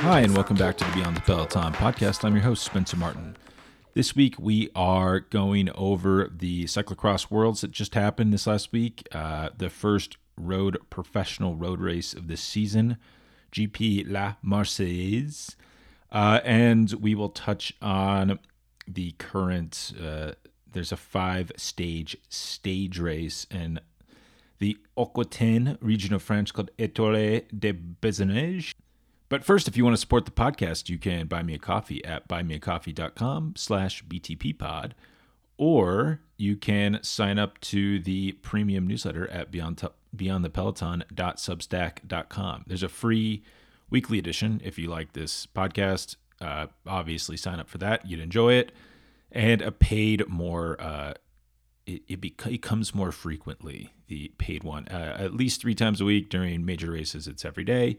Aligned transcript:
Hi, 0.00 0.20
and 0.20 0.34
welcome 0.34 0.56
back 0.56 0.78
to 0.78 0.84
the 0.86 0.92
Beyond 0.92 1.18
the 1.18 1.20
Peloton 1.20 1.74
podcast. 1.74 2.24
I'm 2.24 2.34
your 2.34 2.42
host, 2.42 2.64
Spencer 2.64 2.96
Martin. 2.96 3.36
This 3.92 4.16
week, 4.16 4.34
we 4.38 4.70
are 4.74 5.20
going 5.20 5.68
over 5.74 6.32
the 6.34 6.64
cyclocross 6.64 7.30
worlds 7.30 7.60
that 7.60 7.70
just 7.70 7.94
happened 7.94 8.32
this 8.32 8.46
last 8.46 8.72
week. 8.72 9.06
Uh, 9.12 9.50
the 9.54 9.68
first 9.68 10.16
road 10.38 10.78
professional 10.88 11.54
road 11.54 11.80
race 11.80 12.14
of 12.14 12.28
the 12.28 12.38
season, 12.38 12.96
GP 13.52 14.10
La 14.10 14.36
Marseillaise. 14.42 15.54
Uh, 16.10 16.40
and 16.44 16.92
we 16.94 17.14
will 17.14 17.28
touch 17.28 17.74
on 17.82 18.38
the 18.88 19.12
current, 19.18 19.92
uh, 20.02 20.32
there's 20.72 20.92
a 20.92 20.96
five 20.96 21.52
stage 21.58 22.16
stage 22.30 22.98
race 22.98 23.46
in 23.50 23.78
the 24.60 24.78
Aquitaine 24.96 25.76
region 25.82 26.14
of 26.14 26.22
France 26.22 26.52
called 26.52 26.70
Etoile 26.78 27.42
de 27.56 27.74
Bessèges. 27.74 28.72
But 29.30 29.42
first, 29.44 29.66
if 29.68 29.76
you 29.76 29.84
want 29.84 29.94
to 29.94 30.00
support 30.00 30.24
the 30.26 30.32
podcast, 30.32 30.88
you 30.88 30.98
can 30.98 31.28
buy 31.28 31.44
me 31.44 31.54
a 31.54 31.58
coffee 31.58 32.04
at 32.04 32.26
buymeacoffee.com 32.28 33.54
slash 33.56 34.04
btppod, 34.04 34.92
or 35.56 36.20
you 36.36 36.56
can 36.56 36.98
sign 37.02 37.38
up 37.38 37.60
to 37.60 38.00
the 38.00 38.32
premium 38.32 38.88
newsletter 38.88 39.30
at 39.30 39.52
beyond 39.52 39.80
beyondthepeloton.substack.com. 40.14 42.64
There's 42.66 42.82
a 42.82 42.88
free 42.88 43.44
weekly 43.88 44.18
edition 44.18 44.60
if 44.64 44.80
you 44.80 44.88
like 44.88 45.12
this 45.12 45.46
podcast. 45.46 46.16
Uh, 46.40 46.66
obviously, 46.84 47.36
sign 47.36 47.60
up 47.60 47.68
for 47.68 47.78
that. 47.78 48.04
You'd 48.08 48.18
enjoy 48.18 48.54
it. 48.54 48.72
And 49.30 49.62
a 49.62 49.70
paid 49.70 50.28
more, 50.28 50.76
uh, 50.80 51.14
it, 51.86 52.02
it, 52.08 52.20
bec- 52.20 52.52
it 52.52 52.62
comes 52.62 52.96
more 52.96 53.12
frequently, 53.12 53.92
the 54.08 54.32
paid 54.38 54.64
one, 54.64 54.88
uh, 54.88 55.18
at 55.20 55.34
least 55.34 55.60
three 55.60 55.76
times 55.76 56.00
a 56.00 56.04
week 56.04 56.30
during 56.30 56.64
major 56.64 56.90
races. 56.90 57.28
It's 57.28 57.44
every 57.44 57.62
day. 57.62 57.98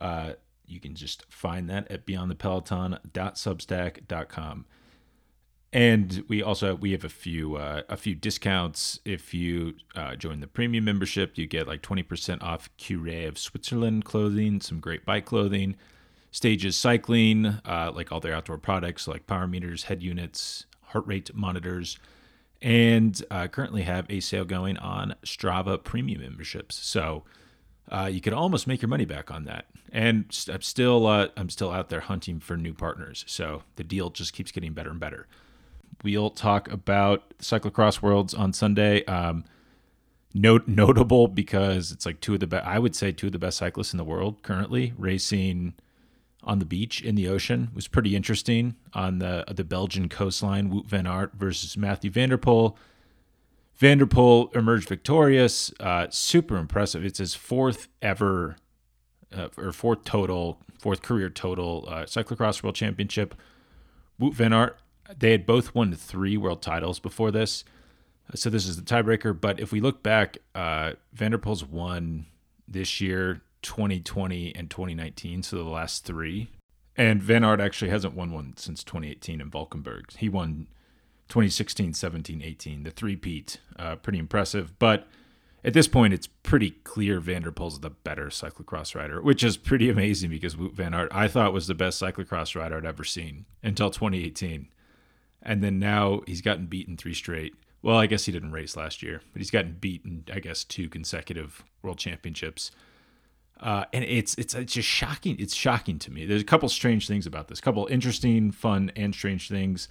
Uh, 0.00 0.32
you 0.66 0.80
can 0.80 0.94
just 0.94 1.30
find 1.30 1.68
that 1.70 1.90
at 1.90 2.06
beyondthepeloton.substack.com. 2.06 4.66
And 5.72 6.24
we 6.28 6.40
also 6.40 6.76
we 6.76 6.92
have 6.92 7.04
a 7.04 7.08
few 7.08 7.56
uh, 7.56 7.82
a 7.88 7.96
few 7.96 8.14
discounts 8.14 9.00
if 9.04 9.34
you 9.34 9.74
uh, 9.96 10.14
join 10.14 10.38
the 10.38 10.46
premium 10.46 10.84
membership. 10.84 11.36
You 11.36 11.48
get 11.48 11.66
like 11.66 11.82
twenty 11.82 12.04
percent 12.04 12.44
off 12.44 12.70
Cuore 12.78 13.26
of 13.26 13.38
Switzerland 13.38 14.04
clothing, 14.04 14.60
some 14.60 14.78
great 14.78 15.04
bike 15.04 15.24
clothing, 15.24 15.74
Stages 16.30 16.76
Cycling, 16.76 17.58
uh, 17.64 17.90
like 17.92 18.12
all 18.12 18.20
their 18.20 18.34
outdoor 18.34 18.58
products 18.58 19.08
like 19.08 19.26
power 19.26 19.48
meters, 19.48 19.82
head 19.84 20.00
units, 20.00 20.66
heart 20.80 21.08
rate 21.08 21.34
monitors, 21.34 21.98
and 22.62 23.24
uh, 23.32 23.48
currently 23.48 23.82
have 23.82 24.06
a 24.08 24.20
sale 24.20 24.44
going 24.44 24.76
on 24.76 25.16
Strava 25.24 25.82
premium 25.82 26.20
memberships. 26.20 26.76
So 26.76 27.24
uh, 27.94 28.06
you 28.06 28.20
could 28.20 28.32
almost 28.32 28.66
make 28.66 28.82
your 28.82 28.88
money 28.88 29.04
back 29.04 29.30
on 29.30 29.44
that. 29.44 29.66
And 29.92 30.24
I'm 30.52 30.62
still 30.62 31.06
uh, 31.06 31.28
I'm 31.36 31.48
still 31.48 31.70
out 31.70 31.90
there 31.90 32.00
hunting 32.00 32.40
for 32.40 32.56
new 32.56 32.74
partners. 32.74 33.24
So 33.28 33.62
the 33.76 33.84
deal 33.84 34.10
just 34.10 34.32
keeps 34.32 34.50
getting 34.50 34.72
better 34.72 34.90
and 34.90 34.98
better. 34.98 35.28
We'll 36.02 36.30
talk 36.30 36.70
about 36.70 37.38
cyclocross 37.38 38.02
worlds 38.02 38.34
on 38.34 38.52
Sunday. 38.52 39.04
Um, 39.04 39.44
note 40.34 40.66
notable 40.66 41.28
because 41.28 41.92
it's 41.92 42.04
like 42.04 42.20
two 42.20 42.34
of 42.34 42.40
the 42.40 42.48
best. 42.48 42.66
I 42.66 42.80
would 42.80 42.96
say 42.96 43.12
two 43.12 43.26
of 43.26 43.32
the 43.32 43.38
best 43.38 43.58
cyclists 43.58 43.92
in 43.92 43.98
the 43.98 44.04
world 44.04 44.42
currently 44.42 44.92
racing 44.98 45.74
on 46.42 46.58
the 46.58 46.66
beach 46.66 47.00
in 47.00 47.14
the 47.14 47.26
ocean 47.26 47.68
it 47.70 47.74
was 47.74 47.88
pretty 47.88 48.14
interesting 48.14 48.74
on 48.92 49.20
the 49.20 49.44
the 49.46 49.64
Belgian 49.64 50.08
coastline. 50.08 50.68
Wout 50.70 50.86
van 50.86 51.06
Aert 51.06 51.34
versus 51.34 51.76
Mathieu 51.76 52.10
van 52.10 52.32
der 53.80 53.86
Poel 53.86 53.90
van 53.90 53.98
der 53.98 54.06
Poel 54.06 54.56
emerged 54.56 54.88
victorious. 54.88 55.72
Uh, 55.80 56.06
super 56.10 56.56
impressive. 56.56 57.04
It's 57.04 57.18
his 57.18 57.34
fourth 57.34 57.88
ever, 58.00 58.56
uh, 59.36 59.48
or 59.56 59.72
fourth 59.72 60.04
total, 60.04 60.58
fourth 60.78 61.02
career 61.02 61.28
total 61.28 61.86
uh, 61.88 62.04
cyclocross 62.04 62.62
world 62.62 62.76
championship. 62.76 63.34
Wout 64.20 64.34
van 64.34 64.52
Aert, 64.52 64.78
they 65.18 65.32
had 65.32 65.44
both 65.44 65.74
won 65.74 65.92
three 65.92 66.36
world 66.36 66.62
titles 66.62 66.98
before 66.98 67.30
this. 67.30 67.64
So 68.34 68.48
this 68.48 68.66
is 68.66 68.76
the 68.76 68.82
tiebreaker. 68.82 69.38
But 69.38 69.60
if 69.60 69.72
we 69.72 69.80
look 69.80 70.02
back, 70.02 70.38
uh, 70.54 70.92
van 71.12 71.38
won 71.70 72.26
this 72.66 73.00
year, 73.00 73.42
2020 73.62 74.54
and 74.54 74.70
2019. 74.70 75.42
So 75.42 75.56
the 75.56 75.64
last 75.64 76.04
three. 76.04 76.48
And 76.96 77.20
Van 77.20 77.44
Aert 77.44 77.60
actually 77.60 77.90
hasn't 77.90 78.14
won 78.14 78.30
one 78.30 78.54
since 78.56 78.84
2018 78.84 79.40
in 79.40 79.50
Valkenburg. 79.50 80.12
He 80.16 80.28
won 80.28 80.68
2016, 81.28 81.94
17, 81.94 82.42
18, 82.42 82.82
the 82.82 82.90
three-peat. 82.90 83.58
Uh, 83.78 83.96
pretty 83.96 84.18
impressive. 84.18 84.78
But 84.78 85.06
at 85.64 85.72
this 85.72 85.88
point, 85.88 86.12
it's 86.12 86.26
pretty 86.26 86.72
clear 86.84 87.20
Van 87.20 87.42
der 87.42 87.50
the 87.50 87.90
better 87.90 88.26
cyclocross 88.26 88.94
rider, 88.94 89.22
which 89.22 89.42
is 89.42 89.56
pretty 89.56 89.88
amazing 89.88 90.28
because 90.28 90.56
Wout 90.56 90.74
Van 90.74 90.92
Aert, 90.92 91.08
I 91.10 91.26
thought 91.26 91.54
was 91.54 91.66
the 91.66 91.74
best 91.74 92.00
cyclocross 92.00 92.54
rider 92.54 92.76
I'd 92.76 92.84
ever 92.84 93.04
seen 93.04 93.46
until 93.62 93.90
2018. 93.90 94.68
And 95.42 95.62
then 95.62 95.78
now 95.78 96.20
he's 96.26 96.42
gotten 96.42 96.66
beaten 96.66 96.96
three 96.96 97.14
straight. 97.14 97.54
Well, 97.82 97.96
I 97.96 98.06
guess 98.06 98.26
he 98.26 98.32
didn't 98.32 98.52
race 98.52 98.76
last 98.76 99.02
year, 99.02 99.20
but 99.32 99.40
he's 99.40 99.50
gotten 99.50 99.76
beaten, 99.80 100.24
I 100.32 100.40
guess, 100.40 100.64
two 100.64 100.88
consecutive 100.88 101.64
world 101.82 101.98
championships. 101.98 102.70
Uh, 103.60 103.84
and 103.92 104.04
it's 104.04 104.34
it's 104.36 104.54
it's 104.54 104.72
just 104.72 104.88
shocking. 104.88 105.36
It's 105.38 105.54
shocking 105.54 105.98
to 106.00 106.10
me. 106.10 106.26
There's 106.26 106.42
a 106.42 106.46
couple 106.46 106.68
strange 106.68 107.06
things 107.06 107.26
about 107.26 107.48
this. 107.48 107.58
A 107.58 107.62
couple 107.62 107.86
interesting, 107.86 108.50
fun, 108.50 108.90
and 108.96 109.14
strange 109.14 109.48
things 109.48 109.88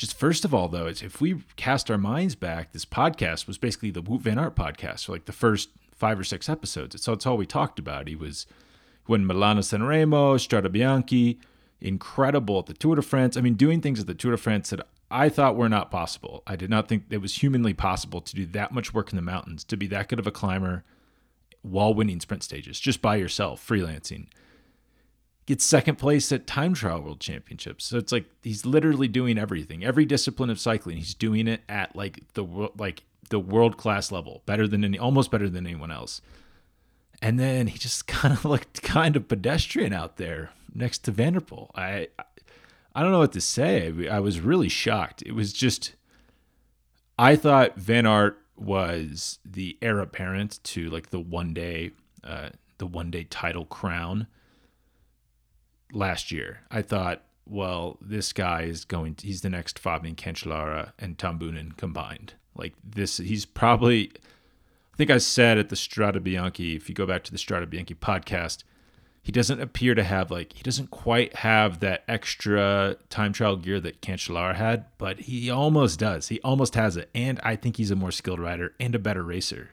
just 0.00 0.16
first 0.16 0.46
of 0.46 0.54
all, 0.54 0.66
though, 0.66 0.86
if 0.86 1.20
we 1.20 1.42
cast 1.56 1.90
our 1.90 1.98
minds 1.98 2.34
back, 2.34 2.72
this 2.72 2.86
podcast 2.86 3.46
was 3.46 3.58
basically 3.58 3.90
the 3.90 4.02
Wout 4.02 4.22
Van 4.22 4.38
Aert 4.38 4.56
podcast 4.56 5.04
for 5.04 5.12
like 5.12 5.26
the 5.26 5.32
first 5.32 5.68
five 5.94 6.18
or 6.18 6.24
six 6.24 6.48
episodes. 6.48 7.02
So 7.02 7.12
it's 7.12 7.26
all 7.26 7.36
we 7.36 7.44
talked 7.44 7.78
about. 7.78 8.08
He 8.08 8.14
was 8.14 8.46
when 9.04 9.26
Milano 9.26 9.60
San 9.60 9.82
Remo, 9.82 10.38
Strade 10.38 10.68
Bianche, 10.68 11.36
incredible 11.82 12.60
at 12.60 12.64
the 12.64 12.72
Tour 12.72 12.96
de 12.96 13.02
France. 13.02 13.36
I 13.36 13.42
mean, 13.42 13.56
doing 13.56 13.82
things 13.82 14.00
at 14.00 14.06
the 14.06 14.14
Tour 14.14 14.30
de 14.30 14.38
France 14.38 14.70
that 14.70 14.86
I 15.10 15.28
thought 15.28 15.54
were 15.54 15.68
not 15.68 15.90
possible. 15.90 16.42
I 16.46 16.56
did 16.56 16.70
not 16.70 16.88
think 16.88 17.04
it 17.10 17.18
was 17.18 17.34
humanly 17.34 17.74
possible 17.74 18.22
to 18.22 18.34
do 18.34 18.46
that 18.46 18.72
much 18.72 18.94
work 18.94 19.10
in 19.12 19.16
the 19.16 19.22
mountains, 19.22 19.64
to 19.64 19.76
be 19.76 19.86
that 19.88 20.08
good 20.08 20.18
of 20.18 20.26
a 20.26 20.30
climber 20.30 20.82
while 21.60 21.92
winning 21.92 22.20
sprint 22.20 22.42
stages, 22.42 22.80
just 22.80 23.02
by 23.02 23.16
yourself, 23.16 23.62
freelancing 23.68 24.28
gets 25.46 25.64
second 25.64 25.96
place 25.96 26.30
at 26.32 26.46
time 26.46 26.74
trial 26.74 27.00
world 27.00 27.20
championships. 27.20 27.84
So 27.84 27.98
it's 27.98 28.12
like 28.12 28.26
he's 28.42 28.64
literally 28.66 29.08
doing 29.08 29.38
everything. 29.38 29.84
Every 29.84 30.04
discipline 30.04 30.50
of 30.50 30.60
cycling, 30.60 30.96
he's 30.96 31.14
doing 31.14 31.48
it 31.48 31.62
at 31.68 31.96
like 31.96 32.22
the 32.34 32.44
like 32.76 33.04
the 33.30 33.40
world 33.40 33.76
class 33.76 34.12
level, 34.12 34.42
better 34.46 34.66
than 34.66 34.84
any 34.84 34.98
almost 34.98 35.30
better 35.30 35.48
than 35.48 35.66
anyone 35.66 35.90
else. 35.90 36.20
And 37.22 37.38
then 37.38 37.66
he 37.66 37.78
just 37.78 38.06
kind 38.06 38.32
of 38.34 38.44
looked 38.44 38.82
kind 38.82 39.16
of 39.16 39.28
pedestrian 39.28 39.92
out 39.92 40.16
there 40.16 40.50
next 40.74 40.98
to 41.04 41.10
Van 41.10 41.34
der 41.34 41.40
Poel. 41.40 41.70
I 41.74 42.08
I 42.94 43.02
don't 43.02 43.12
know 43.12 43.18
what 43.18 43.32
to 43.32 43.40
say. 43.40 44.08
I 44.08 44.20
was 44.20 44.40
really 44.40 44.68
shocked. 44.68 45.22
It 45.22 45.32
was 45.32 45.52
just 45.52 45.94
I 47.18 47.36
thought 47.36 47.76
Van 47.76 48.06
Aert 48.06 48.38
was 48.56 49.38
the 49.44 49.78
heir 49.80 50.00
apparent 50.00 50.62
to 50.62 50.90
like 50.90 51.10
the 51.10 51.20
one 51.20 51.54
day 51.54 51.92
uh, 52.22 52.50
the 52.78 52.86
one 52.86 53.10
day 53.10 53.24
title 53.24 53.64
crown 53.64 54.26
last 55.92 56.30
year. 56.30 56.60
I 56.70 56.82
thought, 56.82 57.22
well, 57.46 57.98
this 58.00 58.32
guy 58.32 58.62
is 58.62 58.84
going. 58.84 59.16
To, 59.16 59.26
he's 59.26 59.40
the 59.40 59.50
next 59.50 59.78
Fabian 59.78 60.14
Cancellara 60.14 60.92
and 60.98 61.18
Tom 61.18 61.38
Boonen 61.38 61.76
combined. 61.76 62.34
Like 62.54 62.74
this, 62.84 63.18
he's 63.18 63.44
probably. 63.44 64.12
I 64.94 64.96
think 64.96 65.10
I 65.10 65.18
said 65.18 65.58
at 65.58 65.68
the 65.68 65.76
Strade 65.76 66.20
Bianche. 66.20 66.76
If 66.76 66.88
you 66.88 66.94
go 66.94 67.06
back 67.06 67.24
to 67.24 67.32
the 67.32 67.38
Strade 67.38 67.66
Bianche 67.66 67.96
podcast, 67.96 68.64
he 69.22 69.32
doesn't 69.32 69.60
appear 69.60 69.94
to 69.94 70.02
have 70.02 70.30
like 70.30 70.52
he 70.52 70.62
doesn't 70.62 70.90
quite 70.90 71.36
have 71.36 71.80
that 71.80 72.04
extra 72.08 72.96
time 73.10 73.32
trial 73.32 73.56
gear 73.56 73.80
that 73.80 74.00
Cancellara 74.00 74.54
had, 74.54 74.86
but 74.98 75.20
he 75.20 75.50
almost 75.50 75.98
does. 75.98 76.28
He 76.28 76.40
almost 76.40 76.74
has 76.74 76.96
it, 76.96 77.10
and 77.14 77.40
I 77.42 77.56
think 77.56 77.76
he's 77.76 77.90
a 77.90 77.96
more 77.96 78.12
skilled 78.12 78.40
rider 78.40 78.74
and 78.80 78.94
a 78.94 78.98
better 78.98 79.22
racer. 79.22 79.70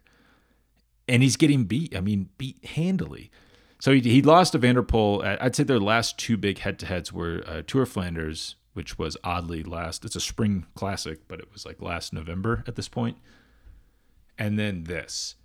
And 1.07 1.23
he's 1.23 1.37
getting 1.37 1.63
beat. 1.63 1.95
I 1.95 2.01
mean, 2.01 2.29
beat 2.37 2.63
handily. 2.65 3.31
So 3.79 3.91
he, 3.91 4.01
he 4.01 4.21
lost 4.21 4.53
to 4.53 4.57
Van 4.57 4.75
der 4.75 4.81
Poel. 4.81 5.25
At, 5.25 5.41
I'd 5.41 5.56
say 5.56 5.63
their 5.63 5.79
last 5.79 6.18
two 6.18 6.38
big 6.38 6.59
head 6.59 6.79
to 6.79 6.85
heads 6.85 7.13
were 7.13 7.44
uh, 7.47 7.62
Tour 7.65 7.85
Flanders, 7.85 8.56
which 8.74 8.97
was 8.97 9.18
oddly 9.24 9.63
last. 9.63 10.06
It's 10.06 10.15
a 10.15 10.19
spring 10.21 10.65
classic, 10.75 11.27
but 11.27 11.39
it 11.39 11.51
was 11.53 11.65
like 11.65 11.81
last 11.81 12.13
November 12.13 12.63
at 12.68 12.75
this 12.75 12.88
point. 12.88 13.18
And 14.38 14.57
then 14.57 14.85
this. 14.85 15.35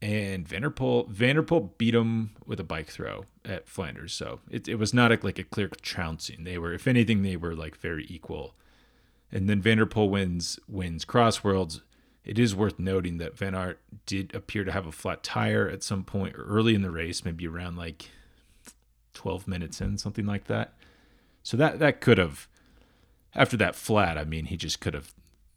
And 0.00 0.46
Van 0.46 0.62
der 0.62 0.70
Van 0.70 1.36
der 1.36 1.42
Poel 1.42 1.76
beat 1.76 1.94
him 1.94 2.30
with 2.46 2.60
a 2.60 2.64
bike 2.64 2.88
throw 2.88 3.24
at 3.44 3.68
Flanders. 3.68 4.12
So 4.12 4.40
it, 4.48 4.68
it 4.68 4.76
was 4.76 4.94
not 4.94 5.10
a, 5.10 5.18
like 5.22 5.38
a 5.38 5.44
clear 5.44 5.68
trouncing. 5.82 6.44
They 6.44 6.56
were, 6.56 6.72
if 6.72 6.86
anything, 6.86 7.22
they 7.22 7.36
were 7.36 7.56
like 7.56 7.76
very 7.76 8.06
equal. 8.08 8.54
And 9.32 9.48
then 9.48 9.60
Van 9.60 9.78
der 9.78 9.86
Poel 9.86 10.08
wins 10.08 10.58
wins 10.68 11.04
Crossworlds 11.04 11.80
it 12.28 12.38
is 12.38 12.54
worth 12.54 12.78
noting 12.78 13.18
that 13.18 13.36
Van 13.36 13.54
Aert 13.54 13.80
did 14.04 14.34
appear 14.34 14.62
to 14.62 14.72
have 14.72 14.86
a 14.86 14.92
flat 14.92 15.22
tire 15.22 15.68
at 15.68 15.82
some 15.82 16.04
point 16.04 16.34
early 16.36 16.74
in 16.74 16.82
the 16.82 16.90
race, 16.90 17.24
maybe 17.24 17.46
around 17.46 17.76
like 17.76 18.10
12 19.14 19.48
minutes 19.48 19.80
in, 19.80 19.96
something 19.96 20.26
like 20.26 20.44
that. 20.44 20.74
So 21.42 21.56
that 21.56 21.78
that 21.78 22.00
could 22.00 22.18
have 22.18 22.46
after 23.34 23.56
that 23.56 23.74
flat, 23.74 24.18
I 24.18 24.24
mean, 24.24 24.46
he 24.46 24.56
just 24.56 24.80
could 24.80 24.94
have 24.94 25.14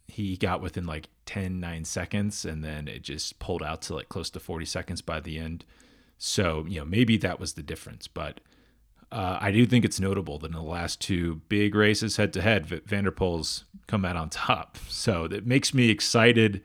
he 0.07 0.38
got 0.38 0.62
within 0.62 0.85
like 0.85 1.09
10 1.25 1.59
9 1.59 1.85
seconds 1.85 2.45
and 2.45 2.63
then 2.63 2.88
it 2.88 3.01
just 3.01 3.39
pulled 3.39 3.63
out 3.63 3.81
to 3.83 3.95
like 3.95 4.09
close 4.09 4.29
to 4.29 4.39
40 4.39 4.65
seconds 4.65 5.01
by 5.01 5.19
the 5.19 5.38
end. 5.38 5.65
So, 6.17 6.65
you 6.67 6.79
know, 6.79 6.85
maybe 6.85 7.17
that 7.17 7.39
was 7.39 7.53
the 7.53 7.63
difference, 7.63 8.07
but 8.07 8.39
uh, 9.12 9.38
I 9.42 9.52
do 9.52 9.66
think 9.66 9.84
it's 9.84 10.00
notable 10.00 10.40
that 10.40 10.48
in 10.48 10.54
the 10.54 10.62
last 10.62 11.02
two 11.02 11.42
big 11.50 11.75
races 11.75 12.16
head 12.16 12.31
to 12.34 12.42
head, 12.42 12.66
Van 12.66 13.04
der 13.04 13.12
Poel's 13.12 13.66
come 13.88 14.06
out 14.06 14.16
on 14.16 14.30
top. 14.30 14.78
So 14.88 15.25
it 15.25 15.46
makes 15.46 15.74
me 15.74 15.90
excited 15.90 16.63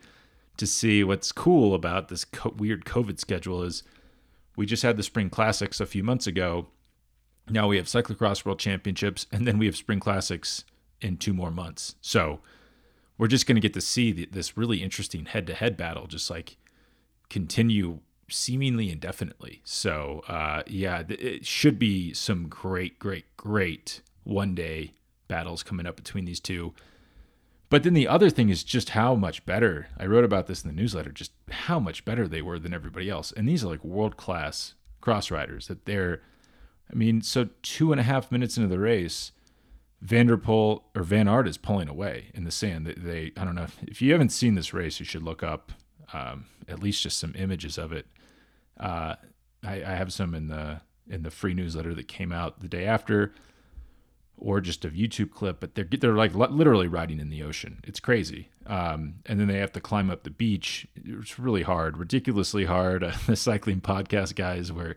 to 0.56 0.66
see 0.66 1.02
what's 1.02 1.32
cool 1.32 1.74
about 1.74 2.08
this 2.08 2.24
co- 2.24 2.54
weird 2.56 2.84
COVID 2.84 3.18
schedule 3.18 3.62
is 3.62 3.82
we 4.56 4.64
just 4.64 4.82
had 4.82 4.96
the 4.96 5.02
spring 5.02 5.28
classics 5.28 5.80
a 5.80 5.86
few 5.86 6.04
months 6.04 6.26
ago. 6.26 6.68
Now 7.48 7.68
we 7.68 7.76
have 7.76 7.86
cyclocross 7.86 8.44
world 8.44 8.58
championships 8.58 9.26
and 9.32 9.46
then 9.46 9.58
we 9.58 9.66
have 9.66 9.76
spring 9.76 10.00
classics 10.00 10.64
in 11.00 11.16
two 11.16 11.34
more 11.34 11.50
months. 11.50 11.96
So 12.00 12.40
we're 13.18 13.26
just 13.26 13.46
going 13.46 13.56
to 13.56 13.60
get 13.60 13.74
to 13.74 13.80
see 13.80 14.12
the, 14.12 14.28
this 14.30 14.56
really 14.56 14.82
interesting 14.82 15.26
head 15.26 15.46
to 15.48 15.54
head 15.54 15.76
battle 15.76 16.06
just 16.06 16.30
like 16.30 16.56
continue 17.28 18.00
seemingly 18.28 18.90
indefinitely. 18.90 19.60
So, 19.64 20.22
uh, 20.28 20.62
yeah, 20.66 21.02
it 21.08 21.46
should 21.46 21.78
be 21.78 22.12
some 22.12 22.48
great, 22.48 22.98
great, 22.98 23.36
great 23.36 24.00
one 24.24 24.54
day 24.54 24.92
battles 25.28 25.62
coming 25.62 25.86
up 25.86 25.96
between 25.96 26.24
these 26.24 26.40
two. 26.40 26.74
But 27.68 27.82
then 27.82 27.94
the 27.94 28.08
other 28.08 28.30
thing 28.30 28.48
is 28.48 28.62
just 28.62 28.90
how 28.90 29.14
much 29.14 29.44
better. 29.44 29.88
I 29.98 30.06
wrote 30.06 30.24
about 30.24 30.46
this 30.46 30.62
in 30.62 30.68
the 30.68 30.76
newsletter, 30.76 31.10
just 31.10 31.32
how 31.50 31.80
much 31.80 32.04
better 32.04 32.28
they 32.28 32.42
were 32.42 32.58
than 32.58 32.72
everybody 32.74 33.10
else. 33.10 33.32
And 33.32 33.48
these 33.48 33.64
are 33.64 33.68
like 33.68 33.84
world 33.84 34.16
class 34.16 34.74
cross 35.00 35.30
riders 35.30 35.66
that 35.68 35.84
they're, 35.84 36.22
I 36.90 36.94
mean, 36.94 37.22
so 37.22 37.48
two 37.62 37.90
and 37.90 38.00
a 38.00 38.04
half 38.04 38.30
minutes 38.30 38.56
into 38.56 38.68
the 38.68 38.78
race, 38.78 39.32
Van 40.00 40.26
der 40.26 40.36
Poel 40.36 40.82
or 40.94 41.02
Van 41.02 41.26
Aert 41.26 41.48
is 41.48 41.56
pulling 41.56 41.88
away 41.88 42.26
in 42.34 42.44
the 42.44 42.50
sand. 42.50 42.86
They, 42.86 42.94
they 42.94 43.32
I 43.36 43.44
don't 43.44 43.56
know 43.56 43.64
if, 43.64 43.78
if 43.82 44.02
you 44.02 44.12
haven't 44.12 44.30
seen 44.30 44.54
this 44.54 44.72
race, 44.72 45.00
you 45.00 45.06
should 45.06 45.22
look 45.22 45.42
up 45.42 45.72
um, 46.12 46.46
at 46.68 46.80
least 46.80 47.02
just 47.02 47.18
some 47.18 47.34
images 47.36 47.78
of 47.78 47.92
it. 47.92 48.06
Uh, 48.78 49.16
I, 49.64 49.82
I, 49.82 49.94
have 49.94 50.12
some 50.12 50.34
in 50.34 50.48
the 50.48 50.80
in 51.08 51.22
the 51.22 51.30
free 51.30 51.54
newsletter 51.54 51.94
that 51.94 52.08
came 52.08 52.30
out 52.30 52.60
the 52.60 52.68
day 52.68 52.84
after, 52.84 53.32
or 54.36 54.60
just 54.60 54.84
a 54.84 54.90
YouTube 54.90 55.30
clip. 55.30 55.60
But 55.60 55.74
they're 55.74 55.88
they're 55.90 56.14
like 56.14 56.34
literally 56.34 56.88
riding 56.88 57.20
in 57.20 57.30
the 57.30 57.42
ocean. 57.42 57.80
It's 57.84 58.00
crazy. 58.00 58.50
Um, 58.66 59.16
and 59.26 59.38
then 59.40 59.46
they 59.46 59.58
have 59.58 59.72
to 59.72 59.80
climb 59.80 60.10
up 60.10 60.24
the 60.24 60.30
beach. 60.30 60.86
It's 60.96 61.38
really 61.38 61.62
hard, 61.62 61.96
ridiculously 61.96 62.64
hard. 62.64 63.02
Uh, 63.02 63.12
the 63.26 63.36
cycling 63.36 63.80
podcast 63.80 64.34
guys 64.34 64.72
where 64.72 64.96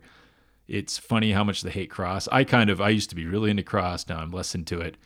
it's 0.68 0.98
funny 0.98 1.32
how 1.32 1.44
much 1.44 1.62
they 1.62 1.70
hate 1.70 1.90
cross. 1.90 2.28
I 2.30 2.44
kind 2.44 2.70
of 2.70 2.80
I 2.80 2.90
used 2.90 3.10
to 3.10 3.16
be 3.16 3.26
really 3.26 3.50
into 3.50 3.62
cross. 3.62 4.08
Now 4.08 4.18
I'm 4.18 4.30
less 4.30 4.54
into 4.54 4.80
it. 4.80 4.96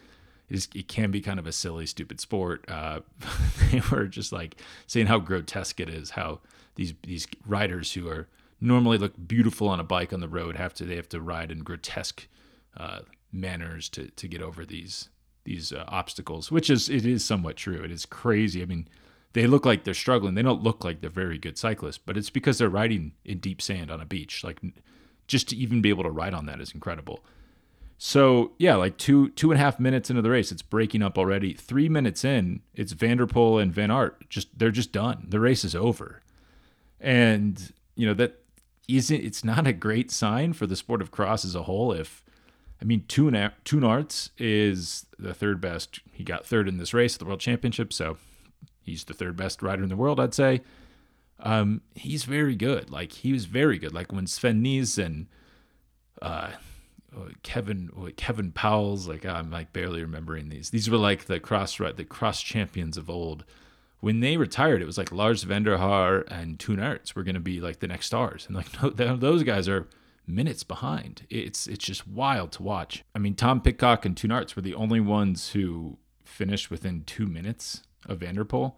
It, 0.50 0.56
is, 0.56 0.68
it 0.74 0.88
can 0.88 1.10
be 1.10 1.22
kind 1.22 1.38
of 1.38 1.46
a 1.46 1.52
silly, 1.52 1.86
stupid 1.86 2.20
sport. 2.20 2.64
Uh, 2.68 3.00
they 3.70 3.80
were 3.90 4.06
just 4.06 4.32
like 4.32 4.56
saying 4.86 5.06
how 5.06 5.18
grotesque 5.18 5.80
it 5.80 5.88
is, 5.88 6.10
how 6.10 6.40
these 6.74 6.94
these 7.02 7.26
riders 7.46 7.92
who 7.92 8.08
are 8.08 8.28
normally 8.60 8.98
look 8.98 9.14
beautiful 9.26 9.68
on 9.68 9.80
a 9.80 9.84
bike 9.84 10.12
on 10.12 10.20
the 10.20 10.28
road 10.28 10.56
have 10.56 10.74
to 10.74 10.84
they 10.84 10.96
have 10.96 11.08
to 11.08 11.20
ride 11.20 11.50
in 11.50 11.58
grotesque 11.60 12.28
uh, 12.76 13.00
manners 13.32 13.88
to 13.90 14.08
to 14.10 14.28
get 14.28 14.42
over 14.42 14.64
these 14.64 15.08
these 15.44 15.72
uh, 15.72 15.84
obstacles, 15.88 16.50
which 16.50 16.70
is 16.70 16.88
it 16.88 17.06
is 17.06 17.24
somewhat 17.24 17.56
true. 17.56 17.82
It 17.82 17.90
is 17.90 18.06
crazy. 18.06 18.62
I 18.62 18.66
mean, 18.66 18.88
they 19.34 19.46
look 19.46 19.66
like 19.66 19.84
they're 19.84 19.94
struggling. 19.94 20.34
They 20.34 20.42
don't 20.42 20.62
look 20.62 20.84
like 20.84 21.00
they're 21.00 21.10
very 21.10 21.38
good 21.38 21.58
cyclists, 21.58 21.98
but 21.98 22.16
it's 22.16 22.30
because 22.30 22.58
they're 22.58 22.68
riding 22.68 23.12
in 23.24 23.38
deep 23.38 23.60
sand 23.60 23.90
on 23.90 24.00
a 24.00 24.06
beach. 24.06 24.42
Like 24.42 24.60
just 25.26 25.48
to 25.50 25.56
even 25.56 25.82
be 25.82 25.90
able 25.90 26.04
to 26.04 26.10
ride 26.10 26.34
on 26.34 26.46
that 26.46 26.60
is 26.60 26.72
incredible. 26.72 27.24
So 27.98 28.52
yeah, 28.58 28.74
like 28.76 28.96
two 28.96 29.30
two 29.30 29.50
and 29.50 29.60
a 29.60 29.62
half 29.62 29.78
minutes 29.78 30.10
into 30.10 30.22
the 30.22 30.30
race, 30.30 30.50
it's 30.50 30.62
breaking 30.62 31.02
up 31.02 31.18
already. 31.18 31.52
Three 31.52 31.88
minutes 31.88 32.24
in, 32.24 32.62
it's 32.74 32.92
Van 32.92 33.18
der 33.18 33.26
Poel 33.26 33.62
and 33.62 33.72
Van 33.72 33.90
Aert. 33.90 34.28
Just 34.28 34.58
they're 34.58 34.70
just 34.70 34.92
done. 34.92 35.26
The 35.28 35.40
race 35.40 35.64
is 35.64 35.74
over, 35.74 36.22
and 37.00 37.72
you 37.94 38.06
know 38.06 38.14
that 38.14 38.44
isn't 38.88 39.25
it's 39.25 39.44
not 39.44 39.66
a 39.66 39.72
great 39.72 40.10
sign 40.10 40.52
for 40.52 40.66
the 40.66 40.76
sport 40.76 41.00
of 41.00 41.10
cross 41.10 41.44
as 41.44 41.54
a 41.54 41.64
whole 41.64 41.92
if 41.92 42.22
I 42.81 42.84
mean 42.84 43.04
Toon 43.08 43.34
Aerts 43.34 44.31
is 44.36 45.06
the 45.19 45.32
third 45.32 45.60
best. 45.60 46.00
He 46.12 46.25
got 46.25 46.44
third 46.44 46.69
in 46.69 46.76
this 46.76 46.92
race 46.92 47.14
at 47.14 47.20
the 47.20 47.25
World 47.25 47.40
Championship, 47.40 47.92
so 47.92 48.19
he's 48.82 49.04
the 49.04 49.14
third 49.14 49.36
best 49.36 49.62
rider 49.62 49.82
in 49.82 49.88
the 49.88 49.96
world, 49.96 50.20
I'd 50.20 50.34
say. 50.34 50.62
Um, 51.40 51.82
he's 51.94 52.25
very 52.25 52.56
good. 52.56 52.90
Like 52.90 53.12
he 53.12 53.32
was 53.32 53.46
very 53.46 53.78
good. 53.78 53.94
Like 53.94 54.12
when 54.12 54.26
Sven 54.26 54.62
Nys 54.62 55.02
and 55.02 55.26
uh, 56.20 56.50
Kevin 57.42 57.90
Kevin 58.16 58.52
Pauwels, 58.52 59.08
like 59.08 59.25
I'm 59.25 59.50
like 59.50 59.72
barely 59.72 60.02
remembering 60.02 60.48
these. 60.48 60.70
These 60.70 60.90
were 60.90 60.98
like 60.98 61.25
the 61.25 61.40
cross 61.40 61.76
the 61.76 62.04
cross 62.04 62.42
champions 62.42 62.96
of 62.96 63.08
old 63.08 63.44
when 64.04 64.20
they 64.20 64.36
retired, 64.36 64.82
it 64.82 64.86
was 64.86 64.98
like 64.98 65.10
Lars 65.10 65.44
van 65.44 65.62
der 65.62 65.78
Haar 65.78 66.26
and 66.28 66.60
Toon 66.60 66.76
Aerts 66.76 67.16
were 67.16 67.22
going 67.22 67.36
to 67.36 67.40
be 67.40 67.58
like 67.58 67.80
the 67.80 67.88
next 67.88 68.04
stars, 68.04 68.44
and 68.46 68.54
like 68.54 68.82
no, 68.98 69.16
those 69.16 69.42
guys 69.42 69.66
are 69.66 69.88
minutes 70.26 70.62
behind. 70.62 71.26
It's 71.30 71.66
it's 71.66 71.86
just 71.86 72.06
wild 72.06 72.52
to 72.52 72.62
watch. 72.62 73.02
I 73.14 73.18
mean, 73.18 73.34
Tom 73.34 73.62
Pidcock 73.62 74.04
and 74.04 74.14
Toon 74.14 74.30
Aerts 74.30 74.56
were 74.56 74.60
the 74.60 74.74
only 74.74 75.00
ones 75.00 75.52
who 75.52 75.96
finished 76.22 76.70
within 76.70 77.04
two 77.04 77.26
minutes 77.26 77.82
of 78.04 78.18
Van 78.18 78.34
der 78.34 78.44
Poel, 78.44 78.74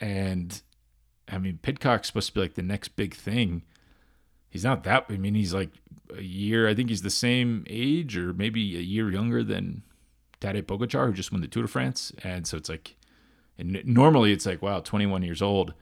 and 0.00 0.60
I 1.28 1.38
mean, 1.38 1.60
Pidcock's 1.62 2.08
supposed 2.08 2.26
to 2.30 2.34
be 2.34 2.40
like 2.40 2.54
the 2.54 2.62
next 2.62 2.96
big 2.96 3.14
thing. 3.14 3.62
He's 4.50 4.64
not 4.64 4.82
that. 4.82 5.06
I 5.08 5.18
mean, 5.18 5.36
he's 5.36 5.54
like 5.54 5.70
a 6.18 6.20
year. 6.20 6.68
I 6.68 6.74
think 6.74 6.88
he's 6.88 7.02
the 7.02 7.10
same 7.10 7.64
age, 7.70 8.16
or 8.16 8.34
maybe 8.34 8.76
a 8.76 8.80
year 8.80 9.08
younger 9.08 9.44
than 9.44 9.84
Tadej 10.40 10.64
Pogacar, 10.64 11.06
who 11.06 11.12
just 11.12 11.30
won 11.30 11.42
the 11.42 11.46
Tour 11.46 11.62
de 11.62 11.68
France. 11.68 12.10
And 12.24 12.44
so 12.44 12.56
it's 12.56 12.68
like 12.68 12.96
and 13.62 13.86
normally 13.86 14.32
it's 14.32 14.46
like, 14.46 14.60
wow, 14.60 14.80
21 14.80 15.22
years 15.22 15.40
old. 15.40 15.74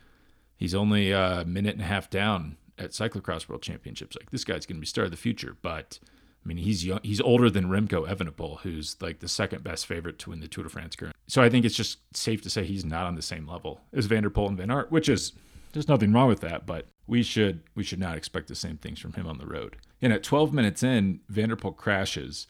He's 0.56 0.74
only 0.74 1.10
a 1.10 1.44
minute 1.46 1.74
and 1.74 1.82
a 1.82 1.86
half 1.86 2.10
down 2.10 2.56
at 2.78 2.90
cyclocross 2.90 3.48
world 3.48 3.62
championships. 3.62 4.16
Like 4.16 4.30
this 4.30 4.44
guy's 4.44 4.66
going 4.66 4.76
to 4.76 4.80
be 4.80 4.86
star 4.86 5.04
of 5.04 5.10
the 5.10 5.16
future. 5.16 5.56
But 5.62 5.98
I 6.44 6.48
mean, 6.48 6.58
he's 6.58 6.84
young, 6.84 7.00
he's 7.02 7.20
older 7.20 7.48
than 7.48 7.66
Remco 7.66 8.06
Evenepoel, 8.06 8.60
who's 8.60 8.96
like 9.00 9.20
the 9.20 9.28
second 9.28 9.64
best 9.64 9.86
favorite 9.86 10.18
to 10.20 10.30
win 10.30 10.40
the 10.40 10.48
Tour 10.48 10.64
de 10.64 10.70
France 10.70 10.96
current. 10.96 11.16
So 11.26 11.42
I 11.42 11.48
think 11.48 11.64
it's 11.64 11.76
just 11.76 11.98
safe 12.14 12.42
to 12.42 12.50
say 12.50 12.64
he's 12.64 12.84
not 12.84 13.06
on 13.06 13.14
the 13.14 13.22
same 13.22 13.46
level 13.48 13.80
as 13.94 14.06
Van 14.06 14.22
der 14.22 14.30
Poel 14.30 14.48
and 14.48 14.58
Van 14.58 14.70
Aert, 14.70 14.92
which 14.92 15.08
is 15.08 15.32
there's 15.72 15.88
nothing 15.88 16.12
wrong 16.12 16.28
with 16.28 16.40
that, 16.40 16.66
but 16.66 16.86
we 17.06 17.22
should 17.22 17.62
we 17.74 17.82
should 17.82 17.98
not 17.98 18.16
expect 18.16 18.48
the 18.48 18.54
same 18.54 18.76
things 18.76 18.98
from 18.98 19.14
him 19.14 19.26
on 19.26 19.38
the 19.38 19.46
road. 19.46 19.76
And 20.02 20.12
at 20.12 20.22
12 20.22 20.52
minutes 20.52 20.82
in, 20.82 21.20
Van 21.28 21.48
der 21.48 21.56
Poel 21.56 21.76
crashes. 21.76 22.46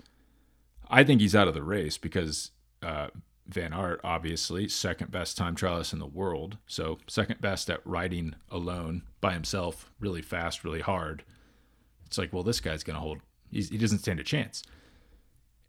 I 0.89 1.05
think 1.05 1.21
he's 1.21 1.37
out 1.37 1.47
of 1.47 1.55
the 1.55 1.63
race 1.63 1.99
because 1.99 2.51
uh, 2.83 3.09
Van 3.51 3.73
Aert, 3.73 4.01
obviously, 4.05 4.69
second 4.69 5.11
best 5.11 5.37
time 5.37 5.57
trialist 5.57 5.93
in 5.93 5.99
the 5.99 6.07
world. 6.07 6.57
So, 6.67 6.99
second 7.09 7.41
best 7.41 7.69
at 7.69 7.85
riding 7.85 8.37
alone 8.49 9.03
by 9.21 9.33
himself, 9.33 9.91
really 9.99 10.23
fast, 10.23 10.65
really 10.65 10.81
hard. 10.81 11.25
It's 12.07 12.17
like, 12.17 12.33
well, 12.33 12.45
this 12.45 12.61
guy's 12.61 12.85
going 12.85 12.95
to 12.95 13.01
hold, 13.01 13.19
He's, 13.51 13.69
he 13.69 13.79
doesn't 13.79 13.99
stand 13.99 14.21
a 14.21 14.25
chance. 14.25 14.63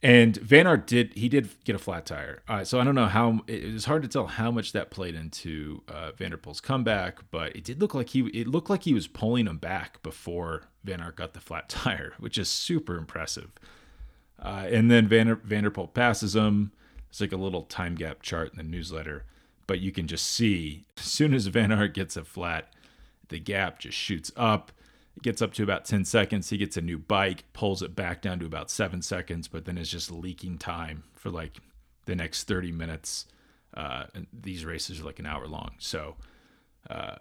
And 0.04 0.38
Van 0.38 0.68
Aert 0.68 0.88
did, 0.88 1.14
he 1.14 1.30
did 1.30 1.50
get 1.64 1.76
a 1.76 1.80
flat 1.80 2.06
tire. 2.06 2.44
Uh, 2.48 2.64
so, 2.64 2.80
I 2.80 2.84
don't 2.84 2.96
know 2.96 3.08
how, 3.08 3.42
it 3.48 3.74
was 3.74 3.86
hard 3.86 4.04
to 4.04 4.08
tell 4.08 4.28
how 4.28 4.52
much 4.52 4.74
that 4.74 4.92
played 4.92 5.16
into 5.16 5.82
uh, 5.88 6.12
Van 6.12 6.32
der 6.32 6.38
Poel's 6.38 6.62
comeback, 6.62 7.20
but 7.32 7.56
it 7.56 7.64
did 7.64 7.82
look 7.82 7.96
like 7.96 8.10
he, 8.10 8.22
it 8.28 8.48
looked 8.48 8.70
like 8.70 8.84
he 8.84 8.94
was 8.94 9.08
pulling 9.08 9.48
him 9.48 9.58
back 9.58 10.04
before 10.04 10.64
Van 10.84 11.02
Aert 11.02 11.16
got 11.16 11.34
the 11.34 11.40
flat 11.40 11.68
tire, 11.70 12.14
which 12.20 12.38
is 12.38 12.48
super 12.48 12.96
impressive. 12.96 13.52
Uh, 14.40 14.68
and 14.70 14.90
then 14.90 15.08
Van, 15.08 15.36
Van 15.44 15.64
der 15.64 15.72
Poel 15.72 15.92
passes 15.92 16.36
him 16.36 16.72
it's 17.12 17.20
like 17.20 17.34
a 17.34 17.38
little 17.38 17.64
time 17.64 17.96
gap 17.96 18.22
chart 18.22 18.52
in 18.52 18.58
the 18.58 18.64
newsletter, 18.64 19.26
but 19.68 19.82
you 19.82 19.92
can 19.92 20.08
just 20.08 20.26
see 20.26 20.86
as 20.98 21.04
soon 21.04 21.34
as 21.34 21.46
Van 21.48 21.70
Aert 21.70 21.94
gets 21.94 22.16
a 22.16 22.24
flat, 22.24 22.74
the 23.28 23.38
gap 23.38 23.80
just 23.80 23.98
shoots 23.98 24.32
up. 24.38 24.72
It 25.18 25.24
gets 25.24 25.42
up 25.42 25.54
to 25.56 25.64
about 25.64 25.84
10 25.84 26.06
seconds. 26.06 26.50
He 26.50 26.58
gets 26.58 26.78
a 26.78 26.82
new 26.82 26.98
bike, 26.98 27.44
pulls 27.52 27.82
it 27.82 27.98
back 27.98 28.22
down 28.22 28.40
to 28.40 28.46
about 28.46 28.72
seven 28.72 29.02
seconds, 29.02 29.50
but 29.50 29.66
then 29.66 29.78
it's 29.78 29.90
just 29.90 30.10
leaking 30.10 30.58
time 30.58 31.04
for 31.14 31.30
like 31.30 31.58
the 32.06 32.16
next 32.16 32.46
30 32.46 32.72
minutes. 32.72 33.26
Uh, 33.74 34.06
these 34.32 34.64
races 34.64 35.02
are 35.02 35.04
like 35.04 35.20
an 35.20 35.26
hour 35.26 35.48
long. 35.48 35.72
So 35.80 36.16
uh, 36.90 37.16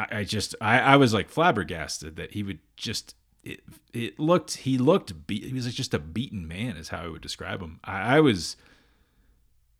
I, 0.00 0.06
I, 0.10 0.24
just, 0.24 0.56
I, 0.60 0.80
I 0.80 0.96
was 0.96 1.14
like 1.14 1.28
flabbergasted 1.28 2.16
that 2.16 2.32
he 2.32 2.42
would 2.42 2.58
just 2.76 3.14
it, 3.44 3.60
it 3.92 4.18
looked 4.20 4.58
he 4.58 4.78
looked 4.78 5.26
be- 5.26 5.48
he 5.48 5.52
was 5.52 5.72
just 5.74 5.94
a 5.94 5.98
beaten 5.98 6.46
man 6.46 6.76
is 6.76 6.90
how 6.90 7.02
I 7.02 7.08
would 7.08 7.22
describe 7.22 7.60
him. 7.60 7.80
I, 7.82 8.16
I 8.16 8.20
was 8.20 8.56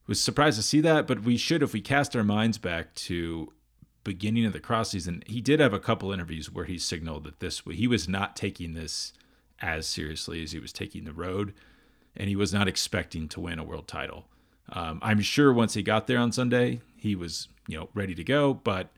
was 0.07 0.21
surprised 0.21 0.57
to 0.57 0.63
see 0.63 0.81
that, 0.81 1.07
but 1.07 1.23
we 1.23 1.37
should, 1.37 1.63
if 1.63 1.73
we 1.73 1.81
cast 1.81 2.17
our 2.17 2.25
minds 2.25 2.59
back 2.59 2.95
to 2.95 3.53
beginning 4.05 4.45
of 4.45 4.53
the 4.53 4.61
cross 4.61 4.91
season, 4.91 5.23
he 5.27 5.41
did 5.41 5.61
have 5.61 5.73
a 5.73 5.79
couple 5.79 6.13
interviews 6.13 6.51
where 6.51 6.65
he 6.65 6.79
signaled 6.79 7.25
that 7.25 7.41
this 7.41 7.63
he 7.71 7.87
was 7.87 8.09
not 8.09 8.35
taking 8.35 8.75
this 8.75 9.13
as 9.61 9.87
seriously 9.87 10.43
as 10.43 10.53
he 10.53 10.59
was 10.59 10.73
taking 10.73 11.05
the 11.05 11.13
road, 11.13 11.55
and 12.17 12.29
he 12.29 12.37
was 12.37 12.53
not 12.53 12.69
expecting 12.69 13.29
to 13.29 13.41
win 13.41 13.59
a 13.59 13.65
world 13.65 13.87
title. 13.87 14.27
Um, 14.71 14.99
I'm 15.03 15.21
sure 15.21 15.53
once 15.53 15.75
he 15.75 15.83
got 15.83 16.07
there 16.07 16.19
on 16.19 16.33
Sunday, 16.33 16.81
he 16.97 17.15
was 17.15 17.49
you 17.69 17.79
know 17.79 17.89
ready 17.95 18.15
to 18.15 18.25
go, 18.25 18.55
but 18.55 18.89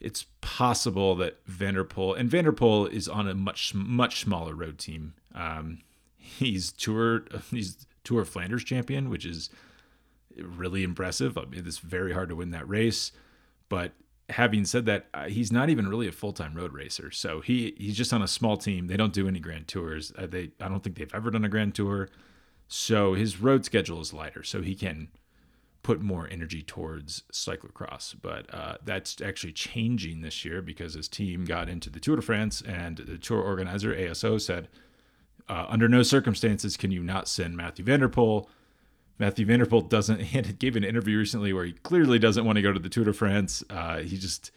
it's 0.00 0.26
possible 0.40 1.14
that 1.16 1.38
Van 1.46 1.74
der 1.74 1.84
Poel 1.84 2.18
and 2.18 2.30
Van 2.30 2.44
der 2.44 2.52
Poel 2.52 2.90
is 2.90 3.08
on 3.08 3.28
a 3.28 3.34
much 3.34 3.74
much 3.74 4.20
smaller 4.20 4.54
road 4.54 4.78
team. 4.78 5.14
Um, 5.34 5.78
he's 6.16 6.70
tour 6.70 7.24
he's 7.50 7.86
Tour 8.04 8.24
Flanders 8.24 8.64
champion, 8.64 9.10
which 9.10 9.24
is 9.24 9.50
really 10.42 10.82
impressive. 10.82 11.36
I 11.36 11.44
mean, 11.44 11.64
it's 11.66 11.78
very 11.78 12.12
hard 12.12 12.28
to 12.28 12.36
win 12.36 12.50
that 12.50 12.68
race, 12.68 13.12
but 13.68 13.92
having 14.28 14.64
said 14.64 14.84
that, 14.86 15.06
uh, 15.14 15.26
he's 15.26 15.50
not 15.50 15.70
even 15.70 15.88
really 15.88 16.08
a 16.08 16.12
full 16.12 16.32
time 16.32 16.54
road 16.54 16.72
racer. 16.72 17.10
So 17.10 17.40
he 17.40 17.74
he's 17.78 17.96
just 17.96 18.12
on 18.12 18.22
a 18.22 18.28
small 18.28 18.56
team. 18.56 18.86
They 18.86 18.96
don't 18.96 19.12
do 19.12 19.28
any 19.28 19.40
grand 19.40 19.68
tours. 19.68 20.12
Uh, 20.16 20.26
they 20.26 20.50
I 20.60 20.68
don't 20.68 20.82
think 20.82 20.96
they've 20.96 21.14
ever 21.14 21.30
done 21.30 21.44
a 21.44 21.48
grand 21.48 21.74
tour. 21.74 22.08
So 22.68 23.14
his 23.14 23.40
road 23.40 23.64
schedule 23.64 24.00
is 24.00 24.12
lighter, 24.12 24.42
so 24.42 24.60
he 24.60 24.74
can 24.74 25.08
put 25.82 26.02
more 26.02 26.28
energy 26.30 26.62
towards 26.62 27.22
cyclocross. 27.32 28.14
But 28.20 28.52
uh, 28.52 28.76
that's 28.84 29.22
actually 29.22 29.54
changing 29.54 30.20
this 30.20 30.44
year 30.44 30.60
because 30.60 30.92
his 30.92 31.08
team 31.08 31.46
got 31.46 31.70
into 31.70 31.88
the 31.88 32.00
Tour 32.00 32.16
de 32.16 32.22
France, 32.22 32.60
and 32.60 32.98
the 32.98 33.16
tour 33.16 33.40
organizer 33.40 33.94
ASO 33.94 34.38
said, 34.38 34.68
uh, 35.48 35.64
under 35.68 35.88
no 35.88 36.02
circumstances 36.02 36.76
can 36.76 36.90
you 36.90 37.02
not 37.02 37.26
send 37.26 37.56
Mathieu 37.56 37.84
van 37.84 38.00
der 39.18 39.24
Poel. 39.24 39.30
Mathieu 39.30 39.46
van 39.46 39.58
der 39.58 39.66
Poel 39.66 39.88
doesn't. 39.88 40.20
He 40.20 40.42
gave 40.52 40.76
an 40.76 40.84
interview 40.84 41.18
recently 41.18 41.52
where 41.52 41.64
he 41.64 41.72
clearly 41.72 42.18
doesn't 42.18 42.44
want 42.44 42.56
to 42.56 42.62
go 42.62 42.72
to 42.72 42.78
the 42.78 42.88
Tour 42.88 43.04
de 43.04 43.12
France. 43.12 43.62
Uh, 43.70 43.98
he 43.98 44.16
just 44.16 44.50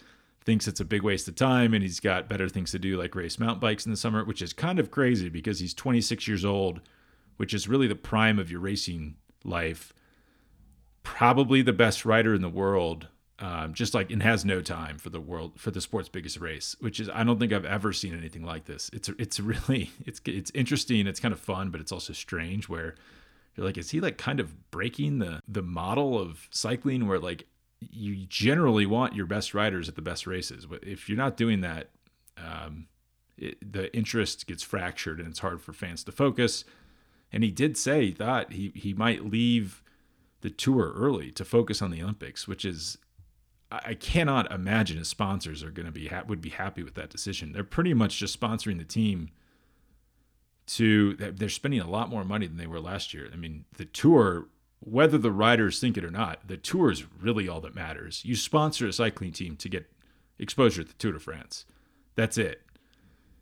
thinks 0.44 0.68
it's 0.68 0.80
a 0.80 0.86
big 0.86 1.04
waste 1.04 1.28
of 1.28 1.36
time, 1.36 1.74
and 1.74 1.84
he's 1.84 2.00
got 2.00 2.28
better 2.28 2.50
things 2.50 2.72
to 2.72 2.80
do, 2.80 2.98
like 2.98 3.14
race 3.16 3.38
mountain 3.38 3.60
bikes 3.60 3.86
in 3.86 3.92
the 3.92 3.98
summer, 3.98 4.24
which 4.24 4.42
is 4.42 4.54
kind 4.54 4.80
of 4.80 4.90
crazy 4.90 5.30
because 5.30 5.60
he's 5.60 5.74
26 5.74 6.28
years 6.28 6.44
old 6.44 6.82
which 7.42 7.56
is 7.56 7.68
really 7.68 7.88
the 7.88 7.96
prime 7.96 8.38
of 8.38 8.52
your 8.52 8.60
racing 8.60 9.16
life, 9.44 9.94
probably 11.02 11.64
the 11.64 11.74
best 11.74 12.06
rider 12.06 12.36
in 12.36 12.42
the 12.44 12.50
world. 12.50 13.08
Um, 13.40 13.74
just 13.74 13.96
like 13.96 14.12
and 14.12 14.22
has 14.22 14.46
no 14.46 14.62
time 14.62 15.00
for 15.00 15.10
the 15.10 15.20
world 15.20 15.60
for 15.60 15.72
the 15.72 15.82
sport's 15.82 16.08
biggest 16.08 16.40
race, 16.40 16.76
which 16.80 17.00
is 17.00 17.10
I 17.10 17.24
don't 17.24 17.40
think 17.40 17.52
I've 17.52 17.66
ever 17.66 17.92
seen 17.92 18.16
anything 18.16 18.44
like 18.44 18.66
this. 18.66 18.92
It's 18.94 19.10
it's 19.18 19.40
really 19.40 19.90
it's 20.06 20.22
it's 20.26 20.52
interesting. 20.54 21.08
It's 21.08 21.20
kind 21.20 21.34
of 21.34 21.40
fun, 21.40 21.72
but 21.72 21.82
it's 21.82 21.92
also 21.92 22.14
strange. 22.14 22.70
Where 22.70 22.94
you're 23.56 23.66
like, 23.66 23.78
is 23.78 23.92
he 23.92 24.00
like 24.00 24.18
kind 24.18 24.40
of 24.40 24.72
breaking 24.72 25.20
the 25.20 25.42
the 25.48 25.62
model 25.62 26.20
of 26.20 26.48
cycling, 26.52 27.08
where 27.08 27.20
like 27.20 27.46
you 27.80 28.16
generally 28.28 28.86
want 28.86 29.16
your 29.16 29.26
best 29.26 29.54
riders 29.54 29.90
at 29.90 29.96
the 29.96 30.02
best 30.02 30.28
races. 30.28 30.66
But 30.66 30.84
if 30.84 31.10
you're 31.10 31.18
not 31.18 31.36
doing 31.36 31.62
that, 31.62 31.90
um, 32.38 32.88
it, 33.38 33.74
the 33.74 33.94
interest 33.96 34.46
gets 34.48 34.64
fractured 34.64 35.20
and 35.20 35.30
it's 35.30 35.40
hard 35.40 35.62
for 35.62 35.74
fans 35.74 36.04
to 36.04 36.12
focus. 36.12 36.64
And 37.34 37.44
he 37.44 37.52
did 37.52 37.78
say 37.78 38.06
he 38.06 38.12
thought 38.12 38.54
he, 38.54 38.72
he 38.76 38.94
might 38.94 39.26
leave 39.26 39.82
the 40.42 40.50
tour 40.50 40.94
early 40.96 41.32
to 41.32 41.46
focus 41.46 41.82
on 41.82 41.92
the 41.92 42.04
Olympics, 42.04 42.48
which 42.48 42.66
is 42.66 42.98
I 43.72 43.94
cannot 43.94 44.52
imagine 44.52 44.98
his 44.98 45.08
sponsors 45.08 45.64
are 45.64 45.72
going 45.72 45.86
to 45.86 45.94
be 45.94 46.08
ha- 46.08 46.24
would 46.28 46.42
be 46.42 46.50
happy 46.50 46.84
with 46.84 46.96
that 46.96 47.10
decision. 47.10 47.54
They're 47.54 47.64
pretty 47.64 47.94
much 47.94 48.18
just 48.18 48.38
sponsoring 48.38 48.78
the 48.78 48.84
team 48.84 49.30
to 50.76 51.16
they're 51.16 51.50
spending 51.50 51.80
a 51.80 51.90
lot 51.90 52.10
more 52.10 52.24
money 52.24 52.48
than 52.48 52.58
they 52.58 52.68
were 52.68 52.80
last 52.80 53.14
year. 53.14 53.30
I 53.32 53.36
mean, 53.36 53.66
the 53.78 53.86
tour 53.86 54.48
whether 54.84 55.18
the 55.18 55.32
riders 55.32 55.80
think 55.80 55.96
it 55.96 56.04
or 56.04 56.10
not, 56.10 56.48
the 56.48 56.58
tour 56.58 56.92
is 56.92 57.06
really 57.22 57.48
all 57.48 57.62
that 57.62 57.76
matters. 57.76 58.26
You 58.26 58.36
sponsor 58.36 58.88
a 58.88 58.94
cycling 58.94 59.32
team 59.32 59.56
to 59.58 59.70
get 59.70 59.92
exposure 60.40 60.82
to 60.82 60.88
the 60.88 60.96
Tour 60.96 61.12
de 61.14 61.20
France. 61.20 61.66
That's 62.16 62.38
it. 62.38 62.64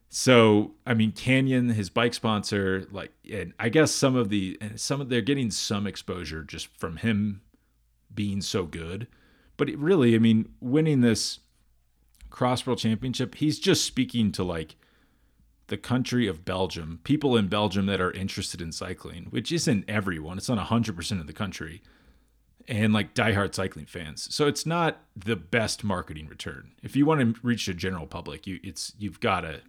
So 0.10 0.72
I 0.86 0.94
mean, 0.96 1.12
Canyon, 1.12 1.70
his 1.70 1.90
bike 1.90 2.14
sponsor, 2.14 2.88
like, 2.92 3.12
and 3.32 3.54
I 3.60 3.70
guess 3.70 3.92
some 3.92 4.16
of 4.16 4.30
the 4.30 4.58
and 4.60 4.80
some 4.80 5.02
of 5.02 5.10
they're 5.10 5.22
getting 5.22 5.52
some 5.52 5.88
exposure 5.88 6.44
just 6.44 6.68
from 6.78 6.98
him 6.98 7.42
being 8.14 8.42
so 8.42 8.66
good. 8.66 9.08
But 9.56 9.70
really, 9.70 10.16
I 10.16 10.20
mean, 10.20 10.50
winning 10.60 11.02
this 11.02 11.40
cross 12.30 12.66
world 12.66 12.80
championship, 12.80 13.36
he's 13.36 13.60
just 13.60 13.86
speaking 13.86 14.32
to 14.34 14.44
like 14.44 14.76
the 15.70 15.78
country 15.78 16.28
of 16.28 16.46
Belgium, 16.46 17.00
people 17.04 17.38
in 17.38 17.48
Belgium 17.48 17.86
that 17.86 18.02
are 18.02 18.12
interested 18.12 18.62
in 18.62 18.72
cycling, 18.72 19.28
which 19.30 19.52
isn't 19.52 19.86
everyone. 19.88 20.38
It's 20.38 20.50
not 20.50 20.58
hundred 20.60 20.96
percent 20.96 21.22
of 21.22 21.28
the 21.28 21.34
country, 21.34 21.82
and 22.68 22.94
like 22.94 23.14
diehard 23.14 23.56
cycling 23.56 23.86
fans. 23.86 24.34
So 24.34 24.48
it's 24.48 24.66
not 24.66 25.02
the 25.16 25.36
best 25.36 25.84
marketing 25.84 26.28
return. 26.28 26.74
If 26.84 26.96
you 26.96 27.06
want 27.06 27.22
to 27.22 27.42
reach 27.42 27.66
the 27.66 27.74
general 27.74 28.06
public, 28.06 28.46
you 28.46 28.60
it's 28.64 28.94
you've 29.00 29.20
got 29.20 29.42
to 29.42 29.62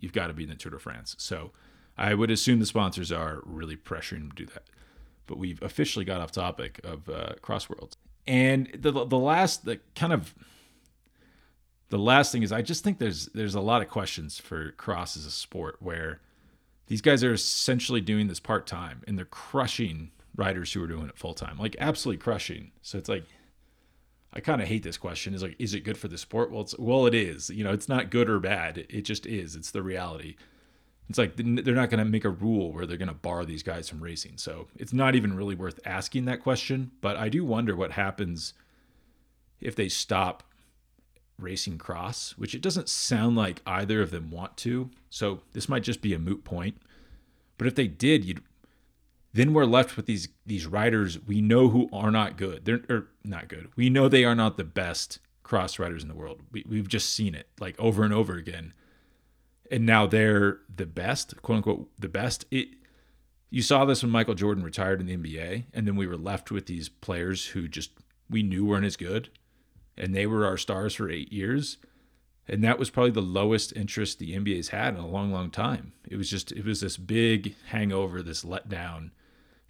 you've 0.00 0.12
got 0.12 0.28
to 0.28 0.32
be 0.32 0.44
in 0.44 0.48
the 0.48 0.54
Tour 0.54 0.72
de 0.72 0.78
France. 0.78 1.14
So 1.18 1.52
I 1.96 2.14
would 2.14 2.30
assume 2.30 2.60
the 2.60 2.66
sponsors 2.66 3.12
are 3.12 3.42
really 3.44 3.76
pressuring 3.76 4.30
to 4.30 4.34
do 4.34 4.46
that. 4.46 4.64
But 5.26 5.38
we've 5.38 5.62
officially 5.62 6.04
got 6.04 6.20
off 6.20 6.32
topic 6.32 6.80
of 6.84 7.08
uh, 7.08 7.34
Crossworlds. 7.42 7.92
And 8.26 8.68
the 8.74 8.92
the 8.92 9.18
last 9.18 9.64
the 9.64 9.80
kind 9.94 10.12
of 10.12 10.34
the 11.90 11.98
last 11.98 12.32
thing 12.32 12.42
is 12.42 12.52
I 12.52 12.62
just 12.62 12.84
think 12.84 12.98
there's 12.98 13.26
there's 13.26 13.54
a 13.54 13.60
lot 13.60 13.82
of 13.82 13.88
questions 13.88 14.38
for 14.38 14.72
cross 14.72 15.16
as 15.16 15.24
a 15.24 15.30
sport 15.30 15.76
where 15.80 16.20
these 16.86 17.00
guys 17.00 17.22
are 17.22 17.32
essentially 17.32 18.00
doing 18.00 18.28
this 18.28 18.40
part 18.40 18.66
time 18.66 19.02
and 19.06 19.16
they're 19.16 19.24
crushing 19.24 20.10
riders 20.36 20.72
who 20.72 20.82
are 20.82 20.86
doing 20.86 21.08
it 21.08 21.18
full 21.18 21.34
time, 21.34 21.58
like 21.58 21.76
absolutely 21.78 22.22
crushing. 22.22 22.72
So 22.82 22.98
it's 22.98 23.08
like 23.08 23.24
I 24.32 24.40
kind 24.40 24.60
of 24.60 24.68
hate 24.68 24.82
this 24.82 24.98
question. 24.98 25.34
Is 25.34 25.42
like, 25.42 25.56
is 25.58 25.74
it 25.74 25.84
good 25.84 25.98
for 25.98 26.08
the 26.08 26.18
sport? 26.18 26.50
Well, 26.50 26.62
it's 26.62 26.78
well, 26.78 27.06
it 27.06 27.14
is. 27.14 27.50
You 27.50 27.64
know, 27.64 27.72
it's 27.72 27.88
not 27.88 28.10
good 28.10 28.28
or 28.28 28.38
bad. 28.38 28.86
It 28.88 29.02
just 29.02 29.26
is. 29.26 29.56
It's 29.56 29.70
the 29.70 29.82
reality. 29.82 30.36
It's 31.08 31.18
like 31.18 31.36
they're 31.36 31.74
not 31.74 31.88
going 31.88 32.04
to 32.04 32.10
make 32.10 32.26
a 32.26 32.30
rule 32.30 32.70
where 32.70 32.84
they're 32.84 32.98
going 32.98 33.08
to 33.08 33.14
bar 33.14 33.46
these 33.46 33.62
guys 33.62 33.88
from 33.88 34.02
racing. 34.02 34.34
So 34.36 34.68
it's 34.76 34.92
not 34.92 35.14
even 35.14 35.34
really 35.34 35.54
worth 35.54 35.80
asking 35.86 36.26
that 36.26 36.42
question. 36.42 36.90
But 37.00 37.16
I 37.16 37.30
do 37.30 37.44
wonder 37.44 37.74
what 37.74 37.92
happens 37.92 38.52
if 39.58 39.74
they 39.74 39.88
stop 39.88 40.42
racing 41.38 41.78
cross, 41.78 42.32
which 42.36 42.54
it 42.54 42.62
doesn't 42.62 42.88
sound 42.88 43.36
like 43.36 43.62
either 43.66 44.02
of 44.02 44.10
them 44.10 44.30
want 44.30 44.56
to. 44.58 44.90
So 45.10 45.42
this 45.52 45.68
might 45.68 45.82
just 45.82 46.02
be 46.02 46.14
a 46.14 46.18
moot 46.18 46.44
point. 46.44 46.76
But 47.56 47.66
if 47.66 47.74
they 47.74 47.86
did, 47.86 48.24
you'd 48.24 48.42
then 49.32 49.52
we're 49.52 49.66
left 49.66 49.96
with 49.96 50.06
these 50.06 50.28
these 50.46 50.66
riders 50.66 51.18
we 51.20 51.40
know 51.40 51.68
who 51.68 51.88
are 51.92 52.10
not 52.10 52.36
good. 52.36 52.64
They're 52.64 52.82
or 52.88 53.08
not 53.24 53.48
good. 53.48 53.68
We 53.76 53.90
know 53.90 54.08
they 54.08 54.24
are 54.24 54.34
not 54.34 54.56
the 54.56 54.64
best 54.64 55.18
cross 55.42 55.78
riders 55.78 56.02
in 56.02 56.08
the 56.08 56.14
world. 56.14 56.42
We, 56.52 56.64
we've 56.68 56.88
just 56.88 57.14
seen 57.14 57.34
it 57.34 57.48
like 57.58 57.78
over 57.78 58.04
and 58.04 58.12
over 58.12 58.34
again. 58.34 58.74
And 59.70 59.84
now 59.84 60.06
they're 60.06 60.60
the 60.74 60.86
best, 60.86 61.40
quote 61.42 61.56
unquote, 61.56 61.90
the 61.98 62.08
best. 62.08 62.46
It 62.50 62.68
you 63.50 63.62
saw 63.62 63.84
this 63.84 64.02
when 64.02 64.12
Michael 64.12 64.34
Jordan 64.34 64.62
retired 64.62 65.00
in 65.00 65.06
the 65.06 65.16
NBA, 65.16 65.64
and 65.72 65.86
then 65.86 65.96
we 65.96 66.06
were 66.06 66.16
left 66.16 66.50
with 66.50 66.66
these 66.66 66.88
players 66.88 67.46
who 67.46 67.66
just 67.66 67.92
we 68.28 68.42
knew 68.42 68.64
weren't 68.64 68.84
as 68.84 68.96
good, 68.96 69.30
and 69.98 70.14
they 70.14 70.26
were 70.26 70.46
our 70.46 70.56
stars 70.56 70.94
for 70.94 71.10
eight 71.10 71.32
years. 71.32 71.76
And 72.50 72.64
that 72.64 72.78
was 72.78 72.88
probably 72.88 73.10
the 73.10 73.20
lowest 73.20 73.76
interest 73.76 74.18
the 74.18 74.34
NBA's 74.34 74.68
had 74.68 74.94
in 74.94 75.00
a 75.00 75.06
long, 75.06 75.30
long 75.30 75.50
time. 75.50 75.92
It 76.08 76.16
was 76.16 76.30
just 76.30 76.50
it 76.52 76.64
was 76.64 76.80
this 76.80 76.96
big 76.96 77.54
hangover, 77.66 78.22
this 78.22 78.42
letdown 78.42 79.10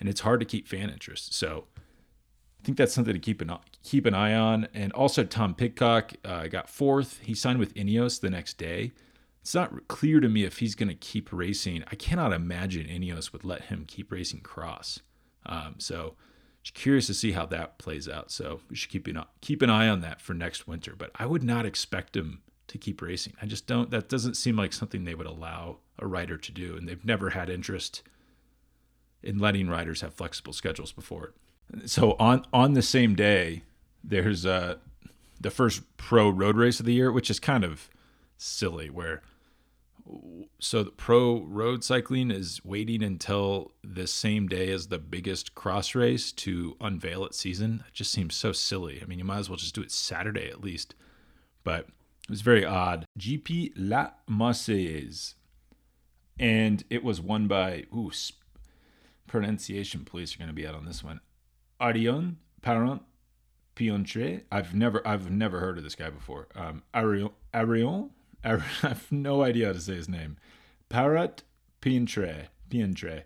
and 0.01 0.09
it's 0.09 0.21
hard 0.21 0.41
to 0.41 0.47
keep 0.47 0.69
fan 0.69 0.91
interest. 0.91 1.35
So 1.35 1.65
I 1.77 2.65
think 2.65 2.79
that's 2.79 2.93
something 2.93 3.15
to 3.15 3.21
keep 3.21 3.41
an 3.41 3.53
keep 3.83 4.07
an 4.07 4.15
eye 4.15 4.35
on. 4.35 4.69
And 4.75 4.93
also, 4.93 5.25
Tom 5.25 5.55
Pidcock 5.55 6.15
uh, 6.25 6.47
got 6.49 6.69
fourth. 6.69 7.21
He 7.23 7.35
signed 7.35 7.59
with 7.59 7.75
Ineos 7.75 8.21
the 8.21 8.31
next 8.31 8.59
day. 8.59 8.93
It's 9.41 9.55
not 9.55 9.89
clear 9.89 10.21
to 10.21 10.29
me 10.29 10.45
if 10.45 10.59
he's 10.59 10.75
going 10.75 10.91
to 10.91 10.95
keep 10.95 11.33
racing. 11.33 11.85
I 11.91 11.95
cannot 11.95 12.33
imagine 12.33 12.87
Ineos 12.87 13.33
would 13.33 13.45
let 13.45 13.63
him 13.63 13.85
keep 13.87 14.13
racing 14.13 14.41
cross. 14.41 15.01
Um, 15.47 15.77
so, 15.79 16.15
curious 16.75 17.07
to 17.07 17.15
see 17.15 17.33
how 17.33 17.47
that 17.47 17.79
plays 17.79 18.09
out. 18.09 18.31
So 18.31 18.61
we 18.69 18.77
should 18.77 18.91
keep 18.91 19.07
an 19.07 19.23
keep 19.41 19.63
an 19.63 19.71
eye 19.71 19.89
on 19.89 20.01
that 20.01 20.21
for 20.21 20.35
next 20.35 20.67
winter. 20.67 20.95
But 20.97 21.11
I 21.17 21.27
would 21.27 21.43
not 21.43 21.67
expect 21.67 22.17
him 22.17 22.43
to 22.69 22.79
keep 22.79 23.03
racing. 23.03 23.35
I 23.41 23.47
just 23.47 23.67
don't. 23.67 23.91
That 23.91 24.09
doesn't 24.09 24.35
seem 24.35 24.57
like 24.57 24.73
something 24.73 25.05
they 25.05 25.15
would 25.15 25.27
allow 25.27 25.79
a 25.99 26.07
rider 26.07 26.37
to 26.37 26.53
do, 26.53 26.77
and 26.77 26.89
they've 26.89 27.05
never 27.05 27.31
had 27.31 27.51
interest 27.51 28.03
in 29.23 29.39
letting 29.39 29.69
riders 29.69 30.01
have 30.03 30.15
flexible 30.15 30.53
schedules 30.53 30.93
before. 30.93 31.35
So 31.87 32.13
on 32.19 32.45
on 32.53 32.75
the 32.75 32.83
same 32.83 33.15
day, 33.15 33.63
there's 34.05 34.47
uh, 34.47 34.77
the 35.41 35.51
first 35.51 35.83
pro 35.97 36.29
road 36.29 36.57
race 36.57 36.81
of 36.81 36.87
the 36.87 36.95
year, 36.95 37.11
which 37.11 37.31
is 37.31 37.41
kind 37.41 37.65
of 37.65 37.89
silly. 38.37 38.91
Where 38.91 39.23
so 40.61 40.83
the 40.83 40.91
pro 40.91 41.43
road 41.45 41.85
cycling 41.85 42.31
is 42.31 42.61
waiting 42.65 43.03
until 43.03 43.73
the 43.83 44.07
same 44.07 44.49
day 44.49 44.71
as 44.71 44.89
the 44.89 44.99
biggest 44.99 45.55
cross 45.55 45.95
race 45.95 46.33
to 46.33 46.77
unveil 46.81 47.25
its 47.25 47.39
season. 47.39 47.85
It 47.89 47.95
just 47.95 48.13
seems 48.13 48.35
so 48.35 48.53
silly. 48.53 49.01
I 49.03 49.07
mean, 49.07 49.19
you 49.19 49.25
might 49.25 49.39
as 49.39 49.49
well 49.49 49.57
just 49.57 49.75
do 49.75 49.83
it 49.83 49.93
Saturday 49.93 50.49
at 50.49 50.63
least. 50.63 50.95
But 51.65 51.81
it 51.81 52.31
was 52.31 52.41
very 52.43 52.65
odd. 52.65 53.05
GP 53.19 53.73
La 53.77 54.11
Marseillaise. 54.29 55.35
And 56.39 56.85
it 56.89 57.03
was 57.03 57.21
won 57.21 57.49
by 57.49 57.85
ooh, 57.95 58.13
pronunciation 59.27 60.05
police 60.05 60.35
are 60.35 60.39
going 60.39 60.49
to 60.49 60.55
be 60.55 60.67
out 60.67 60.75
on 60.75 60.85
this 60.85 61.03
one. 61.03 61.21
Arion 61.81 62.39
Parent 62.63 63.03
Piontre. 63.77 64.43
I've 64.51 64.75
never 64.75 65.07
I've 65.07 65.31
never 65.31 65.61
heard 65.61 65.79
of 65.79 65.85
this 65.85 65.95
guy 65.95 66.11
before. 66.11 66.49
Um, 66.55 66.83
Arion 66.95 67.31
Arion. 67.55 68.11
I 68.45 68.59
have 68.83 69.11
no 69.11 69.43
idea 69.43 69.67
how 69.67 69.73
to 69.73 69.81
say 69.81 69.95
his 69.95 70.09
name. 70.09 70.37
Parat. 70.91 71.41
Piontre. 71.83 73.23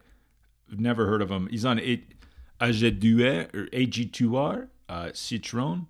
I've 0.71 0.81
never 0.81 1.07
heard 1.07 1.23
of 1.23 1.31
him. 1.31 1.49
He's 1.49 1.64
on 1.64 1.78
AG2R 1.78 3.54
or 3.54 3.66
AG2R 3.66 4.69
uh, 4.88 5.04
Citroen, 5.07 5.87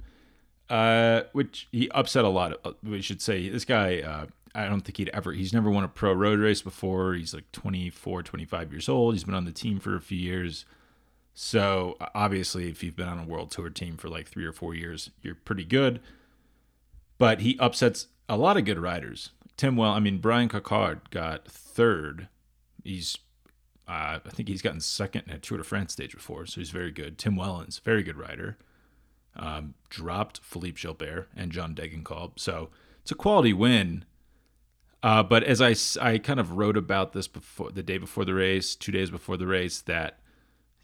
uh, 0.70 1.22
which 1.32 1.68
he 1.72 1.90
upset 1.90 2.24
a 2.24 2.28
lot. 2.28 2.52
Of, 2.64 2.76
we 2.82 3.02
should 3.02 3.20
say 3.20 3.48
this 3.48 3.64
guy. 3.64 4.00
Uh, 4.00 4.26
I 4.54 4.66
don't 4.66 4.82
think 4.82 4.98
he'd 4.98 5.08
ever, 5.10 5.32
he's 5.32 5.52
never 5.52 5.70
won 5.70 5.82
a 5.82 5.88
pro 5.88 6.12
road 6.12 6.38
race 6.38 6.62
before. 6.62 7.14
He's 7.14 7.34
like 7.34 7.50
24, 7.52 8.22
25 8.22 8.72
years 8.72 8.88
old. 8.88 9.14
He's 9.14 9.24
been 9.24 9.34
on 9.34 9.44
the 9.44 9.52
team 9.52 9.80
for 9.80 9.96
a 9.96 10.00
few 10.00 10.18
years. 10.18 10.64
So 11.34 11.96
obviously, 12.14 12.68
if 12.68 12.82
you've 12.82 12.96
been 12.96 13.08
on 13.08 13.18
a 13.18 13.24
world 13.24 13.50
tour 13.50 13.70
team 13.70 13.96
for 13.96 14.08
like 14.08 14.28
three 14.28 14.44
or 14.44 14.52
four 14.52 14.74
years, 14.74 15.10
you're 15.22 15.34
pretty 15.34 15.64
good. 15.64 16.00
but 17.18 17.40
he 17.40 17.56
upsets 17.58 18.08
a 18.32 18.36
lot 18.36 18.56
of 18.56 18.64
good 18.64 18.78
riders. 18.78 19.30
Tim 19.58 19.76
Well, 19.76 19.92
I 19.92 20.00
mean 20.00 20.16
Bryan 20.18 20.48
Coquard 20.48 21.10
got 21.10 21.46
third. 21.46 22.28
He's 22.82 23.18
uh, 23.86 24.20
I 24.24 24.30
think 24.30 24.48
he's 24.48 24.62
gotten 24.62 24.80
second 24.80 25.24
at 25.28 25.42
Tour 25.42 25.58
de 25.58 25.64
France 25.64 25.92
stage 25.92 26.14
before, 26.14 26.46
so 26.46 26.60
he's 26.60 26.70
very 26.70 26.90
good. 26.90 27.18
Tim 27.18 27.36
Wellens, 27.36 27.80
very 27.82 28.02
good 28.02 28.16
rider. 28.16 28.56
Um, 29.36 29.74
dropped 29.90 30.40
Philippe 30.42 30.80
Gilbert 30.80 31.28
and 31.36 31.52
John 31.52 31.74
Degenkolb, 31.74 32.38
so 32.38 32.70
it's 33.02 33.10
a 33.10 33.14
quality 33.14 33.52
win. 33.52 34.06
Uh, 35.02 35.22
but 35.22 35.42
as 35.42 35.60
I, 35.60 35.74
I 36.00 36.16
kind 36.18 36.40
of 36.40 36.52
wrote 36.56 36.76
about 36.76 37.12
this 37.12 37.28
before 37.28 37.70
the 37.70 37.82
day 37.82 37.98
before 37.98 38.24
the 38.24 38.34
race, 38.34 38.74
two 38.74 38.92
days 38.92 39.10
before 39.10 39.36
the 39.36 39.46
race, 39.46 39.82
that 39.82 40.20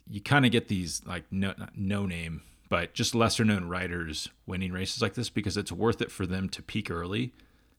you 0.06 0.20
kind 0.20 0.44
of 0.44 0.52
get 0.52 0.68
these 0.68 1.00
like 1.06 1.24
no, 1.30 1.54
no 1.74 2.04
name, 2.04 2.42
but 2.68 2.94
just 2.94 3.14
lesser 3.14 3.44
known 3.44 3.64
riders 3.64 4.28
winning 4.46 4.72
races 4.72 5.00
like 5.00 5.14
this 5.14 5.30
because 5.30 5.56
it's 5.56 5.72
worth 5.72 6.00
it 6.02 6.10
for 6.10 6.26
them 6.26 6.48
to 6.48 6.62
peak 6.62 6.90
early 6.90 7.32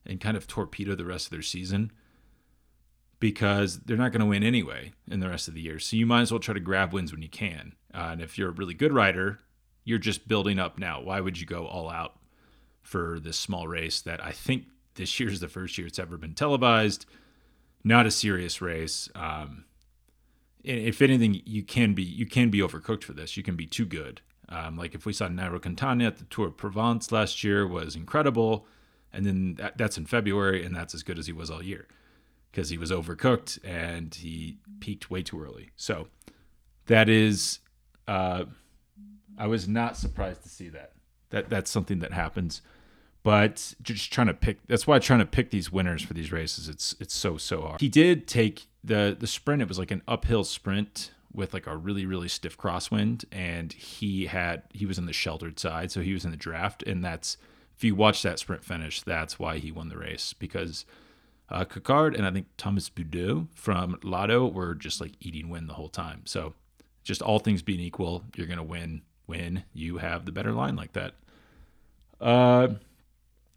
and 0.04 0.20
kind 0.20 0.36
of 0.36 0.46
torpedo 0.46 0.94
the 0.94 1.04
rest 1.04 1.26
of 1.26 1.30
their 1.30 1.42
season 1.42 1.92
because 3.20 3.80
they're 3.80 3.96
not 3.96 4.12
going 4.12 4.20
to 4.20 4.26
win 4.26 4.42
anyway 4.42 4.92
in 5.08 5.20
the 5.20 5.28
rest 5.28 5.46
of 5.46 5.54
the 5.54 5.60
year. 5.60 5.78
So 5.78 5.96
you 5.96 6.06
might 6.06 6.22
as 6.22 6.32
well 6.32 6.40
try 6.40 6.54
to 6.54 6.60
grab 6.60 6.92
wins 6.92 7.12
when 7.12 7.22
you 7.22 7.28
can. 7.28 7.74
Uh, 7.94 8.08
and 8.12 8.22
if 8.22 8.38
you're 8.38 8.48
a 8.48 8.52
really 8.52 8.74
good 8.74 8.92
rider, 8.92 9.40
you're 9.84 9.98
just 9.98 10.26
building 10.26 10.58
up 10.58 10.78
now. 10.78 11.00
Why 11.00 11.20
would 11.20 11.38
you 11.38 11.46
go 11.46 11.66
all 11.66 11.90
out 11.90 12.18
for 12.82 13.20
this 13.20 13.36
small 13.36 13.68
race 13.68 14.00
that 14.00 14.24
I 14.24 14.32
think 14.32 14.64
this 14.94 15.20
year 15.20 15.28
is 15.28 15.40
the 15.40 15.48
first 15.48 15.76
year 15.76 15.86
it's 15.86 15.98
ever 15.98 16.16
been 16.16 16.34
televised? 16.34 17.06
Not 17.84 18.06
a 18.06 18.10
serious 18.10 18.60
race. 18.60 19.08
Um, 19.14 19.64
if 20.62 21.00
anything, 21.00 21.40
you 21.44 21.62
can 21.62 21.94
be 21.94 22.02
you 22.02 22.26
can 22.26 22.50
be 22.50 22.58
overcooked 22.58 23.04
for 23.04 23.14
this. 23.14 23.36
You 23.36 23.42
can 23.42 23.56
be 23.56 23.66
too 23.66 23.86
good. 23.86 24.20
Um, 24.50 24.76
like 24.76 24.94
if 24.94 25.06
we 25.06 25.12
saw 25.12 25.28
Nairo 25.28 25.62
Quintana 25.62 26.06
at 26.06 26.18
the 26.18 26.24
Tour 26.24 26.48
of 26.48 26.56
Provence 26.56 27.12
last 27.12 27.44
year 27.44 27.66
was 27.66 27.94
incredible, 27.94 28.66
and 29.12 29.24
then 29.24 29.54
that, 29.54 29.78
that's 29.78 29.96
in 29.96 30.06
February, 30.06 30.64
and 30.64 30.74
that's 30.74 30.94
as 30.94 31.02
good 31.02 31.18
as 31.18 31.26
he 31.26 31.32
was 31.32 31.50
all 31.50 31.62
year 31.62 31.86
because 32.50 32.68
he 32.70 32.78
was 32.78 32.90
overcooked 32.90 33.58
and 33.64 34.14
he 34.14 34.58
peaked 34.80 35.10
way 35.10 35.22
too 35.22 35.40
early. 35.40 35.70
So 35.76 36.08
that 36.86 37.08
is, 37.08 37.60
uh, 38.08 38.44
I 39.38 39.46
was 39.46 39.68
not 39.68 39.96
surprised 39.96 40.42
to 40.42 40.48
see 40.48 40.68
that. 40.70 40.92
That 41.30 41.48
that's 41.48 41.70
something 41.70 42.00
that 42.00 42.12
happens, 42.12 42.60
but 43.22 43.74
just 43.82 44.12
trying 44.12 44.26
to 44.26 44.34
pick. 44.34 44.58
That's 44.66 44.84
why 44.84 44.98
trying 44.98 45.20
to 45.20 45.26
pick 45.26 45.50
these 45.50 45.70
winners 45.70 46.02
for 46.02 46.12
these 46.12 46.32
races. 46.32 46.68
It's 46.68 46.96
it's 46.98 47.14
so 47.14 47.36
so 47.36 47.62
hard. 47.62 47.80
He 47.80 47.88
did 47.88 48.26
take 48.26 48.66
the 48.82 49.16
the 49.18 49.28
sprint. 49.28 49.62
It 49.62 49.68
was 49.68 49.78
like 49.78 49.92
an 49.92 50.02
uphill 50.08 50.42
sprint 50.42 51.12
with 51.32 51.54
like 51.54 51.66
a 51.66 51.76
really 51.76 52.06
really 52.06 52.28
stiff 52.28 52.56
crosswind, 52.56 53.24
and 53.32 53.72
he 53.72 54.26
had 54.26 54.62
he 54.72 54.86
was 54.86 54.98
in 54.98 55.06
the 55.06 55.12
sheltered 55.12 55.58
side, 55.58 55.90
so 55.90 56.00
he 56.00 56.12
was 56.12 56.24
in 56.24 56.30
the 56.30 56.36
draft, 56.36 56.82
and 56.84 57.04
that's 57.04 57.36
if 57.76 57.84
you 57.84 57.94
watch 57.94 58.22
that 58.22 58.38
sprint 58.38 58.64
finish, 58.64 59.00
that's 59.02 59.38
why 59.38 59.58
he 59.58 59.72
won 59.72 59.88
the 59.88 59.96
race 59.96 60.34
because 60.34 60.84
uh, 61.48 61.64
Coquard 61.64 62.14
and 62.14 62.26
I 62.26 62.30
think 62.30 62.46
Thomas 62.56 62.88
Baudu 62.88 63.48
from 63.54 63.98
Lotto 64.02 64.46
were 64.46 64.74
just 64.74 65.00
like 65.00 65.12
eating 65.20 65.48
win 65.48 65.66
the 65.66 65.74
whole 65.74 65.88
time. 65.88 66.22
So 66.24 66.54
just 67.02 67.22
all 67.22 67.38
things 67.38 67.62
being 67.62 67.80
equal, 67.80 68.24
you're 68.36 68.46
to 68.46 68.62
win 68.62 69.02
when 69.26 69.64
you 69.72 69.98
have 69.98 70.26
the 70.26 70.32
better 70.32 70.52
line 70.52 70.76
like 70.76 70.92
that. 70.92 71.14
Uh, 72.20 72.68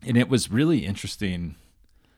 and 0.01 0.17
it 0.17 0.29
was 0.29 0.49
really 0.49 0.85
interesting. 0.85 1.55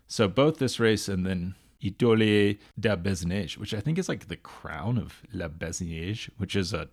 So 0.08 0.28
both 0.28 0.60
this 0.60 0.80
race 0.80 1.08
and 1.08 1.26
then 1.26 1.56
Étoile 1.86 2.58
de 2.80 2.89
Bessèges, 2.96 3.58
which 3.58 3.74
I 3.74 3.80
think 3.80 3.98
is 3.98 4.10
like 4.10 4.27
the 4.27 4.36
crown 4.36 4.98
of 4.98 5.22
La 5.32 5.48
Bessèges, 5.48 6.30
which 6.38 6.56
is 6.56 6.74
a 6.74 6.89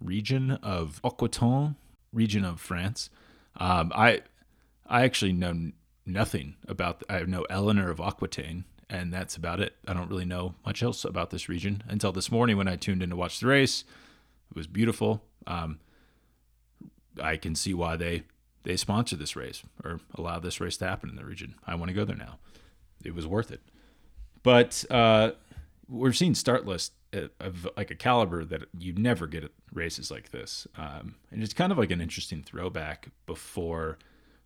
region 0.00 0.52
of 0.62 1.00
Aquitaine, 1.04 1.76
region 2.12 2.44
of 2.44 2.60
France. 2.60 3.10
Um, 3.56 3.92
I 3.94 4.22
I 4.86 5.04
actually 5.04 5.32
know 5.32 5.72
nothing 6.04 6.56
about. 6.66 7.02
I 7.08 7.20
know 7.20 7.46
Eleanor 7.48 7.90
of 7.90 8.00
Aquitaine, 8.00 8.64
and 8.90 9.12
that's 9.12 9.36
about 9.36 9.60
it. 9.60 9.74
I 9.86 9.94
don't 9.94 10.10
really 10.10 10.24
know 10.24 10.54
much 10.66 10.82
else 10.82 11.04
about 11.04 11.30
this 11.30 11.48
region 11.48 11.82
until 11.88 12.12
this 12.12 12.30
morning 12.30 12.56
when 12.56 12.68
I 12.68 12.76
tuned 12.76 13.02
in 13.02 13.10
to 13.10 13.16
watch 13.16 13.40
the 13.40 13.46
race. 13.46 13.84
It 14.50 14.56
was 14.56 14.66
beautiful. 14.66 15.22
Um, 15.46 15.78
I 17.22 17.36
can 17.36 17.54
see 17.54 17.74
why 17.74 17.96
they 17.96 18.24
they 18.64 18.76
sponsor 18.76 19.16
this 19.16 19.36
race 19.36 19.62
or 19.84 20.00
allow 20.14 20.38
this 20.38 20.60
race 20.60 20.76
to 20.78 20.86
happen 20.86 21.10
in 21.10 21.16
the 21.16 21.24
region. 21.24 21.54
I 21.66 21.74
want 21.76 21.90
to 21.90 21.94
go 21.94 22.04
there 22.04 22.16
now. 22.16 22.38
It 23.04 23.14
was 23.14 23.26
worth 23.26 23.50
it. 23.50 23.60
But 24.44 24.84
uh, 24.90 25.32
we're 25.88 26.12
seeing 26.12 26.36
start 26.36 26.64
lists 26.64 26.94
of 27.40 27.68
like 27.76 27.90
a 27.90 27.94
caliber 27.94 28.44
that 28.44 28.64
you 28.78 28.92
never 28.92 29.26
get 29.26 29.42
at 29.42 29.50
races 29.72 30.10
like 30.10 30.30
this, 30.30 30.68
um, 30.76 31.16
and 31.32 31.42
it's 31.42 31.54
kind 31.54 31.72
of 31.72 31.78
like 31.78 31.90
an 31.90 32.00
interesting 32.00 32.42
throwback 32.42 33.08
before 33.26 33.98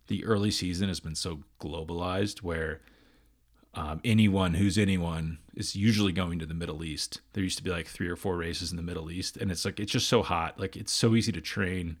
the 0.07 0.25
early 0.25 0.49
season 0.49 0.87
has 0.87 0.99
been 0.99 1.15
so 1.15 1.41
globalized 1.59 2.39
where 2.39 2.81
um, 3.75 4.01
anyone 4.03 4.55
who's 4.55 4.77
anyone 4.77 5.37
is 5.55 5.75
usually 5.75 6.11
going 6.11 6.39
to 6.39 6.45
the 6.45 6.53
Middle 6.53 6.83
East. 6.83 7.21
There 7.33 7.43
used 7.43 7.57
to 7.57 7.63
be 7.63 7.69
like 7.69 7.87
three 7.87 8.07
or 8.07 8.15
four 8.15 8.35
races 8.35 8.71
in 8.71 8.77
the 8.77 8.83
Middle 8.83 9.11
East, 9.11 9.37
and 9.37 9.51
it's 9.51 9.65
like 9.65 9.79
it's 9.79 9.91
just 9.91 10.07
so 10.07 10.23
hot. 10.23 10.59
Like 10.59 10.75
it's 10.75 10.91
so 10.91 11.15
easy 11.15 11.31
to 11.31 11.41
train, 11.41 11.97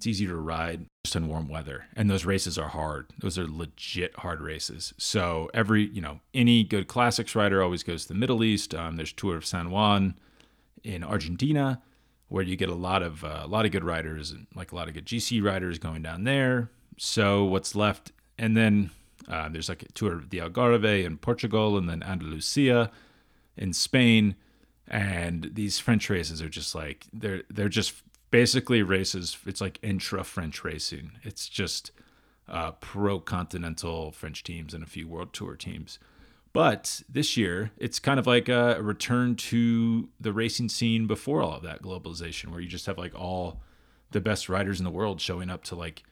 it's 0.00 0.06
easy 0.06 0.26
to 0.26 0.34
ride 0.34 0.86
just 1.04 1.14
in 1.14 1.28
warm 1.28 1.46
weather, 1.46 1.84
and 1.94 2.08
those 2.08 2.24
races 2.24 2.56
are 2.56 2.68
hard. 2.68 3.08
Those 3.18 3.38
are 3.38 3.46
legit 3.46 4.16
hard 4.16 4.40
races. 4.40 4.94
So 4.96 5.50
every 5.52 5.88
you 5.88 6.00
know 6.00 6.20
any 6.32 6.64
good 6.64 6.88
classics 6.88 7.34
rider 7.34 7.62
always 7.62 7.82
goes 7.82 8.04
to 8.04 8.08
the 8.08 8.18
Middle 8.18 8.42
East. 8.42 8.74
Um, 8.74 8.96
there's 8.96 9.12
Tour 9.12 9.36
of 9.36 9.44
San 9.44 9.70
Juan 9.70 10.14
in 10.82 11.04
Argentina, 11.04 11.82
where 12.28 12.42
you 12.42 12.56
get 12.56 12.70
a 12.70 12.74
lot 12.74 13.02
of 13.02 13.22
uh, 13.24 13.42
a 13.42 13.46
lot 13.46 13.66
of 13.66 13.72
good 13.72 13.84
riders 13.84 14.30
and 14.30 14.46
like 14.54 14.72
a 14.72 14.74
lot 14.74 14.88
of 14.88 14.94
good 14.94 15.04
GC 15.04 15.44
riders 15.44 15.78
going 15.78 16.00
down 16.00 16.24
there. 16.24 16.70
So 16.96 17.44
what's 17.44 17.74
left, 17.74 18.10
and 18.38 18.56
then 18.56 18.90
uh, 19.28 19.50
there's 19.50 19.68
like 19.68 19.82
a 19.82 19.92
tour 19.92 20.14
of 20.14 20.30
the 20.30 20.38
Algarve 20.38 21.04
in 21.04 21.18
Portugal, 21.18 21.76
and 21.76 21.90
then 21.90 22.02
Andalusia 22.02 22.90
in 23.54 23.74
Spain, 23.74 24.34
and 24.88 25.50
these 25.52 25.78
French 25.78 26.08
races 26.08 26.40
are 26.40 26.48
just 26.48 26.74
like 26.74 27.04
they're 27.12 27.42
they're 27.50 27.68
just 27.68 27.92
basically 28.30 28.82
races. 28.82 29.36
It's 29.46 29.60
like 29.60 29.78
intra 29.82 30.24
French 30.24 30.64
racing. 30.64 31.12
It's 31.22 31.48
just 31.48 31.90
uh, 32.48 32.72
pro 32.72 33.20
continental 33.20 34.12
French 34.12 34.42
teams 34.42 34.74
and 34.74 34.82
a 34.82 34.86
few 34.86 35.08
World 35.08 35.32
Tour 35.32 35.56
teams. 35.56 35.98
But 36.52 37.02
this 37.08 37.36
year, 37.36 37.70
it's 37.78 38.00
kind 38.00 38.18
of 38.18 38.26
like 38.26 38.48
a 38.48 38.82
return 38.82 39.36
to 39.36 40.08
the 40.18 40.32
racing 40.32 40.68
scene 40.68 41.06
before 41.06 41.42
all 41.42 41.54
of 41.54 41.62
that 41.62 41.82
globalization, 41.82 42.48
where 42.48 42.60
you 42.60 42.68
just 42.68 42.86
have 42.86 42.98
like 42.98 43.14
all 43.14 43.60
the 44.10 44.20
best 44.20 44.48
riders 44.48 44.80
in 44.80 44.84
the 44.84 44.90
world 44.90 45.20
showing 45.20 45.48
up 45.48 45.62
to 45.64 45.76
like 45.76 46.02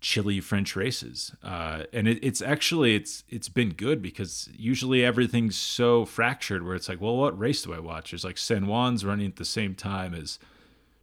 chilly 0.00 0.40
French 0.40 0.74
races, 0.76 1.34
uh, 1.44 1.84
and 1.92 2.08
it, 2.08 2.18
it's 2.22 2.42
actually 2.42 2.96
it's 2.96 3.22
it's 3.28 3.48
been 3.48 3.70
good 3.70 4.02
because 4.02 4.48
usually 4.56 5.04
everything's 5.04 5.56
so 5.56 6.04
fractured 6.04 6.64
where 6.64 6.74
it's 6.74 6.88
like, 6.88 7.00
well, 7.00 7.16
what 7.16 7.38
race 7.38 7.62
do 7.62 7.72
I 7.72 7.78
watch? 7.78 8.10
There's 8.10 8.24
like 8.24 8.38
San 8.38 8.66
Juan's 8.66 9.04
running 9.04 9.26
at 9.26 9.36
the 9.36 9.44
same 9.44 9.76
time 9.76 10.12
as 10.12 10.40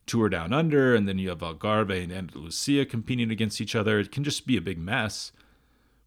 Tour 0.05 0.29
Down 0.29 0.53
Under, 0.53 0.95
and 0.95 1.07
then 1.07 1.17
you 1.17 1.29
have 1.29 1.39
Algarve 1.39 2.03
and 2.03 2.11
Andalusia 2.11 2.85
competing 2.85 3.31
against 3.31 3.59
each 3.59 3.75
other. 3.75 3.99
It 3.99 4.11
can 4.11 4.23
just 4.23 4.45
be 4.45 4.57
a 4.57 4.61
big 4.61 4.77
mess. 4.77 5.31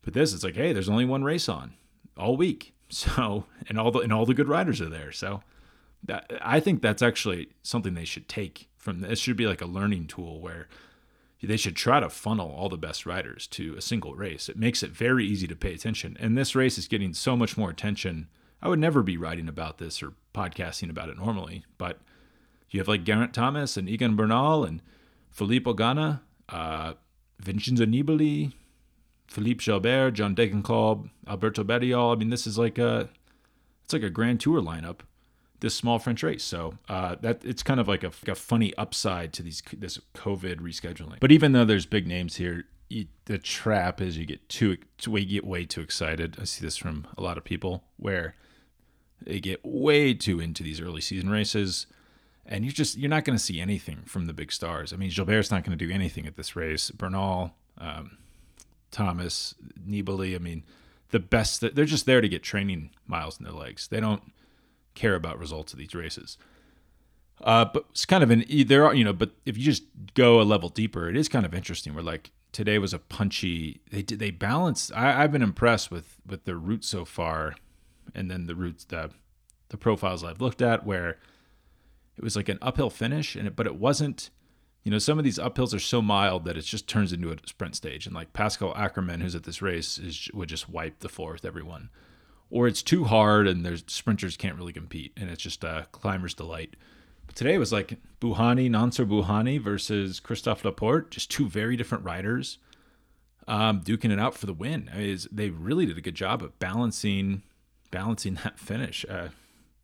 But 0.02 0.14
this, 0.14 0.32
it's 0.32 0.44
like, 0.44 0.56
hey, 0.56 0.72
there's 0.72 0.88
only 0.88 1.04
one 1.04 1.24
race 1.24 1.48
on 1.48 1.74
all 2.16 2.36
week, 2.36 2.74
so 2.88 3.44
and 3.68 3.78
all 3.78 3.90
the 3.90 4.00
and 4.00 4.12
all 4.12 4.26
the 4.26 4.34
good 4.34 4.48
riders 4.48 4.80
are 4.80 4.88
there. 4.88 5.12
So 5.12 5.42
that, 6.04 6.30
I 6.40 6.60
think 6.60 6.82
that's 6.82 7.02
actually 7.02 7.50
something 7.62 7.94
they 7.94 8.04
should 8.04 8.28
take 8.28 8.68
from 8.76 9.00
this. 9.00 9.12
It 9.12 9.18
should 9.18 9.36
be 9.36 9.46
like 9.46 9.60
a 9.60 9.66
learning 9.66 10.06
tool 10.06 10.40
where 10.40 10.68
they 11.42 11.56
should 11.56 11.76
try 11.76 12.00
to 12.00 12.10
funnel 12.10 12.50
all 12.50 12.68
the 12.68 12.76
best 12.76 13.06
riders 13.06 13.46
to 13.48 13.76
a 13.76 13.80
single 13.80 14.14
race. 14.14 14.48
It 14.48 14.56
makes 14.56 14.82
it 14.82 14.90
very 14.90 15.24
easy 15.24 15.46
to 15.46 15.54
pay 15.54 15.72
attention. 15.72 16.16
And 16.18 16.36
this 16.36 16.56
race 16.56 16.78
is 16.78 16.88
getting 16.88 17.14
so 17.14 17.36
much 17.36 17.56
more 17.56 17.70
attention. 17.70 18.28
I 18.60 18.68
would 18.68 18.80
never 18.80 19.02
be 19.02 19.16
writing 19.16 19.48
about 19.48 19.78
this 19.78 20.02
or 20.02 20.14
podcasting 20.34 20.90
about 20.90 21.10
it 21.10 21.16
normally, 21.16 21.64
but 21.76 22.00
you 22.70 22.80
have 22.80 22.88
like 22.88 23.04
Geraint 23.04 23.34
Thomas 23.34 23.76
and 23.76 23.88
Egan 23.88 24.16
Bernal 24.16 24.64
and 24.64 24.82
Filippo 25.30 25.74
Ganna, 25.74 26.20
uh, 26.48 26.94
Vincenzo 27.40 27.86
Nibali, 27.86 28.52
Philippe 29.26 29.62
Gilbert, 29.64 30.12
John 30.12 30.34
Degenkolb, 30.34 31.10
Alberto 31.26 31.64
Bettiol. 31.64 32.14
I 32.14 32.18
mean, 32.18 32.30
this 32.30 32.46
is 32.46 32.58
like 32.58 32.78
a 32.78 33.08
it's 33.84 33.92
like 33.92 34.02
a 34.02 34.10
grand 34.10 34.40
tour 34.40 34.60
lineup 34.60 35.00
this 35.60 35.74
small 35.74 35.98
French 35.98 36.22
race. 36.22 36.44
So 36.44 36.74
uh, 36.88 37.16
that 37.20 37.44
it's 37.44 37.62
kind 37.62 37.80
of 37.80 37.88
like 37.88 38.04
a, 38.04 38.08
like 38.08 38.28
a, 38.28 38.34
funny 38.34 38.74
upside 38.76 39.32
to 39.34 39.42
these 39.42 39.62
this 39.76 39.98
COVID 40.14 40.60
rescheduling. 40.60 41.20
But 41.20 41.32
even 41.32 41.52
though 41.52 41.64
there's 41.64 41.86
big 41.86 42.06
names 42.06 42.36
here, 42.36 42.64
you, 42.88 43.06
the 43.26 43.38
trap 43.38 44.00
is 44.00 44.16
you 44.16 44.26
get 44.26 44.48
too 44.48 44.78
you 45.04 45.24
get 45.24 45.46
way 45.46 45.64
too 45.64 45.80
excited. 45.80 46.36
I 46.40 46.44
see 46.44 46.64
this 46.64 46.76
from 46.76 47.06
a 47.16 47.22
lot 47.22 47.38
of 47.38 47.44
people 47.44 47.84
where 47.96 48.34
they 49.20 49.40
get 49.40 49.64
way 49.64 50.14
too 50.14 50.40
into 50.40 50.62
these 50.62 50.80
early 50.80 51.00
season 51.00 51.30
races. 51.30 51.86
And 52.50 52.64
you're 52.64 52.72
just 52.72 52.96
you're 52.96 53.10
not 53.10 53.24
going 53.24 53.36
to 53.36 53.44
see 53.44 53.60
anything 53.60 54.02
from 54.06 54.26
the 54.26 54.32
big 54.32 54.50
stars. 54.50 54.92
I 54.92 54.96
mean, 54.96 55.10
Gilbert's 55.10 55.50
not 55.50 55.64
going 55.64 55.76
to 55.76 55.86
do 55.86 55.92
anything 55.92 56.26
at 56.26 56.36
this 56.36 56.56
race. 56.56 56.90
Bernal, 56.90 57.54
um, 57.76 58.16
Thomas, 58.90 59.54
Nibali. 59.86 60.34
I 60.34 60.38
mean, 60.38 60.64
the 61.10 61.20
best. 61.20 61.60
They're 61.60 61.84
just 61.84 62.06
there 62.06 62.22
to 62.22 62.28
get 62.28 62.42
training 62.42 62.90
miles 63.06 63.38
in 63.38 63.44
their 63.44 63.52
legs. 63.52 63.88
They 63.88 64.00
don't 64.00 64.32
care 64.94 65.14
about 65.14 65.38
results 65.38 65.72
of 65.72 65.78
these 65.78 65.94
races. 65.94 66.38
Uh, 67.42 67.66
but 67.66 67.84
it's 67.90 68.04
kind 68.04 68.24
of 68.24 68.30
an 68.30 68.44
there 68.66 68.84
are 68.84 68.94
you 68.94 69.04
know, 69.04 69.12
but 69.12 69.30
if 69.46 69.56
you 69.56 69.62
just 69.62 69.84
go 70.14 70.40
a 70.40 70.42
level 70.42 70.68
deeper, 70.68 71.08
it 71.08 71.16
is 71.16 71.28
kind 71.28 71.46
of 71.46 71.54
interesting. 71.54 71.94
Where 71.94 72.02
like 72.02 72.30
today 72.52 72.78
was 72.78 72.92
a 72.92 72.98
punchy. 72.98 73.80
They 73.90 74.02
did 74.02 74.18
they 74.18 74.30
balanced. 74.30 74.92
I, 74.94 75.22
I've 75.22 75.32
been 75.32 75.42
impressed 75.42 75.90
with 75.90 76.16
with 76.26 76.44
their 76.44 76.56
routes 76.56 76.88
so 76.88 77.04
far, 77.04 77.54
and 78.14 78.30
then 78.30 78.46
the 78.46 78.54
routes 78.54 78.84
the 78.84 79.10
the 79.68 79.76
profiles 79.76 80.24
I've 80.24 80.40
looked 80.40 80.62
at 80.62 80.84
where 80.84 81.18
it 82.18 82.24
was 82.24 82.36
like 82.36 82.48
an 82.48 82.58
uphill 82.60 82.90
finish, 82.90 83.36
and 83.36 83.46
it, 83.46 83.56
but 83.56 83.66
it 83.66 83.76
wasn't. 83.76 84.30
You 84.84 84.92
know, 84.92 84.98
some 84.98 85.18
of 85.18 85.24
these 85.24 85.38
uphills 85.38 85.74
are 85.74 85.80
so 85.80 86.00
mild 86.00 86.44
that 86.44 86.56
it 86.56 86.62
just 86.62 86.88
turns 86.88 87.12
into 87.12 87.30
a 87.30 87.36
sprint 87.46 87.76
stage, 87.76 88.06
and 88.06 88.14
like 88.14 88.32
Pascal 88.32 88.74
Ackermann, 88.74 89.20
who's 89.20 89.34
at 89.34 89.44
this 89.44 89.62
race, 89.62 89.98
is 89.98 90.28
would 90.34 90.48
just 90.48 90.68
wipe 90.68 91.00
the 91.00 91.08
floor 91.08 91.32
with 91.32 91.44
everyone, 91.44 91.90
or 92.50 92.66
it's 92.66 92.82
too 92.82 93.04
hard 93.04 93.46
and 93.46 93.64
there's 93.64 93.84
sprinters 93.86 94.36
can't 94.36 94.56
really 94.56 94.72
compete, 94.72 95.12
and 95.16 95.30
it's 95.30 95.42
just 95.42 95.64
a 95.64 95.86
climber's 95.92 96.34
delight. 96.34 96.74
But 97.26 97.36
today 97.36 97.58
was 97.58 97.72
like 97.72 97.98
Bouhanni, 98.20 98.70
Nacer 98.70 99.06
Bouhanni 99.06 99.60
versus 99.60 100.20
Christophe 100.20 100.64
Laporte, 100.64 101.10
just 101.10 101.30
two 101.30 101.48
very 101.48 101.76
different 101.76 102.04
riders, 102.04 102.58
um, 103.46 103.82
duking 103.82 104.10
it 104.10 104.18
out 104.18 104.34
for 104.34 104.46
the 104.46 104.54
win. 104.54 104.90
I 104.92 104.98
mean, 104.98 105.18
they 105.30 105.50
really 105.50 105.86
did 105.86 105.98
a 105.98 106.02
good 106.02 106.14
job 106.14 106.42
of 106.42 106.58
balancing 106.58 107.42
balancing 107.90 108.34
that 108.44 108.58
finish. 108.58 109.04
Uh, 109.08 109.28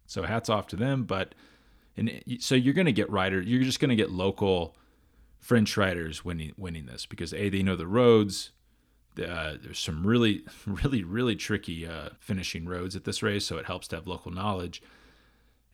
so 0.06 0.22
hats 0.22 0.48
off 0.48 0.66
to 0.68 0.76
them. 0.76 1.04
But 1.04 1.34
and 1.96 2.22
so 2.40 2.54
you're 2.54 2.74
going 2.74 2.86
to 2.86 2.92
get 2.92 3.10
riders. 3.10 3.46
You're 3.46 3.62
just 3.62 3.80
going 3.80 3.90
to 3.90 3.96
get 3.96 4.10
local 4.10 4.76
French 5.38 5.76
riders 5.76 6.24
winning 6.24 6.52
winning 6.56 6.86
this 6.86 7.06
because 7.06 7.32
a 7.34 7.48
they 7.48 7.62
know 7.62 7.76
the 7.76 7.86
roads. 7.86 8.50
Uh, 9.16 9.54
there's 9.62 9.78
some 9.78 10.04
really, 10.04 10.42
really, 10.66 11.04
really 11.04 11.36
tricky 11.36 11.86
uh, 11.86 12.08
finishing 12.18 12.66
roads 12.66 12.96
at 12.96 13.04
this 13.04 13.22
race, 13.22 13.46
so 13.46 13.58
it 13.58 13.66
helps 13.66 13.86
to 13.88 13.96
have 13.96 14.06
local 14.06 14.32
knowledge. 14.32 14.82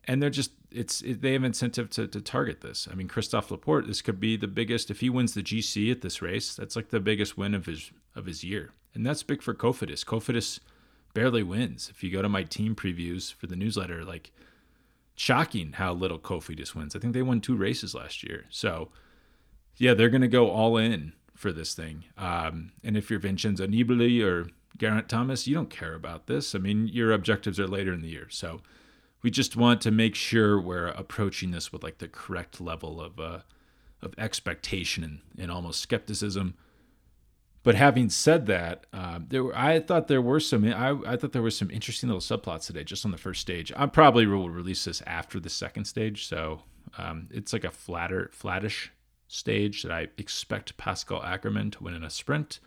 And 0.04 0.22
they're 0.22 0.28
just 0.28 0.52
it's 0.70 1.00
it, 1.02 1.22
they 1.22 1.32
have 1.32 1.44
incentive 1.44 1.88
to, 1.90 2.06
to 2.08 2.20
target 2.20 2.60
this. 2.60 2.88
I 2.90 2.94
mean, 2.94 3.08
Christophe 3.08 3.50
Laporte, 3.50 3.86
this 3.86 4.02
could 4.02 4.20
be 4.20 4.36
the 4.36 4.48
biggest 4.48 4.90
if 4.90 5.00
he 5.00 5.08
wins 5.08 5.34
the 5.34 5.42
GC 5.42 5.90
at 5.90 6.00
this 6.00 6.20
race. 6.20 6.54
That's 6.54 6.76
like 6.76 6.90
the 6.90 7.00
biggest 7.00 7.38
win 7.38 7.54
of 7.54 7.66
his 7.66 7.92
of 8.14 8.26
his 8.26 8.44
year, 8.44 8.72
and 8.94 9.06
that's 9.06 9.22
big 9.22 9.40
for 9.40 9.54
Cofidis. 9.54 10.04
Cofidis 10.04 10.58
barely 11.14 11.42
wins. 11.42 11.90
If 11.90 12.02
you 12.02 12.10
go 12.10 12.22
to 12.22 12.28
my 12.28 12.42
team 12.42 12.74
previews 12.74 13.32
for 13.32 13.46
the 13.46 13.56
newsletter, 13.56 14.04
like 14.04 14.32
shocking 15.14 15.72
how 15.72 15.92
little 15.92 16.18
Cofidis 16.18 16.74
wins. 16.74 16.96
I 16.96 16.98
think 16.98 17.14
they 17.14 17.22
won 17.22 17.40
two 17.40 17.56
races 17.56 17.94
last 17.94 18.22
year. 18.22 18.46
So 18.50 18.90
yeah, 19.76 19.94
they're 19.94 20.10
going 20.10 20.20
to 20.20 20.28
go 20.28 20.50
all 20.50 20.76
in 20.76 21.12
for 21.34 21.52
this 21.52 21.74
thing. 21.74 22.04
Um, 22.18 22.72
and 22.84 22.96
if 22.96 23.10
you're 23.10 23.18
Vincenzo 23.18 23.66
Nibali 23.66 24.22
or 24.24 24.48
Geraint 24.76 25.08
Thomas, 25.08 25.46
you 25.46 25.54
don't 25.54 25.70
care 25.70 25.94
about 25.94 26.26
this. 26.26 26.54
I 26.54 26.58
mean, 26.58 26.88
your 26.88 27.12
objectives 27.12 27.58
are 27.58 27.66
later 27.66 27.92
in 27.92 28.02
the 28.02 28.08
year. 28.08 28.28
So 28.30 28.60
we 29.22 29.30
just 29.30 29.56
want 29.56 29.80
to 29.82 29.90
make 29.90 30.14
sure 30.14 30.60
we're 30.60 30.88
approaching 30.88 31.50
this 31.50 31.72
with 31.72 31.82
like 31.82 31.98
the 31.98 32.08
correct 32.08 32.60
level 32.60 33.00
of 33.00 33.18
uh, 33.18 33.40
of 34.02 34.14
expectation 34.16 35.04
and, 35.04 35.20
and 35.38 35.50
almost 35.50 35.80
skepticism. 35.80 36.54
But 37.62 37.74
having 37.74 38.08
said 38.08 38.46
that, 38.46 38.86
uh, 38.92 39.20
there 39.28 39.44
were, 39.44 39.56
I 39.56 39.80
thought 39.80 40.08
there 40.08 40.22
were 40.22 40.40
some 40.40 40.64
I, 40.64 40.96
I 41.06 41.16
thought 41.16 41.32
there 41.32 41.42
were 41.42 41.50
some 41.50 41.70
interesting 41.70 42.08
little 42.08 42.20
subplots 42.20 42.66
today 42.66 42.84
just 42.84 43.04
on 43.04 43.10
the 43.10 43.18
first 43.18 43.40
stage. 43.40 43.72
I 43.76 43.86
probably 43.86 44.26
will 44.26 44.48
release 44.48 44.84
this 44.84 45.02
after 45.06 45.38
the 45.38 45.50
second 45.50 45.84
stage, 45.84 46.26
so 46.26 46.62
um, 46.96 47.28
it's 47.30 47.52
like 47.52 47.64
a 47.64 47.70
flatter 47.70 48.30
flattish 48.32 48.92
stage 49.28 49.82
that 49.82 49.92
I 49.92 50.08
expect 50.16 50.76
Pascal 50.76 51.20
Ackermann 51.20 51.70
to 51.72 51.84
win 51.84 51.94
in 51.94 52.02
a 52.02 52.10
sprint. 52.10 52.60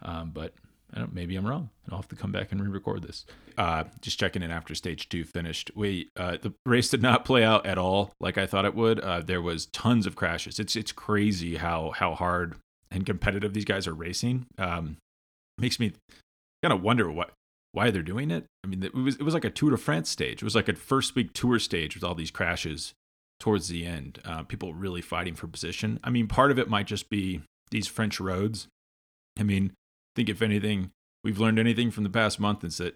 Um, 0.00 0.30
but 0.30 0.54
maybe 1.12 1.34
I'm 1.34 1.46
wrong, 1.46 1.70
and 1.84 1.92
I'll 1.92 1.98
have 1.98 2.08
to 2.08 2.16
come 2.16 2.30
back 2.30 2.52
and 2.52 2.62
re-record 2.62 3.02
this. 3.02 3.26
Uh, 3.58 3.84
just 4.00 4.18
checking 4.18 4.42
in 4.42 4.50
after 4.50 4.74
stage 4.74 5.08
two 5.08 5.24
finished. 5.24 5.70
We 5.74 6.10
uh, 6.16 6.38
the 6.40 6.52
race 6.64 6.88
did 6.88 7.02
not 7.02 7.24
play 7.24 7.42
out 7.42 7.66
at 7.66 7.78
all 7.78 8.12
like 8.20 8.38
I 8.38 8.46
thought 8.46 8.64
it 8.64 8.74
would. 8.74 9.00
Uh, 9.00 9.20
there 9.20 9.42
was 9.42 9.66
tons 9.66 10.06
of 10.06 10.14
crashes. 10.14 10.58
It's 10.58 10.76
it's 10.76 10.92
crazy 10.92 11.56
how 11.56 11.90
how 11.90 12.14
hard 12.14 12.56
and 12.90 13.06
competitive 13.06 13.54
these 13.54 13.64
guys 13.64 13.86
are 13.86 13.94
racing. 13.94 14.46
Um, 14.58 14.96
makes 15.58 15.78
me 15.78 15.92
kind 16.62 16.72
of 16.72 16.82
wonder 16.82 17.10
what 17.10 17.32
why 17.72 17.90
they're 17.90 18.02
doing 18.02 18.30
it. 18.30 18.46
I 18.62 18.68
mean, 18.68 18.82
it 18.82 18.94
was 18.94 19.16
it 19.16 19.22
was 19.22 19.34
like 19.34 19.44
a 19.44 19.50
Tour 19.50 19.70
de 19.70 19.76
France 19.76 20.08
stage. 20.08 20.42
It 20.42 20.44
was 20.44 20.54
like 20.54 20.68
a 20.68 20.74
first 20.74 21.14
week 21.14 21.32
tour 21.32 21.58
stage 21.58 21.94
with 21.94 22.04
all 22.04 22.14
these 22.14 22.30
crashes 22.30 22.94
towards 23.40 23.68
the 23.68 23.84
end. 23.84 24.20
Uh, 24.24 24.42
people 24.44 24.74
really 24.74 25.02
fighting 25.02 25.34
for 25.34 25.46
position. 25.46 25.98
I 26.04 26.10
mean, 26.10 26.28
part 26.28 26.50
of 26.50 26.58
it 26.58 26.70
might 26.70 26.86
just 26.86 27.10
be 27.10 27.42
these 27.70 27.88
French 27.88 28.20
roads. 28.20 28.68
I 29.38 29.42
mean, 29.42 29.72
I 29.72 30.12
think 30.16 30.28
if 30.28 30.40
anything, 30.40 30.90
we've 31.24 31.40
learned 31.40 31.58
anything 31.58 31.90
from 31.90 32.04
the 32.04 32.10
past 32.10 32.38
month 32.38 32.62
is 32.62 32.78
that 32.78 32.94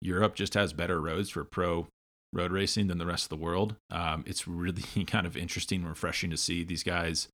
Europe 0.00 0.34
just 0.34 0.54
has 0.54 0.72
better 0.72 1.00
roads 1.00 1.30
for 1.30 1.44
pro 1.44 1.86
road 2.32 2.52
racing 2.52 2.88
than 2.88 2.98
the 2.98 3.06
rest 3.06 3.24
of 3.24 3.28
the 3.28 3.44
world. 3.44 3.76
Um, 3.90 4.24
it's 4.26 4.48
really 4.48 4.82
kind 5.06 5.26
of 5.26 5.36
interesting, 5.36 5.80
and 5.80 5.88
refreshing 5.88 6.30
to 6.30 6.36
see 6.36 6.64
these 6.64 6.82
guys 6.82 7.28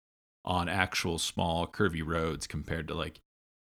on 0.47 0.69
actual 0.69 1.19
small 1.19 1.67
curvy 1.67 2.03
roads 2.07 2.47
compared 2.47 2.89
to 2.89 2.95
like 2.95 3.19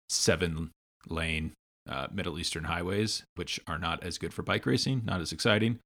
seven 0.08 0.70
lane 1.08 1.52
uh, 1.88 2.06
Middle 2.12 2.38
Eastern 2.38 2.64
highways, 2.64 3.24
which 3.34 3.58
are 3.66 3.78
not 3.78 4.02
as 4.04 4.18
good 4.18 4.32
for 4.32 4.42
bike 4.42 4.66
racing, 4.66 5.02
not 5.04 5.20
as 5.20 5.32
exciting. 5.32 5.78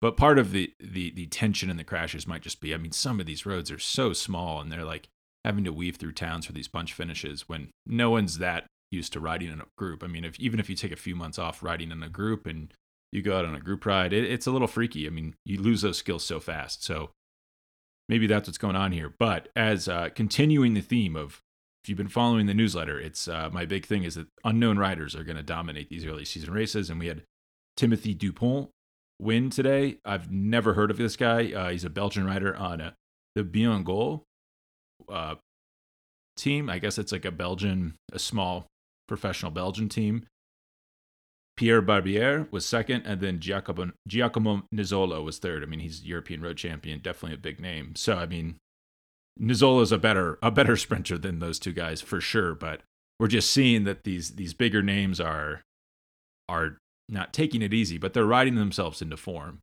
But 0.00 0.16
part 0.16 0.38
of 0.38 0.52
the, 0.52 0.72
the 0.80 1.10
the 1.10 1.26
tension 1.26 1.68
in 1.68 1.76
the 1.76 1.84
crashes 1.84 2.26
might 2.26 2.40
just 2.40 2.60
be, 2.60 2.74
I 2.74 2.78
mean, 2.78 2.92
some 2.92 3.20
of 3.20 3.26
these 3.26 3.44
roads 3.44 3.70
are 3.70 3.78
so 3.78 4.12
small 4.12 4.60
and 4.60 4.72
they're 4.72 4.84
like 4.84 5.08
having 5.44 5.64
to 5.64 5.72
weave 5.72 5.96
through 5.96 6.12
towns 6.12 6.46
for 6.46 6.52
these 6.52 6.68
bunch 6.68 6.94
finishes 6.94 7.48
when 7.48 7.68
no 7.86 8.10
one's 8.10 8.38
that 8.38 8.66
used 8.90 9.12
to 9.12 9.20
riding 9.20 9.50
in 9.50 9.60
a 9.60 9.66
group. 9.76 10.02
I 10.02 10.06
mean, 10.06 10.24
if 10.24 10.38
even 10.40 10.58
if 10.58 10.70
you 10.70 10.76
take 10.76 10.92
a 10.92 10.96
few 10.96 11.14
months 11.14 11.38
off 11.38 11.62
riding 11.62 11.90
in 11.90 12.02
a 12.02 12.08
group 12.08 12.46
and 12.46 12.72
you 13.12 13.22
go 13.22 13.36
out 13.36 13.44
on 13.44 13.54
a 13.54 13.60
group 13.60 13.84
ride, 13.84 14.12
it, 14.12 14.24
it's 14.24 14.46
a 14.46 14.50
little 14.50 14.68
freaky. 14.68 15.06
I 15.06 15.10
mean, 15.10 15.34
you 15.44 15.60
lose 15.60 15.82
those 15.82 15.98
skills 15.98 16.24
so 16.24 16.40
fast. 16.40 16.82
So 16.82 17.10
maybe 18.10 18.26
that's 18.26 18.48
what's 18.48 18.58
going 18.58 18.76
on 18.76 18.90
here. 18.92 19.14
But 19.18 19.48
as 19.54 19.88
uh, 19.88 20.08
continuing 20.14 20.74
the 20.74 20.80
theme 20.82 21.16
of 21.16 21.40
if 21.82 21.88
you've 21.88 21.96
been 21.96 22.08
following 22.08 22.46
the 22.46 22.54
newsletter, 22.54 23.00
it's 23.00 23.28
uh, 23.28 23.48
my 23.50 23.64
big 23.64 23.86
thing 23.86 24.02
is 24.02 24.16
that 24.16 24.26
unknown 24.44 24.78
riders 24.78 25.14
are 25.14 25.24
going 25.24 25.36
to 25.36 25.42
dominate 25.42 25.88
these 25.88 26.04
early 26.04 26.26
season 26.26 26.52
races, 26.52 26.90
and 26.90 26.98
we 26.98 27.06
had 27.06 27.22
Timothy 27.76 28.12
Dupont 28.12 28.68
win 29.18 29.48
today. 29.48 29.98
I've 30.04 30.30
never 30.30 30.74
heard 30.74 30.90
of 30.90 30.98
this 30.98 31.16
guy. 31.16 31.52
Uh, 31.52 31.70
he's 31.70 31.84
a 31.84 31.90
Belgian 31.90 32.26
rider 32.26 32.54
on 32.54 32.80
uh, 32.80 32.90
the 33.34 33.44
Bingoal 33.44 34.24
uh, 35.08 35.36
team. 36.36 36.68
I 36.68 36.80
guess 36.80 36.98
it's 36.98 37.12
like 37.12 37.24
a 37.24 37.30
Belgian, 37.30 37.94
a 38.12 38.18
small 38.18 38.66
professional 39.06 39.52
Belgian 39.52 39.88
team. 39.88 40.26
Pierre 41.60 41.82
Barbier 41.82 42.48
was 42.50 42.64
second, 42.64 43.02
and 43.04 43.20
then 43.20 43.38
Giacomo, 43.38 43.92
Giacomo 44.08 44.62
Nizzolo 44.74 45.22
was 45.22 45.36
third. 45.36 45.62
I 45.62 45.66
mean, 45.66 45.80
he's 45.80 46.02
European 46.02 46.40
road 46.40 46.56
champion, 46.56 47.00
definitely 47.00 47.34
a 47.34 47.38
big 47.38 47.60
name. 47.60 47.94
So, 47.96 48.16
I 48.16 48.24
mean, 48.24 48.56
Nizzolo 49.38 49.82
is 49.82 49.92
a 49.92 49.98
better 49.98 50.38
a 50.42 50.50
better 50.50 50.74
sprinter 50.78 51.18
than 51.18 51.38
those 51.38 51.58
two 51.58 51.74
guys 51.74 52.00
for 52.00 52.18
sure. 52.18 52.54
But 52.54 52.80
we're 53.18 53.28
just 53.28 53.50
seeing 53.50 53.84
that 53.84 54.04
these 54.04 54.36
these 54.36 54.54
bigger 54.54 54.82
names 54.82 55.20
are 55.20 55.60
are 56.48 56.78
not 57.10 57.34
taking 57.34 57.60
it 57.60 57.74
easy, 57.74 57.98
but 57.98 58.14
they're 58.14 58.24
riding 58.24 58.54
themselves 58.54 59.02
into 59.02 59.18
form. 59.18 59.58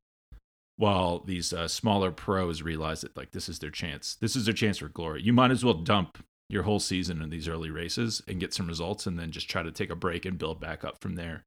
While 0.76 1.22
these 1.22 1.52
uh, 1.52 1.68
smaller 1.68 2.12
pros 2.12 2.62
realize 2.62 3.02
that 3.02 3.18
like 3.18 3.32
this 3.32 3.50
is 3.50 3.58
their 3.58 3.72
chance, 3.72 4.14
this 4.22 4.36
is 4.36 4.46
their 4.46 4.54
chance 4.54 4.78
for 4.78 4.88
glory. 4.88 5.24
You 5.24 5.34
might 5.34 5.50
as 5.50 5.66
well 5.66 5.74
dump 5.74 6.24
your 6.48 6.62
whole 6.62 6.80
season 6.80 7.24
in 7.24 7.32
these 7.32 7.48
early 7.48 7.72
races 7.72 8.22
and 8.28 8.40
get 8.40 8.54
some 8.54 8.68
results, 8.68 9.08
and 9.08 9.18
then 9.18 9.32
just 9.32 9.50
try 9.50 9.64
to 9.64 9.72
take 9.72 9.90
a 9.90 9.96
break 9.96 10.26
and 10.26 10.38
build 10.38 10.60
back 10.60 10.86
up 10.86 11.02
from 11.02 11.16
there. 11.16 11.44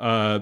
Uh, 0.00 0.40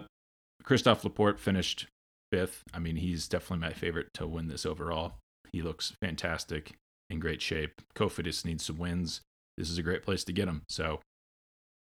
Christophe 0.62 1.04
Laporte 1.04 1.40
finished 1.40 1.86
fifth. 2.30 2.62
I 2.72 2.78
mean, 2.78 2.96
he's 2.96 3.28
definitely 3.28 3.66
my 3.66 3.72
favorite 3.72 4.08
to 4.14 4.26
win 4.26 4.48
this 4.48 4.64
overall. 4.64 5.14
He 5.50 5.62
looks 5.62 5.94
fantastic, 6.00 6.74
in 7.10 7.20
great 7.20 7.42
shape. 7.42 7.82
Cofidis 7.94 8.44
needs 8.44 8.64
some 8.64 8.78
wins. 8.78 9.22
This 9.56 9.70
is 9.70 9.78
a 9.78 9.82
great 9.82 10.02
place 10.02 10.24
to 10.24 10.32
get 10.32 10.48
him. 10.48 10.62
So 10.68 11.00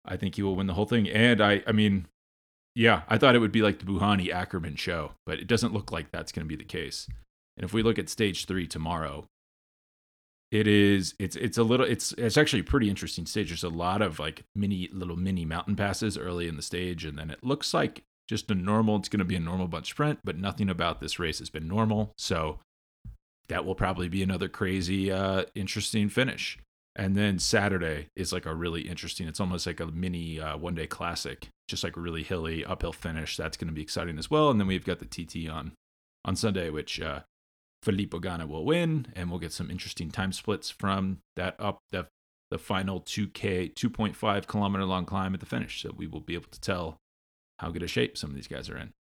I 0.05 0.16
think 0.16 0.37
he 0.37 0.42
will 0.42 0.57
win 0.57 0.66
the 0.66 0.75
whole 0.75 0.87
thing. 0.87 1.09
And 1.09 1.40
I, 1.40 1.62
I 1.66 1.73
mean, 1.73 2.07
yeah, 2.75 3.03
I 3.09 3.18
thought 3.18 3.35
it 3.35 3.40
would 3.40 3.53
be 3.53 3.62
like 3.62 3.81
the 3.81 3.85
Bouhanni 3.85 4.33
Ackermann 4.33 4.79
show, 4.79 5.12
but 5.27 5.38
it 5.38 5.46
doesn't 5.46 5.75
look 5.75 5.92
like 5.92 6.11
that's 6.11 6.33
going 6.33 6.46
to 6.46 6.49
be 6.49 6.57
the 6.57 6.64
case. 6.64 7.07
And 7.57 7.64
if 7.64 7.73
we 7.73 7.83
look 7.83 7.99
at 7.99 8.09
stage 8.09 8.46
three 8.46 8.66
tomorrow, 8.66 9.27
it 10.51 10.67
is 10.67 11.15
it's 11.19 11.37
it's 11.37 11.59
a 11.59 11.63
little 11.63 11.87
it's 11.87 12.13
it's 12.13 12.37
actually 12.37 12.61
a 12.61 12.65
pretty 12.65 12.89
interesting 12.89 13.27
stage. 13.27 13.49
There's 13.49 13.63
a 13.63 13.69
lot 13.69 14.03
of 14.03 14.19
like 14.19 14.45
mini 14.55 14.89
little 14.93 15.17
mini 15.17 15.45
mountain 15.45 15.77
passes 15.77 16.19
early 16.19 16.49
in 16.49 16.57
the 16.57 16.63
stage, 16.63 17.05
and 17.05 17.17
then 17.17 17.31
it 17.31 17.45
looks 17.45 17.73
like 17.73 18.03
just 18.29 18.51
a 18.51 18.55
normal. 18.55 18.97
It's 18.97 19.09
going 19.09 19.21
to 19.21 19.25
be 19.25 19.37
a 19.37 19.41
normal 19.41 19.69
bunch 19.69 19.91
sprint, 19.91 20.21
but 20.25 20.39
nothing 20.39 20.69
about 20.69 21.01
this 21.01 21.19
race 21.19 21.39
has 21.39 21.51
been 21.51 21.69
normal. 21.69 22.13
So 22.19 22.59
that 23.49 23.65
will 23.65 23.75
probably 23.75 24.09
be 24.09 24.23
another 24.23 24.49
crazy, 24.49 25.11
uh, 25.11 25.45
interesting 25.55 26.09
finish. 26.09 26.59
And 26.97 27.17
then 27.17 27.39
Saturday 27.39 28.09
is 28.17 28.33
like 28.33 28.47
a 28.47 28.55
really 28.55 28.83
interesting. 28.83 29.29
It's 29.29 29.41
almost 29.41 29.67
like 29.67 29.81
a 29.81 29.87
mini 29.87 30.41
uh, 30.41 30.57
one 30.57 30.75
day 30.75 30.87
classic, 30.87 31.49
just 31.69 31.85
like 31.85 31.97
a 31.97 32.01
really 32.01 32.25
hilly 32.25 32.65
uphill 32.65 32.93
finish. 32.93 33.37
That's 33.37 33.57
going 33.57 33.69
to 33.69 33.75
be 33.75 33.83
exciting 33.83 34.19
as 34.19 34.31
well. 34.31 34.51
And 34.51 34.59
then 34.59 34.67
we've 34.67 34.85
got 34.85 34.99
the 34.99 35.07
TT 35.07 35.49
on 35.49 35.73
on 36.25 36.35
Sunday, 36.37 36.71
which 36.71 37.01
uh, 37.01 37.21
Filippo 37.83 38.19
Ganna 38.19 38.47
will 38.47 38.64
win, 38.64 39.07
and 39.16 39.31
we'll 39.31 39.38
get 39.38 39.53
some 39.53 39.71
interesting 39.71 40.11
time 40.11 40.33
splits 40.33 40.71
from 40.71 41.19
that 41.37 41.57
up 41.59 41.79
the 41.90 42.07
the 42.51 42.59
final 42.59 43.01
2K 43.01 43.73
2.5 43.75 44.47
kilometer 44.49 44.85
long 44.85 45.07
climb 45.07 45.35
at 45.35 45.40
the 45.40 45.47
finish. 45.47 45.83
So 45.83 45.93
we 45.97 46.09
will 46.09 46.21
be 46.21 46.35
able 46.35 46.51
to 46.51 46.61
tell 46.61 46.97
how 47.61 47.71
good 47.71 47.85
a 47.85 47.87
shape 47.87 48.19
some 48.19 48.31
of 48.31 48.37
these 48.37 48.49
guys 48.49 48.69
are 48.69 48.77
in. 48.77 48.90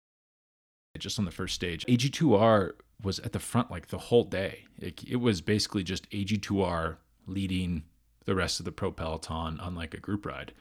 Just 0.98 1.18
on 1.18 1.24
the 1.24 1.30
first 1.30 1.54
stage, 1.54 1.84
AG2R 1.86 2.72
was 3.02 3.18
at 3.20 3.32
the 3.32 3.38
front 3.38 3.70
like 3.70 3.88
the 3.88 3.98
whole 3.98 4.24
day. 4.24 4.66
It, 4.78 5.02
it 5.04 5.16
was 5.16 5.40
basically 5.40 5.82
just 5.82 6.08
AG2R 6.10 6.96
leading 7.26 7.84
the 8.24 8.34
rest 8.34 8.60
of 8.60 8.64
the 8.64 8.72
pro 8.72 8.92
peloton 8.92 9.58
on 9.60 9.74
like 9.74 9.94
a 9.94 10.00
group 10.00 10.26
ride. 10.26 10.52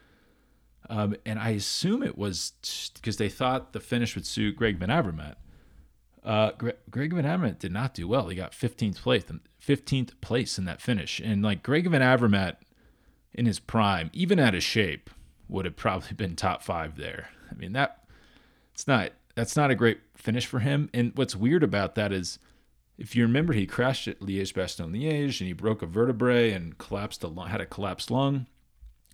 Um, 0.90 1.16
and 1.26 1.38
I 1.40 1.50
assume 1.50 2.02
it 2.02 2.18
was 2.18 2.54
because 2.96 3.18
they 3.18 3.30
thought 3.30 3.74
the 3.74 3.80
finish 3.80 4.16
would 4.16 4.26
suit 4.26 4.56
Greg 4.56 4.78
Van 4.78 4.90
Avermaet. 4.90 5.36
Uh, 6.24 6.52
Greg 6.90 7.14
Van 7.14 7.24
Avermaet 7.24 7.60
did 7.60 7.72
not 7.72 7.94
do 7.94 8.08
well. 8.08 8.28
He 8.28 8.36
got 8.36 8.52
15th 8.52 8.98
place, 8.98 9.24
15th 9.66 10.12
place 10.22 10.58
in 10.58 10.66
that 10.66 10.82
finish. 10.82 11.20
And 11.20 11.42
like 11.42 11.64
Greg 11.64 11.88
Van 11.88 12.02
Avermaet 12.02 12.58
in 13.34 13.46
his 13.46 13.60
prime, 13.60 14.10
even 14.14 14.40
out 14.40 14.56
of 14.56 14.64
shape, 14.64 15.10
would 15.48 15.66
have 15.66 15.76
probably 15.76 16.14
been 16.14 16.36
top 16.36 16.62
five 16.62 16.98
there. 16.98 17.30
I 17.50 17.56
mean 17.56 17.74
that 17.74 18.04
it's 18.74 18.88
not 18.88 19.12
that's 19.36 19.56
not 19.56 19.72
a 19.72 19.76
great 19.76 20.00
finish 20.16 20.46
for 20.46 20.60
him. 20.60 20.90
And 20.94 21.12
what's 21.16 21.36
weird 21.36 21.64
about 21.64 21.96
that 21.96 22.12
is 22.12 22.40
if 22.98 23.16
you 23.16 23.24
remember, 23.24 23.54
he 23.54 23.66
crashed 23.66 24.10
at 24.10 24.20
Liège 24.20 24.54
Bastogne 24.54 24.92
Liège 24.94 25.40
and 25.40 25.48
he 25.48 25.54
broke 25.54 25.82
a 25.82 25.86
vertebrae 25.86 26.52
and 26.52 26.78
collapsed 26.78 27.24
a 27.24 27.30
had 27.48 27.62
a 27.62 27.66
collapsed 27.66 28.12
lung. 28.12 28.46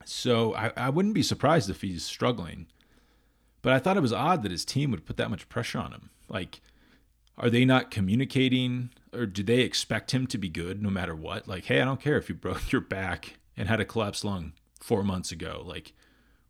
So 0.06 0.56
I, 0.56 0.72
I 0.76 0.90
wouldn't 0.90 1.14
be 1.14 1.22
surprised 1.22 1.70
if 1.70 1.82
he's 1.82 2.04
struggling. 2.04 2.66
But 3.62 3.74
I 3.74 3.80
thought 3.80 3.98
it 3.98 4.02
was 4.02 4.14
odd 4.14 4.42
that 4.44 4.52
his 4.52 4.66
team 4.66 4.92
would 4.92 5.06
put 5.06 5.18
that 5.18 5.30
much 5.30 5.50
pressure 5.50 5.80
on 5.80 5.92
him. 5.92 6.10
Like, 6.28 6.62
are 7.38 7.50
they 7.50 7.66
not 7.66 7.92
communicating 7.92 8.92
or 9.14 9.26
do 9.26 9.44
they 9.44 9.62
expect 9.62 10.12
him 10.12 10.28
to 10.28 10.38
be 10.38 10.50
good 10.50 10.82
no 10.82 10.90
matter 10.90 11.16
what? 11.16 11.48
Like, 11.48 11.66
hey, 11.66 11.82
I 11.82 11.86
don't 11.86 12.02
care 12.02 12.18
if 12.18 12.30
you 12.30 12.36
broke 12.36 12.72
your 12.72 12.82
back 12.82 13.38
and 13.58 13.68
had 13.68 13.80
a 13.80 13.86
collapsed 13.86 14.26
lung 14.26 14.54
four 14.80 15.04
months 15.04 15.32
ago. 15.32 15.64
Like, 15.66 15.94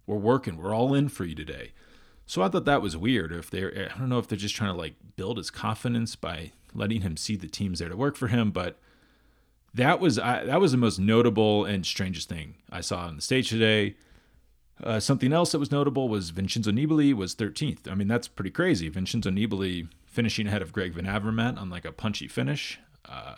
we're 0.05 0.17
working, 0.17 0.57
we're 0.57 0.73
all 0.73 0.93
in 0.93 1.09
for 1.09 1.25
you 1.25 1.35
today. 1.35 1.71
So 2.27 2.41
I 2.41 2.49
thought 2.49 2.65
that 2.65 2.81
was 2.81 2.97
weird. 2.97 3.31
If 3.31 3.51
they're, 3.51 3.91
I 3.93 3.99
don't 3.99 4.09
know 4.09 4.19
if 4.19 4.27
they're 4.27 4.37
just 4.37 4.55
trying 4.55 4.73
to 4.73 4.77
like 4.77 4.95
build 5.15 5.37
his 5.37 5.51
confidence 5.51 6.15
by 6.15 6.51
letting 6.73 7.01
him 7.01 7.17
see 7.17 7.35
the 7.35 7.47
teams 7.47 7.79
there 7.79 7.89
to 7.89 7.95
work 7.95 8.15
for 8.15 8.27
him, 8.27 8.51
but 8.51 8.77
that 9.73 9.99
was 9.99 10.17
I, 10.17 10.43
that 10.45 10.59
was 10.59 10.71
the 10.71 10.77
most 10.77 10.99
notable 10.99 11.65
and 11.65 11.85
strangest 11.85 12.29
thing 12.29 12.55
I 12.71 12.81
saw 12.81 13.05
on 13.05 13.17
the 13.17 13.21
stage 13.21 13.49
today. 13.49 13.95
Uh, 14.83 14.99
something 14.99 15.31
else 15.31 15.51
that 15.51 15.59
was 15.59 15.71
notable 15.71 16.09
was 16.09 16.31
Vincenzo 16.31 16.71
Nibali 16.71 17.13
was 17.13 17.35
13th. 17.35 17.89
I 17.89 17.95
mean, 17.95 18.07
that's 18.07 18.27
pretty 18.27 18.49
crazy. 18.51 18.89
Vincenzo 18.89 19.29
Nibali 19.29 19.87
finishing 20.15 20.47
ahead 20.47 20.61
of 20.61 20.71
Greg 20.71 20.93
Van 20.93 21.05
Avermaet 21.05 21.59
on 21.59 21.69
like 21.69 21.83
a 21.83 21.91
punchy 21.91 22.27
finish, 22.27 22.79
uh, 23.03 23.35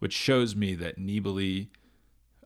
which 0.00 0.12
shows 0.12 0.56
me 0.56 0.74
that 0.74 0.98
Nibali. 0.98 1.68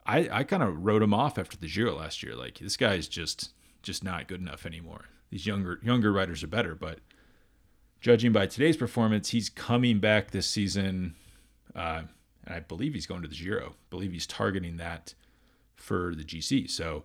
I, 0.05 0.29
I 0.31 0.45
kind 0.45 0.63
of 0.63 0.85
wrote 0.85 1.03
him 1.03 1.15
off 1.15 1.39
after 1.39 1.57
the 1.57 1.69
Giro 1.69 1.97
last 1.97 2.23
year. 2.23 2.37
Like 2.37 2.59
this 2.59 2.77
guy's 2.77 3.09
just 3.09 3.51
just 3.83 4.05
not 4.05 4.29
good 4.29 4.41
enough 4.41 4.67
anymore. 4.67 5.07
These 5.31 5.47
younger 5.47 5.81
younger 5.83 6.13
riders 6.13 6.43
are 6.43 6.49
better, 6.49 6.75
but 6.75 6.99
judging 8.01 8.33
by 8.33 8.47
today's 8.47 8.77
performance, 8.77 9.31
he's 9.31 9.49
coming 9.49 9.99
back 9.99 10.31
this 10.31 10.47
season. 10.47 11.15
Uh, 11.75 12.03
and 12.45 12.55
I 12.55 12.61
believe 12.61 12.93
he's 12.93 13.07
going 13.07 13.23
to 13.23 13.29
the 13.29 13.35
Giro. 13.37 13.71
I 13.71 13.75
believe 13.89 14.13
he's 14.13 14.27
targeting 14.27 14.77
that 14.77 15.15
for 15.77 16.15
the 16.15 16.25
GC. 16.25 16.69
So 16.69 17.05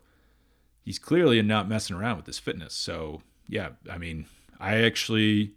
he's 0.83 0.99
clearly 0.99 1.41
not 1.41 1.69
messing 1.69 1.95
around 1.95 2.17
with 2.17 2.25
his 2.25 2.39
fitness. 2.39 2.73
So 2.73 3.21
yeah, 3.47 3.69
I 3.89 3.97
mean, 3.97 4.25
I 4.59 4.83
actually 4.83 5.53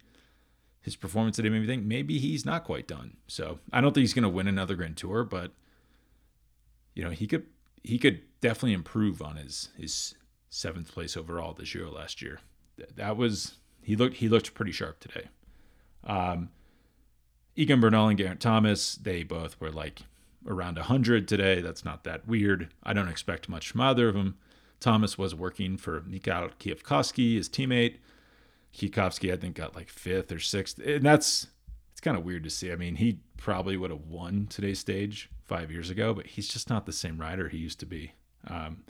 his 0.81 0.95
performance 0.95 1.35
today 1.35 1.49
made 1.49 1.61
me 1.61 1.67
think 1.67 1.85
maybe 1.85 2.17
he's 2.17 2.45
not 2.45 2.63
quite 2.63 2.87
done. 2.87 3.17
So 3.27 3.59
I 3.71 3.81
don't 3.81 3.93
think 3.93 4.01
he's 4.01 4.13
going 4.13 4.23
to 4.23 4.29
win 4.29 4.47
another 4.47 4.75
Grand 4.75 4.97
Tour, 4.97 5.23
but 5.23 5.51
you 6.95 7.03
know 7.03 7.11
he 7.11 7.27
could 7.27 7.45
he 7.83 7.97
could 7.97 8.21
definitely 8.41 8.73
improve 8.73 9.21
on 9.21 9.37
his 9.37 9.69
his 9.77 10.15
seventh 10.49 10.91
place 10.91 11.15
overall 11.15 11.53
this 11.53 11.73
year 11.73 11.87
last 11.87 12.21
year. 12.21 12.39
That 12.95 13.15
was 13.15 13.59
he 13.81 13.95
looked 13.95 14.17
he 14.17 14.27
looked 14.27 14.53
pretty 14.53 14.71
sharp 14.71 14.99
today. 14.99 15.29
Um, 16.03 16.49
Egan 17.55 17.79
Bernal 17.79 18.07
and 18.07 18.17
Geraint 18.17 18.39
Thomas, 18.39 18.95
they 18.95 19.23
both 19.23 19.59
were 19.59 19.71
like 19.71 20.01
around 20.47 20.77
100 20.77 21.27
today. 21.27 21.61
That's 21.61 21.85
not 21.85 22.03
that 22.05 22.27
weird. 22.27 22.73
I 22.83 22.93
don't 22.93 23.07
expect 23.07 23.49
much 23.49 23.69
from 23.69 23.81
either 23.81 24.07
of 24.07 24.15
them. 24.15 24.37
Thomas 24.79 25.17
was 25.17 25.35
working 25.35 25.77
for 25.77 26.01
Mikhail 26.01 26.49
Kwiatkowski, 26.59 27.35
his 27.35 27.49
teammate. 27.49 27.97
Kwiatkowski, 28.73 29.31
I 29.31 29.37
think, 29.37 29.55
got 29.55 29.75
like 29.75 29.89
fifth 29.89 30.31
or 30.31 30.39
sixth. 30.39 30.79
And 30.79 31.03
that's 31.03 31.47
it's 31.91 32.01
kind 32.01 32.17
of 32.17 32.23
weird 32.23 32.43
to 32.43 32.49
see. 32.49 32.71
I 32.71 32.75
mean, 32.75 32.95
he 32.95 33.19
probably 33.37 33.77
would 33.77 33.91
have 33.91 34.07
won 34.07 34.47
today's 34.49 34.79
stage 34.79 35.29
five 35.45 35.71
years 35.71 35.89
ago, 35.89 36.13
but 36.13 36.27
he's 36.27 36.47
just 36.47 36.69
not 36.69 36.85
the 36.85 36.93
same 36.93 37.19
rider 37.19 37.49
he 37.49 37.57
used 37.57 37.79
to 37.81 37.85
be. 37.85 38.13
Um, 38.47 38.83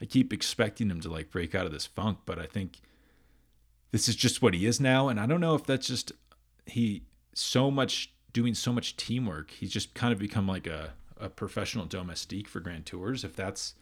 I 0.00 0.06
keep 0.06 0.32
expecting 0.32 0.90
him 0.90 1.00
to 1.02 1.10
like 1.10 1.30
break 1.30 1.54
out 1.54 1.66
of 1.66 1.72
this 1.72 1.86
funk, 1.86 2.18
but 2.24 2.38
I 2.38 2.46
think 2.46 2.80
this 3.92 4.08
is 4.08 4.16
just 4.16 4.40
what 4.40 4.54
he 4.54 4.66
is 4.66 4.80
now. 4.80 5.08
And 5.08 5.20
I 5.20 5.26
don't 5.26 5.40
know 5.40 5.54
if 5.54 5.64
that's 5.64 5.86
just 5.86 6.12
he 6.66 7.02
so 7.34 7.70
much 7.70 8.12
doing 8.32 8.54
so 8.54 8.72
much 8.72 8.96
teamwork. 8.96 9.50
He's 9.50 9.70
just 9.70 9.94
kind 9.94 10.12
of 10.12 10.18
become 10.18 10.46
like 10.46 10.66
a, 10.66 10.94
a 11.18 11.28
professional 11.28 11.84
domestique 11.84 12.48
for 12.48 12.60
Grand 12.60 12.86
Tours. 12.86 13.24
If 13.24 13.36
that's 13.36 13.74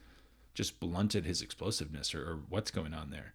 just 0.53 0.79
blunted 0.79 1.25
his 1.25 1.41
explosiveness 1.41 2.13
or, 2.13 2.21
or 2.21 2.39
what's 2.49 2.71
going 2.71 2.93
on 2.93 3.11
there. 3.11 3.33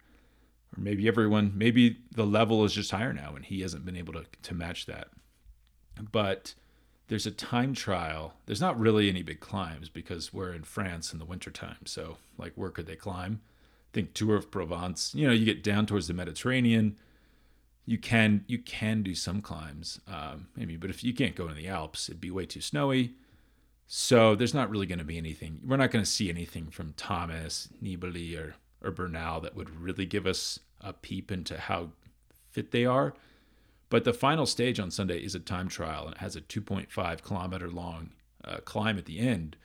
Or 0.77 0.81
maybe 0.81 1.07
everyone, 1.07 1.53
maybe 1.55 1.97
the 2.11 2.25
level 2.25 2.63
is 2.65 2.73
just 2.73 2.91
higher 2.91 3.13
now 3.13 3.35
and 3.35 3.45
he 3.45 3.61
hasn't 3.61 3.85
been 3.85 3.97
able 3.97 4.13
to, 4.13 4.25
to 4.43 4.53
match 4.53 4.85
that. 4.85 5.07
But 6.11 6.53
there's 7.07 7.25
a 7.25 7.31
time 7.31 7.73
trial. 7.73 8.33
There's 8.45 8.61
not 8.61 8.79
really 8.79 9.09
any 9.09 9.23
big 9.23 9.39
climbs 9.39 9.89
because 9.89 10.33
we're 10.33 10.53
in 10.53 10.63
France 10.63 11.13
in 11.13 11.19
the 11.19 11.25
wintertime. 11.25 11.85
So, 11.85 12.17
like, 12.37 12.53
where 12.55 12.71
could 12.71 12.87
they 12.87 12.95
climb? 12.95 13.41
I 13.43 13.91
think 13.93 14.13
Tour 14.13 14.35
of 14.35 14.51
Provence, 14.51 15.15
you 15.15 15.25
know, 15.25 15.33
you 15.33 15.45
get 15.45 15.63
down 15.63 15.85
towards 15.85 16.07
the 16.07 16.13
Mediterranean 16.13 16.97
you 17.85 17.97
can 17.97 18.43
you 18.47 18.57
can 18.57 19.03
do 19.03 19.13
some 19.13 19.41
climbs, 19.41 19.99
um, 20.07 20.47
maybe, 20.55 20.75
but 20.75 20.89
if 20.89 21.03
you 21.03 21.13
can't 21.13 21.35
go 21.35 21.47
in 21.47 21.55
the 21.55 21.67
Alps, 21.67 22.09
it'd 22.09 22.21
be 22.21 22.31
way 22.31 22.45
too 22.45 22.61
snowy. 22.61 23.13
So 23.87 24.33
there's 24.33 24.53
not 24.53 24.71
really 24.71 24.87
going 24.87 24.99
to 24.99 25.05
be 25.05 25.17
anything. 25.17 25.61
We're 25.63 25.77
not 25.77 25.91
going 25.91 26.03
to 26.03 26.09
see 26.09 26.29
anything 26.29 26.71
from 26.71 26.93
Thomas, 26.97 27.69
Nibali, 27.83 28.35
or 28.35 28.55
or 28.85 28.91
Bernal 28.91 29.41
that 29.41 29.55
would 29.55 29.81
really 29.81 30.05
give 30.05 30.27
us 30.27 30.59
a 30.81 30.93
peep 30.93 31.31
into 31.31 31.57
how 31.57 31.89
fit 32.51 32.71
they 32.71 32.85
are. 32.85 33.13
But 33.89 34.03
the 34.03 34.13
final 34.13 34.45
stage 34.45 34.79
on 34.79 34.91
Sunday 34.91 35.19
is 35.19 35.35
a 35.35 35.39
time 35.39 35.67
trial, 35.67 36.05
and 36.05 36.15
it 36.15 36.19
has 36.19 36.35
a 36.35 36.41
2.5 36.41 37.21
kilometer 37.21 37.69
long 37.69 38.11
uh, 38.43 38.57
climb 38.57 38.97
at 38.97 39.05
the 39.05 39.19
end. 39.19 39.55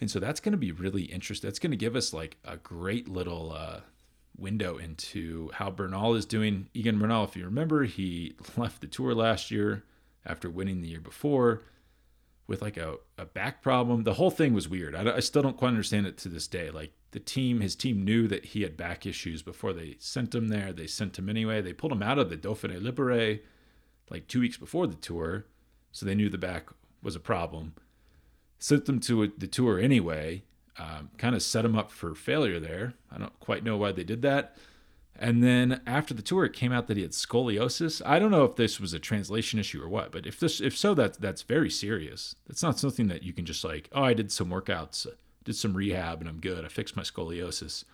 And 0.00 0.10
so 0.10 0.20
that's 0.20 0.40
going 0.40 0.52
to 0.52 0.58
be 0.58 0.72
really 0.72 1.04
interesting. 1.04 1.48
That's 1.48 1.58
going 1.58 1.70
to 1.70 1.76
give 1.76 1.96
us 1.96 2.12
like 2.12 2.36
a 2.44 2.56
great 2.56 3.08
little 3.08 3.52
uh, 3.52 3.80
window 4.36 4.76
into 4.76 5.50
how 5.54 5.70
Bernal 5.70 6.14
is 6.14 6.26
doing. 6.26 6.68
Egan 6.74 6.98
Bernal, 6.98 7.24
if 7.24 7.36
you 7.36 7.44
remember, 7.44 7.84
he 7.84 8.34
left 8.56 8.80
the 8.80 8.86
tour 8.86 9.14
last 9.14 9.50
year 9.50 9.84
after 10.24 10.50
winning 10.50 10.82
the 10.82 10.88
year 10.88 11.00
before 11.00 11.62
with 12.46 12.62
like 12.62 12.76
a, 12.76 12.96
a 13.18 13.24
back 13.24 13.62
problem. 13.62 14.04
The 14.04 14.14
whole 14.14 14.30
thing 14.30 14.54
was 14.54 14.68
weird. 14.68 14.94
I, 14.94 15.16
I 15.16 15.20
still 15.20 15.42
don't 15.42 15.56
quite 15.56 15.68
understand 15.68 16.06
it 16.06 16.18
to 16.18 16.28
this 16.28 16.46
day. 16.46 16.70
Like 16.70 16.92
the 17.16 17.20
team, 17.20 17.60
his 17.60 17.74
team 17.74 18.04
knew 18.04 18.28
that 18.28 18.44
he 18.46 18.60
had 18.62 18.76
back 18.76 19.06
issues 19.06 19.42
before 19.42 19.72
they 19.72 19.96
sent 19.98 20.34
him 20.34 20.48
there. 20.48 20.72
They 20.72 20.86
sent 20.86 21.18
him 21.18 21.28
anyway. 21.28 21.62
They 21.62 21.72
pulled 21.72 21.92
him 21.92 22.02
out 22.02 22.18
of 22.18 22.28
the 22.28 22.36
Dauphiné 22.36 22.78
Libéré 22.78 23.40
like 24.10 24.28
two 24.28 24.40
weeks 24.40 24.56
before 24.56 24.86
the 24.86 24.94
tour. 24.94 25.46
So 25.92 26.04
they 26.04 26.14
knew 26.14 26.28
the 26.28 26.38
back 26.38 26.68
was 27.02 27.16
a 27.16 27.20
problem. 27.20 27.74
Sent 28.58 28.84
them 28.84 29.00
to 29.00 29.32
the 29.36 29.46
tour 29.46 29.78
anyway 29.80 30.42
um, 30.78 31.10
kind 31.16 31.34
of 31.34 31.42
set 31.42 31.64
him 31.64 31.76
up 31.76 31.90
for 31.90 32.14
failure 32.14 32.60
there. 32.60 32.94
I 33.10 33.18
don't 33.18 33.38
quite 33.40 33.64
know 33.64 33.76
why 33.76 33.92
they 33.92 34.04
did 34.04 34.22
that. 34.22 34.56
And 35.18 35.42
then 35.42 35.80
after 35.86 36.12
the 36.12 36.20
tour, 36.20 36.44
it 36.44 36.52
came 36.52 36.72
out 36.72 36.88
that 36.88 36.98
he 36.98 37.02
had 37.02 37.12
scoliosis. 37.12 38.02
I 38.04 38.18
don't 38.18 38.30
know 38.30 38.44
if 38.44 38.56
this 38.56 38.78
was 38.78 38.92
a 38.92 38.98
translation 38.98 39.58
issue 39.58 39.82
or 39.82 39.88
what, 39.88 40.12
but 40.12 40.26
if 40.26 40.38
this, 40.38 40.60
if 40.60 40.76
so, 40.76 40.92
that's 40.92 41.16
that's 41.16 41.40
very 41.40 41.70
serious. 41.70 42.36
That's 42.46 42.62
not 42.62 42.78
something 42.78 43.08
that 43.08 43.22
you 43.22 43.32
can 43.32 43.46
just 43.46 43.64
like, 43.64 43.88
oh, 43.92 44.02
I 44.02 44.12
did 44.12 44.30
some 44.30 44.50
workouts, 44.50 45.06
did 45.46 45.56
some 45.56 45.74
rehab, 45.74 46.20
and 46.20 46.28
I'm 46.28 46.40
good. 46.40 46.64
I 46.64 46.68
fixed 46.68 46.96
my 46.96 47.02
scoliosis. 47.02 47.84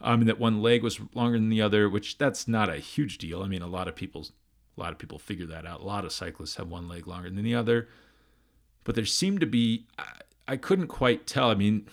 I 0.00 0.16
mean, 0.16 0.26
that 0.26 0.40
one 0.40 0.62
leg 0.62 0.82
was 0.82 0.98
longer 1.14 1.38
than 1.38 1.50
the 1.50 1.62
other, 1.62 1.88
which 1.88 2.18
that's 2.18 2.48
not 2.48 2.70
a 2.70 2.78
huge 2.78 3.18
deal. 3.18 3.42
I 3.42 3.48
mean, 3.48 3.62
a 3.62 3.68
lot 3.68 3.86
of 3.86 3.94
people, 3.94 4.26
a 4.76 4.80
lot 4.80 4.92
of 4.92 4.98
people 4.98 5.18
figure 5.18 5.46
that 5.46 5.66
out. 5.66 5.80
A 5.80 5.84
lot 5.84 6.04
of 6.04 6.12
cyclists 6.12 6.56
have 6.56 6.68
one 6.68 6.88
leg 6.88 7.06
longer 7.06 7.30
than 7.30 7.44
the 7.44 7.54
other, 7.54 7.88
but 8.82 8.94
there 8.94 9.04
seemed 9.04 9.40
to 9.40 9.46
be. 9.46 9.86
I 10.48 10.56
couldn't 10.56 10.88
quite 10.88 11.26
tell. 11.26 11.50
I 11.50 11.54
mean, 11.54 11.86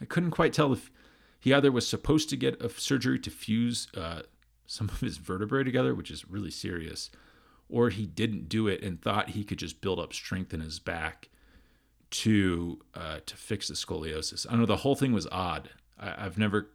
I 0.00 0.04
couldn't 0.04 0.32
quite 0.32 0.52
tell 0.52 0.72
if 0.72 0.90
he 1.40 1.54
either 1.54 1.72
was 1.72 1.86
supposed 1.86 2.28
to 2.30 2.36
get 2.36 2.60
a 2.60 2.68
surgery 2.68 3.18
to 3.20 3.30
fuse 3.30 3.86
uh, 3.96 4.22
some 4.66 4.88
of 4.88 5.00
his 5.00 5.16
vertebrae 5.16 5.64
together, 5.64 5.94
which 5.94 6.10
is 6.10 6.28
really 6.28 6.50
serious, 6.50 7.10
or 7.68 7.88
he 7.90 8.04
didn't 8.04 8.48
do 8.48 8.66
it 8.66 8.82
and 8.82 9.00
thought 9.00 9.30
he 9.30 9.44
could 9.44 9.58
just 9.58 9.80
build 9.80 10.00
up 10.00 10.12
strength 10.12 10.52
in 10.52 10.60
his 10.60 10.80
back 10.80 11.28
to 12.10 12.80
uh, 12.94 13.18
to 13.26 13.36
fix 13.36 13.68
the 13.68 13.74
scoliosis. 13.74 14.46
I 14.46 14.50
don't 14.52 14.60
know. 14.60 14.66
The 14.66 14.76
whole 14.76 14.96
thing 14.96 15.12
was 15.12 15.26
odd. 15.30 15.70
I, 15.98 16.22
have 16.22 16.38
never. 16.38 16.68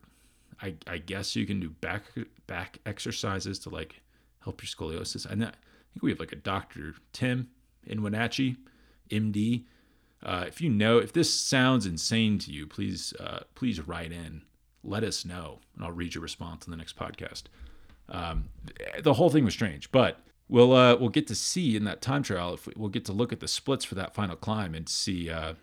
I, 0.62 0.76
I 0.88 0.98
guess 0.98 1.36
you 1.36 1.46
can 1.46 1.60
do 1.60 1.70
back 1.70 2.04
back 2.48 2.80
exercises 2.86 3.60
to 3.60 3.70
like 3.70 4.02
help 4.44 4.62
your 4.62 4.68
scoliosis. 4.68 5.26
And 5.26 5.44
I 5.44 5.48
think 5.48 6.04
we 6.04 6.12
have 6.12 6.20
like 6.20 6.32
a 6.32 6.38
doctor 6.38 6.96
Tim 7.12 7.50
in 7.86 8.02
Wenatchee, 8.02 8.58
MD 9.10 9.64
uh, 10.26 10.46
if 10.48 10.62
you 10.62 10.70
know 10.70 11.00
if 11.00 11.14
this 11.14 11.34
sounds 11.34 11.86
insane 11.86 12.40
to 12.40 12.52
you, 12.52 12.66
please 12.66 13.14
uh, 13.20 13.42
please 13.56 13.86
write 13.86 14.12
in. 14.12 14.44
Let 14.84 15.04
us 15.04 15.26
know, 15.26 15.60
and 15.76 15.86
I'll 15.86 15.92
read 15.92 16.16
your 16.16 16.22
response 16.22 16.66
in 16.66 16.72
the 16.72 16.78
next 16.78 16.98
podcast. 16.98 17.44
Um, 18.10 18.50
the 19.02 19.14
whole 19.14 19.30
thing 19.30 19.46
was 19.46 19.54
strange, 19.54 19.92
but 19.92 20.20
we'll 20.54 20.72
uh, 20.72 20.96
we'll 20.96 21.10
get 21.10 21.26
to 21.28 21.36
see 21.36 21.76
in 21.76 21.84
that 21.84 22.00
time 22.00 22.22
trial 22.22 22.54
if 22.54 22.68
we, 22.68 22.74
we'll 22.78 22.90
get 22.90 23.04
to 23.06 23.12
look 23.12 23.34
at 23.34 23.40
the 23.40 23.48
splits 23.48 23.84
for 23.84 23.96
that 23.96 24.14
final 24.14 24.36
climb 24.36 24.76
and 24.76 24.88
see 24.88 25.30
uh, 25.30 25.54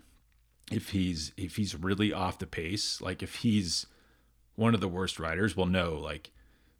if 0.69 0.89
he's 0.89 1.31
if 1.37 1.55
he's 1.55 1.73
really 1.73 2.11
off 2.13 2.37
the 2.37 2.45
pace. 2.45 3.01
Like 3.01 3.23
if 3.23 3.35
he's 3.35 3.87
one 4.55 4.75
of 4.75 4.81
the 4.81 4.89
worst 4.89 5.17
riders, 5.17 5.55
we'll 5.55 5.65
know 5.65 5.93
like 5.93 6.31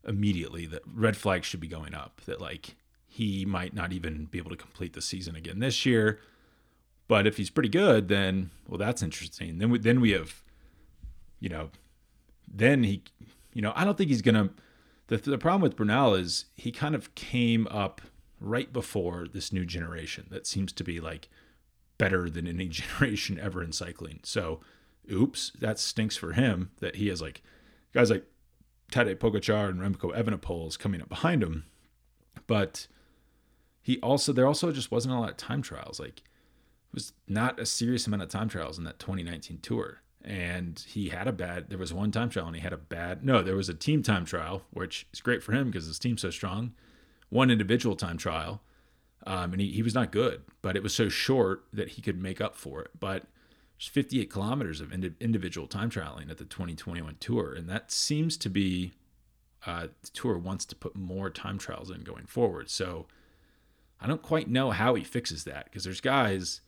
immediately 0.06 0.65
that 0.65 0.82
red 0.93 1.15
flags 1.15 1.47
should 1.47 1.62
be 1.62 1.69
going 1.69 1.95
up. 1.95 2.21
That 2.26 2.41
like 2.41 2.76
he 3.08 3.45
might 3.45 3.74
not 3.74 3.93
even 3.93 4.26
be 4.26 4.38
able 4.38 4.52
to 4.52 4.58
complete 4.58 4.91
the 4.93 5.02
season 5.02 5.36
again 5.36 5.60
this 5.60 5.86
year. 5.86 6.19
But 7.08 7.26
if 7.26 7.38
he's 7.38 7.50
pretty 7.50 7.69
good, 7.69 8.10
then 8.10 8.52
well, 8.67 8.78
that's 8.78 9.02
interesting. 9.02 9.58
Then 9.58 9.69
we 9.69 9.80
then 9.80 10.02
we 10.02 10.12
have, 10.12 10.43
you 11.39 11.47
know, 11.47 11.69
then 12.54 12.84
he, 12.84 13.04
you 13.54 13.62
know, 13.62 13.71
I 13.74 13.86
don't 13.86 13.97
think 13.97 14.10
he's 14.10 14.21
gonna. 14.21 14.50
The 15.12 15.17
the 15.17 15.38
problem 15.38 15.62
with 15.62 15.76
Bernal 15.76 16.15
is 16.15 16.45
he 16.56 16.71
kind 16.71 16.95
of 16.95 17.13
came 17.15 17.67
up 17.69 18.00
right 18.39 18.71
before 18.71 19.28
this 19.28 19.52
new 19.52 19.65
generation 19.65 20.26
that 20.32 20.47
seems 20.47 20.71
to 20.71 20.86
be 20.86 21.02
like 21.02 21.28
better 21.97 22.30
than 22.30 22.47
any 22.47 22.67
generation 22.69 23.38
ever 23.38 23.62
in 23.62 23.74
cycling. 23.74 24.21
So, 24.24 24.62
oops, 25.12 25.52
that 25.60 25.80
stinks 25.80 26.15
for 26.15 26.32
him 26.32 26.71
that 26.80 26.95
he 26.95 27.10
has 27.10 27.21
like 27.21 27.43
guys 27.93 28.10
like 28.10 28.24
Tadej 28.93 29.17
Pogacar 29.17 29.67
and 29.67 29.82
Remco 29.82 30.15
Evenepoel 30.15 30.80
coming 30.80 31.02
up 31.02 31.10
behind 31.10 31.43
him. 31.43 31.65
But 32.47 32.88
he 33.82 34.00
also 34.00 34.32
there 34.32 34.47
also 34.47 34.71
just 34.71 34.91
wasn't 34.91 35.13
a 35.13 35.19
lot 35.19 35.30
of 35.30 35.36
time 35.36 35.62
trials. 35.62 36.00
Like 36.00 36.19
it 36.19 36.93
was 36.93 37.12
not 37.28 37.60
a 37.60 37.65
serious 37.65 38.08
amount 38.08 38.24
of 38.24 38.30
time 38.30 38.47
trials 38.47 38.78
in 38.78 38.86
that 38.86 38.97
2019 38.97 39.60
tour. 39.62 40.04
And 40.23 40.84
he 40.88 41.10
had 41.10 41.27
a 41.27 41.31
bad 41.31 41.69
there 41.69 41.79
was 41.79 41.93
one 41.93 42.12
time 42.12 42.29
trial 42.29 42.47
and 42.47 42.55
he 42.55 42.62
had 42.62 42.73
a 42.73 42.77
bad 42.77 43.25
no, 43.25 43.41
there 43.41 43.55
was 43.55 43.69
a 43.69 43.73
team 43.73 44.03
time 44.03 44.25
trial, 44.25 44.63
which 44.71 45.07
is 45.13 45.21
great 45.21 45.41
for 45.41 45.51
him 45.51 45.67
because 45.67 45.88
his 45.88 45.99
team's 45.99 46.21
so 46.21 46.29
strong. 46.29 46.73
One 47.29 47.49
individual 47.49 47.95
time 47.95 48.17
trial. 48.17 48.62
Um, 49.25 49.53
and 49.53 49.62
he, 49.62 49.71
he 49.71 49.84
was 49.84 49.93
not 49.93 50.12
good, 50.12 50.41
but 50.62 50.75
it 50.75 50.81
was 50.81 50.95
so 50.95 51.07
short 51.07 51.65
that 51.71 51.89
he 51.89 52.01
could 52.01 52.19
make 52.19 52.41
up 52.41 52.55
for 52.55 52.81
it. 52.81 52.91
But 52.99 53.25
58 53.77 54.29
kilometers 54.29 54.81
of 54.81 54.91
indi- 54.91 55.13
individual 55.19 55.67
time 55.67 55.89
trialing 55.89 56.29
at 56.29 56.38
the 56.38 56.45
2021 56.45 57.17
tour, 57.19 57.53
and 57.53 57.69
that 57.69 57.91
seems 57.91 58.38
to 58.38 58.49
be 58.49 58.93
uh, 59.65 59.88
the 60.01 60.10
tour 60.10 60.38
wants 60.38 60.65
to 60.65 60.75
put 60.75 60.95
more 60.95 61.29
time 61.29 61.57
trials 61.57 61.89
in 61.91 62.01
going 62.01 62.25
forward. 62.25 62.69
So 62.69 63.05
I 63.99 64.07
don't 64.07 64.21
quite 64.21 64.49
know 64.49 64.71
how 64.71 64.95
he 64.95 65.03
fixes 65.03 65.43
that 65.43 65.65
because 65.65 65.84
there's 65.84 66.01
guys 66.01 66.62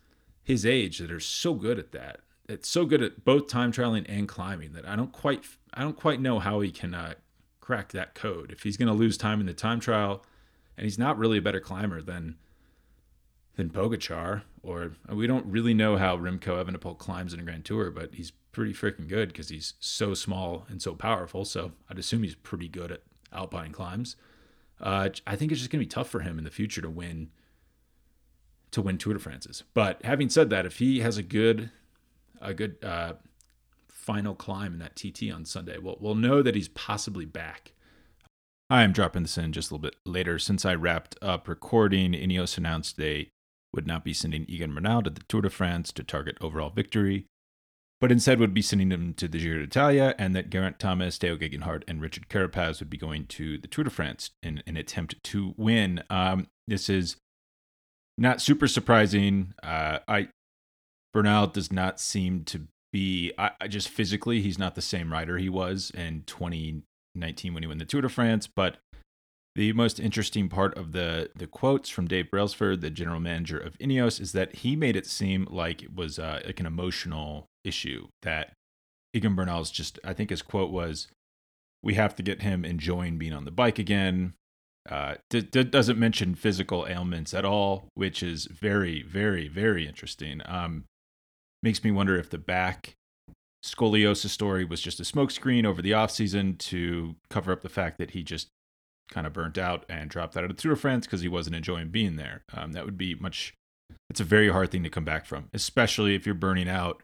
his 0.44 0.66
age 0.66 1.00
that 1.00 1.12
are 1.12 1.20
so 1.20 1.54
good 1.54 1.80
at 1.80 1.92
that. 1.94 2.20
It's 2.48 2.68
so 2.68 2.86
good 2.86 3.02
at 3.02 3.24
both 3.24 3.48
time 3.48 3.72
trialing 3.72 4.06
and 4.10 4.28
climbing 4.28 4.74
that 4.74 4.88
I 4.88 4.96
don't 4.96 5.12
quite 5.12 5.46
I 5.74 5.82
don't 5.82 5.98
quite 5.98 6.20
know 6.20 6.40
how 6.40 6.60
he 6.60 6.72
can 6.72 6.94
uh, 6.94 7.14
crack 7.62 7.94
that 7.94 8.14
code. 8.14 8.52
If 8.52 8.64
he's 8.64 8.78
going 8.78 8.90
to 8.90 8.94
lose 8.94 9.18
time 9.18 9.40
in 9.40 9.46
the 9.46 9.54
time 9.54 9.80
trial, 9.80 10.26
and 10.78 10.84
he's 10.84 11.00
not 11.00 11.18
really 11.18 11.38
a 11.38 11.42
better 11.42 11.62
climber 11.62 12.02
than 12.02 12.36
than 13.56 13.70
Pogacar, 13.70 14.42
or 14.64 14.94
we 15.10 15.28
don't 15.28 15.46
really 15.46 15.74
know 15.74 15.96
how 15.98 16.18
Remco 16.18 16.64
Evenepoel 16.64 16.98
climbs 16.98 17.34
in 17.34 17.40
a 17.40 17.44
Grand 17.44 17.66
Tour, 17.66 17.92
but 17.92 18.16
he's 18.16 18.32
pretty 18.52 18.74
freaking 18.74 19.08
good 19.08 19.30
because 19.30 19.50
he's 19.50 19.76
so 19.80 20.14
small 20.14 20.66
and 20.70 20.82
so 20.82 20.96
powerful. 20.96 21.46
So 21.46 21.72
I'd 21.90 22.00
assume 22.00 22.24
he's 22.24 22.36
pretty 22.36 22.68
good 22.68 22.92
at 22.92 23.02
alpine 23.32 23.72
climbs. 23.72 24.16
Uh, 24.82 25.10
I 25.26 25.36
think 25.36 25.52
it's 25.52 25.62
just 25.62 25.72
gonna 25.72 25.84
be 25.84 25.88
tough 25.88 26.10
for 26.10 26.22
him 26.22 26.38
in 26.38 26.44
the 26.44 26.50
future 26.50 26.82
to 26.82 26.90
win 26.90 27.30
to 28.72 28.82
win 28.82 28.98
Tour 28.98 29.14
de 29.14 29.20
France's. 29.20 29.64
But 29.74 30.04
having 30.04 30.30
said 30.30 30.50
that, 30.50 30.66
if 30.66 30.80
he 30.80 31.00
has 31.02 31.18
a 31.18 31.24
good 31.24 31.70
a 32.44 32.54
good 32.54 32.78
uh, 32.84 33.14
final 33.88 34.36
climb 34.36 34.74
in 34.74 34.80
that 34.80 34.96
TT 34.96 35.32
on 35.34 35.46
Sunday, 35.46 35.78
we'll 35.78 35.98
we'll 36.00 36.16
know 36.16 36.42
that 36.42 36.56
he's 36.56 36.68
possibly 36.70 37.26
back. 37.26 37.72
I 38.70 38.84
am 38.84 38.92
dropping 38.92 39.24
this 39.24 39.38
in 39.38 39.54
just 39.54 39.72
a 39.72 39.76
little 39.76 39.90
bit 39.90 39.96
later. 40.06 40.40
Since 40.40 40.66
I 40.66 40.76
wrapped 40.76 41.16
up 41.22 41.48
recording, 41.48 42.14
Ineos 42.14 42.58
announced 42.58 42.98
they 42.98 43.30
would 43.74 43.88
not 43.88 44.04
be 44.04 44.14
sending 44.14 44.46
Egan 44.48 44.74
Bernal 44.74 45.04
to 45.04 45.10
the 45.10 45.24
Tour 45.28 45.42
de 45.42 45.50
France 45.50 45.92
to 45.94 46.04
target 46.04 46.38
overall 46.42 46.70
victory, 46.70 47.26
but 48.00 48.12
instead 48.12 48.40
would 48.40 48.54
be 48.54 48.62
sending 48.62 48.92
him 48.92 49.14
to 49.16 49.28
the 49.28 49.40
Giro 49.40 49.62
d'Italia, 49.62 50.16
and 50.18 50.36
that 50.36 50.50
Geraint 50.50 50.80
Thomas, 50.80 51.18
Tao 51.18 51.36
Geoghegan 51.36 51.64
Hart, 51.64 51.84
and 51.88 52.02
Richard 52.02 52.30
Carapaz 52.30 52.80
would 52.80 52.90
be 52.90 52.98
going 52.98 53.26
to 53.28 53.58
the 53.58 53.68
Tour 53.68 53.84
de 53.84 53.90
France 53.90 54.32
in 54.42 54.64
an 54.68 54.78
attempt 54.78 55.22
to 55.24 55.54
win. 55.58 56.04
Um, 56.10 56.48
this 56.68 56.90
is 56.90 57.18
not 58.18 58.42
super 58.42 58.68
surprising. 58.68 59.54
Uh, 59.62 60.00
I 60.08 60.30
Bernal 61.14 61.48
does 61.48 61.72
not 61.72 62.00
seem 62.00 62.44
to 62.46 62.68
be. 62.92 63.32
I, 63.38 63.52
I 63.62 63.68
just 63.68 63.90
physically, 63.90 64.42
he's 64.42 64.60
not 64.60 64.76
the 64.76 64.82
same 64.82 65.12
rider 65.12 65.38
he 65.38 65.50
was 65.50 65.92
in 65.94 66.24
2019 66.26 67.54
when 67.54 67.64
he 67.64 67.68
won 67.68 67.78
the 67.78 67.86
Tour 67.86 68.02
de 68.02 68.10
France, 68.10 68.48
but 68.48 68.78
the 69.56 69.74
most 69.74 70.00
interesting 70.00 70.50
part 70.50 70.76
of 70.78 70.92
the 70.94 71.30
the 71.36 71.48
quotes 71.48 71.90
from 71.90 72.08
Dave 72.08 72.32
Brailsford, 72.32 72.82
the 72.82 72.90
general 72.90 73.20
manager 73.20 73.58
of 73.58 73.78
Ineos, 73.78 74.20
is 74.20 74.32
that 74.32 74.56
he 74.58 74.76
made 74.76 74.96
it 74.96 75.06
seem 75.06 75.48
like 75.50 75.84
it 75.84 75.96
was 75.96 76.18
uh, 76.18 76.42
like 76.46 76.60
an 76.60 76.66
emotional 76.66 77.46
issue 77.64 78.08
that 78.24 78.54
Egan 79.14 79.36
Bernal's 79.36 79.70
just. 79.70 80.00
I 80.04 80.14
think 80.14 80.32
his 80.32 80.42
quote 80.42 80.72
was, 80.72 81.08
"We 81.84 81.94
have 81.94 82.16
to 82.16 82.24
get 82.24 82.42
him 82.42 82.66
enjoying 82.66 83.18
being 83.18 83.34
on 83.34 83.46
the 83.46 83.52
bike 83.52 83.78
again." 83.78 84.34
Uh, 84.90 85.16
d- 85.30 85.42
d- 85.42 85.64
doesn't 85.64 85.98
mention 85.98 86.36
physical 86.36 86.86
ailments 86.90 87.34
at 87.34 87.46
all, 87.46 87.88
which 87.94 88.22
is 88.22 88.48
very, 88.48 89.02
very, 89.02 89.48
very 89.48 89.88
interesting. 89.88 90.42
Um, 90.44 90.84
makes 91.64 91.84
me 91.84 91.92
wonder 91.92 92.18
if 92.18 92.30
the 92.30 92.38
back 92.38 92.96
scoliosis 93.64 94.30
story 94.30 94.66
was 94.66 94.82
just 94.82 95.00
a 95.00 95.04
smokescreen 95.04 95.66
over 95.66 95.82
the 95.82 95.92
offseason 95.92 96.58
to 96.58 97.16
cover 97.30 97.52
up 97.52 97.62
the 97.62 97.70
fact 97.70 97.98
that 97.98 98.12
he 98.12 98.22
just 98.22 98.50
kind 99.10 99.26
of 99.26 99.34
burnt 99.34 99.58
out 99.58 99.86
and 99.90 100.10
dropped 100.10 100.36
out 100.36 100.44
of 100.44 100.50
the 100.50 100.62
Tour 100.62 100.74
de 100.74 100.80
France 100.80 101.06
because 101.06 101.22
he 101.22 101.28
wasn't 101.28 101.56
enjoying 101.56 101.90
being 101.90 102.18
there. 102.18 102.44
Um, 102.54 102.74
that 102.74 102.86
would 102.86 102.98
be 102.98 103.16
much. 103.16 103.54
It's 104.10 104.20
a 104.20 104.26
very 104.26 104.50
hard 104.50 104.72
thing 104.72 104.84
to 104.84 104.90
come 104.90 105.06
back 105.06 105.26
from, 105.26 105.50
especially 105.54 106.16
if 106.16 106.26
you're 106.26 106.36
burning 106.36 106.70
out 106.70 107.02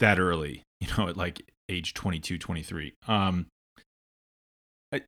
that 0.00 0.18
early. 0.18 0.62
You 0.82 0.88
know, 0.96 1.08
at 1.08 1.16
like 1.18 1.42
age 1.68 1.92
22, 1.92 2.38
23. 2.38 2.94
Um, 3.06 3.48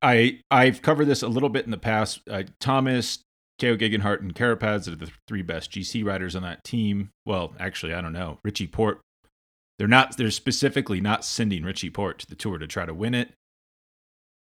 I, 0.02 0.40
I 0.50 0.66
have 0.66 0.82
covered 0.82 1.06
this 1.06 1.22
a 1.22 1.28
little 1.28 1.48
bit 1.48 1.64
in 1.64 1.70
the 1.70 1.78
past. 1.78 2.20
Uh, 2.30 2.42
Thomas, 2.60 3.20
Tao 3.62 3.76
Geoghegan 3.76 4.00
Hart, 4.00 4.22
and 4.22 4.34
Carapaz 4.34 4.88
are 4.88 4.96
the 4.96 5.10
three 5.28 5.42
best 5.42 5.70
GC 5.70 6.04
riders 6.04 6.34
on 6.34 6.42
that 6.42 6.64
team. 6.64 7.10
Well, 7.24 7.54
actually, 7.60 7.94
I 7.94 8.00
don't 8.00 8.12
know. 8.12 8.38
Richie 8.42 8.66
Porte, 8.66 9.00
They're 9.78 9.86
not. 9.86 10.16
They're 10.16 10.32
specifically 10.32 11.00
not 11.00 11.24
sending 11.24 11.62
Richie 11.62 11.90
Porte 11.90 12.18
to 12.20 12.26
the 12.26 12.34
tour 12.34 12.58
to 12.58 12.66
try 12.66 12.84
to 12.86 12.94
win 12.94 13.14
it. 13.14 13.30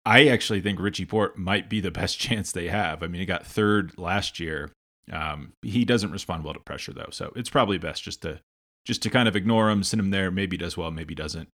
I 0.06 0.28
actually 0.28 0.60
think 0.60 0.78
Richie 0.78 1.04
Porte 1.04 1.36
might 1.36 1.68
be 1.68 1.80
the 1.80 1.90
best 2.00 2.18
chance 2.18 2.52
they 2.52 2.68
have. 2.68 3.02
I 3.02 3.08
mean, 3.08 3.20
he 3.20 3.26
got 3.26 3.44
third 3.44 3.98
last 3.98 4.38
year. 4.38 4.70
Um, 5.12 5.52
he 5.62 5.84
doesn't 5.84 6.12
respond 6.12 6.44
well 6.44 6.54
to 6.54 6.60
pressure 6.60 6.92
though, 6.92 7.08
so 7.10 7.32
it's 7.34 7.50
probably 7.50 7.78
best 7.78 8.02
just 8.04 8.22
to 8.22 8.40
just 8.84 9.02
to 9.02 9.10
kind 9.10 9.26
of 9.26 9.34
ignore 9.34 9.68
him, 9.68 9.82
send 9.82 10.00
him 10.00 10.10
there. 10.10 10.30
Maybe 10.30 10.56
does 10.56 10.76
well, 10.76 10.90
maybe 10.90 11.14
doesn't. 11.14 11.48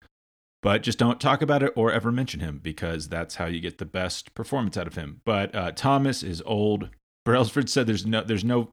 But 0.63 0.83
just 0.83 0.99
don't 0.99 1.21
talk 1.21 1.41
about 1.41 1.63
it 1.63 1.73
or 1.77 1.93
ever 1.93 2.11
mention 2.13 2.41
him 2.41 2.61
because 2.63 3.09
that's 3.09 3.37
how 3.37 3.47
you 3.47 3.61
get 3.61 3.79
the 3.79 3.85
best 3.85 4.35
performance 4.35 4.77
out 4.77 4.87
of 4.87 4.97
him. 4.97 5.21
But 5.25 5.55
uh, 5.55 5.73
Thomas 5.73 6.23
is 6.23 6.43
old. 6.47 6.91
Brailsford 7.25 7.71
said 7.71 7.87
there's 7.87 8.07
no 8.07 8.23
there's 8.23 8.45
no 8.45 8.71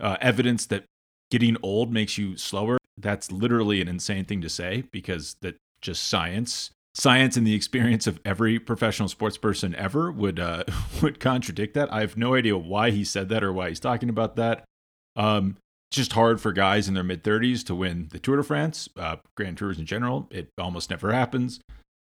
uh, 0.00 0.16
evidence 0.20 0.66
that 0.66 0.84
getting 1.30 1.56
old 1.62 1.92
makes 1.92 2.18
you 2.18 2.36
slower. 2.36 2.78
That's 2.96 3.32
literally 3.32 3.80
an 3.80 3.88
insane 3.88 4.24
thing 4.24 4.40
to 4.42 4.48
say 4.48 4.84
because 4.92 5.36
that 5.42 5.56
just 5.80 6.04
science 6.04 6.70
science 6.94 7.36
and 7.36 7.46
the 7.46 7.54
experience 7.54 8.06
of 8.06 8.20
every 8.24 8.58
professional 8.58 9.08
sports 9.08 9.36
person 9.36 9.74
ever 9.76 10.12
would 10.12 10.38
uh, 10.38 10.64
would 11.02 11.20
contradict 11.20 11.74
that. 11.74 11.92
I 11.92 12.00
have 12.00 12.16
no 12.16 12.34
idea 12.34 12.56
why 12.56 12.90
he 12.90 13.04
said 13.04 13.28
that 13.30 13.42
or 13.42 13.52
why 13.52 13.68
he's 13.68 13.80
talking 13.80 14.08
about 14.08 14.36
that. 14.36 14.64
Um, 15.16 15.56
just 15.90 16.12
hard 16.14 16.40
for 16.40 16.52
guys 16.52 16.88
in 16.88 16.94
their 16.94 17.02
mid 17.02 17.22
30s 17.22 17.64
to 17.66 17.74
win 17.74 18.08
the 18.12 18.18
Tour 18.18 18.36
de 18.36 18.42
France, 18.42 18.88
uh, 18.96 19.16
Grand 19.36 19.58
Tours 19.58 19.78
in 19.78 19.86
general. 19.86 20.26
It 20.30 20.48
almost 20.58 20.90
never 20.90 21.12
happens. 21.12 21.60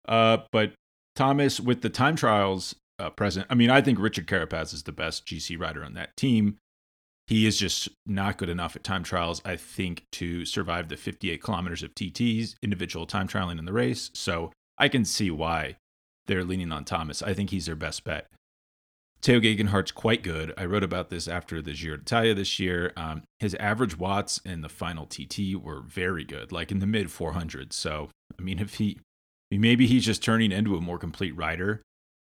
Uh, 0.08 0.38
but 0.52 0.72
Thomas, 1.16 1.60
with 1.60 1.82
the 1.82 1.90
time 1.90 2.16
trials 2.16 2.76
uh, 3.02 3.10
present, 3.10 3.46
I 3.50 3.54
mean, 3.54 3.70
I 3.70 3.80
think 3.80 3.98
Richard 3.98 4.26
Carapaz 4.26 4.72
is 4.72 4.84
the 4.84 4.92
best 4.92 5.26
GC 5.26 5.58
rider 5.60 5.84
on 5.84 5.94
that 5.94 6.16
team. 6.16 6.58
He 7.26 7.46
is 7.46 7.56
just 7.56 7.88
not 8.06 8.38
good 8.38 8.48
enough 8.48 8.76
at 8.76 8.84
time 8.84 9.02
trials, 9.02 9.40
I 9.44 9.56
think, 9.56 10.04
to 10.12 10.44
survive 10.44 10.88
the 10.88 10.96
58 10.96 11.42
kilometers 11.42 11.82
of 11.82 11.94
TTs, 11.94 12.56
individual 12.62 13.06
time 13.06 13.28
trialing 13.28 13.58
in 13.58 13.64
the 13.64 13.72
race. 13.72 14.10
So 14.14 14.52
I 14.78 14.88
can 14.88 15.04
see 15.04 15.30
why 15.30 15.76
they're 16.26 16.44
leaning 16.44 16.72
on 16.72 16.84
Thomas. 16.84 17.22
I 17.22 17.34
think 17.34 17.50
he's 17.50 17.66
their 17.66 17.76
best 17.76 18.04
bet. 18.04 18.26
Tao 19.20 19.34
Geoghegan 19.34 19.68
Hart's 19.68 19.92
quite 19.92 20.24
good. 20.24 20.52
I 20.58 20.64
wrote 20.64 20.82
about 20.82 21.08
this 21.08 21.28
after 21.28 21.62
the 21.62 21.74
Giro 21.74 21.96
d'Italia 21.96 22.34
this 22.34 22.58
year. 22.58 22.92
Um, 22.96 23.22
his 23.38 23.54
average 23.54 23.96
watts 23.96 24.40
in 24.44 24.62
the 24.62 24.68
final 24.68 25.06
TT 25.06 25.54
were 25.54 25.80
very 25.80 26.24
good, 26.24 26.50
like 26.50 26.72
in 26.72 26.80
the 26.80 26.88
mid 26.88 27.06
400s. 27.06 27.72
So, 27.72 28.10
I 28.36 28.42
mean, 28.42 28.58
if 28.58 28.74
he, 28.74 28.98
maybe 29.50 29.86
he's 29.86 30.04
just 30.04 30.24
turning 30.24 30.50
into 30.50 30.76
a 30.76 30.80
more 30.80 30.98
complete 30.98 31.36
rider, 31.36 31.82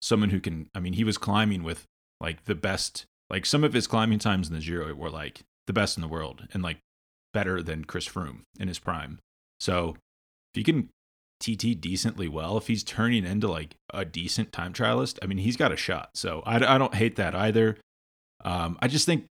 someone 0.02 0.30
who 0.30 0.40
can, 0.40 0.68
I 0.74 0.80
mean, 0.80 0.92
he 0.92 1.04
was 1.04 1.16
climbing 1.16 1.62
with 1.62 1.86
like 2.20 2.44
the 2.44 2.54
best, 2.54 3.06
like 3.30 3.46
some 3.46 3.64
of 3.64 3.72
his 3.72 3.86
climbing 3.86 4.18
times 4.18 4.48
in 4.48 4.54
the 4.54 4.60
Giro 4.60 4.94
were 4.94 5.10
like 5.10 5.40
the 5.66 5.72
best 5.72 5.96
in 5.96 6.02
the 6.02 6.08
world 6.08 6.46
and 6.52 6.62
like 6.62 6.78
better 7.32 7.62
than 7.62 7.86
Chris 7.86 8.06
Froome 8.06 8.42
in 8.60 8.68
his 8.68 8.78
prime. 8.78 9.18
So, 9.58 9.96
if 10.52 10.58
you 10.58 10.64
can 10.64 10.90
TT 11.42 11.80
decently 11.80 12.28
well, 12.28 12.56
if 12.56 12.66
he's 12.66 12.84
turning 12.84 13.24
into 13.24 13.48
like 13.48 13.76
a 13.92 14.04
decent 14.04 14.52
time 14.52 14.72
trialist, 14.72 15.18
I 15.22 15.26
mean, 15.26 15.38
he's 15.38 15.56
got 15.56 15.72
a 15.72 15.76
shot. 15.76 16.10
So 16.14 16.42
I, 16.44 16.56
I 16.56 16.78
don't 16.78 16.94
hate 16.94 17.16
that 17.16 17.34
either. 17.34 17.78
Um, 18.44 18.78
I 18.80 18.88
just 18.88 19.06
think 19.06 19.26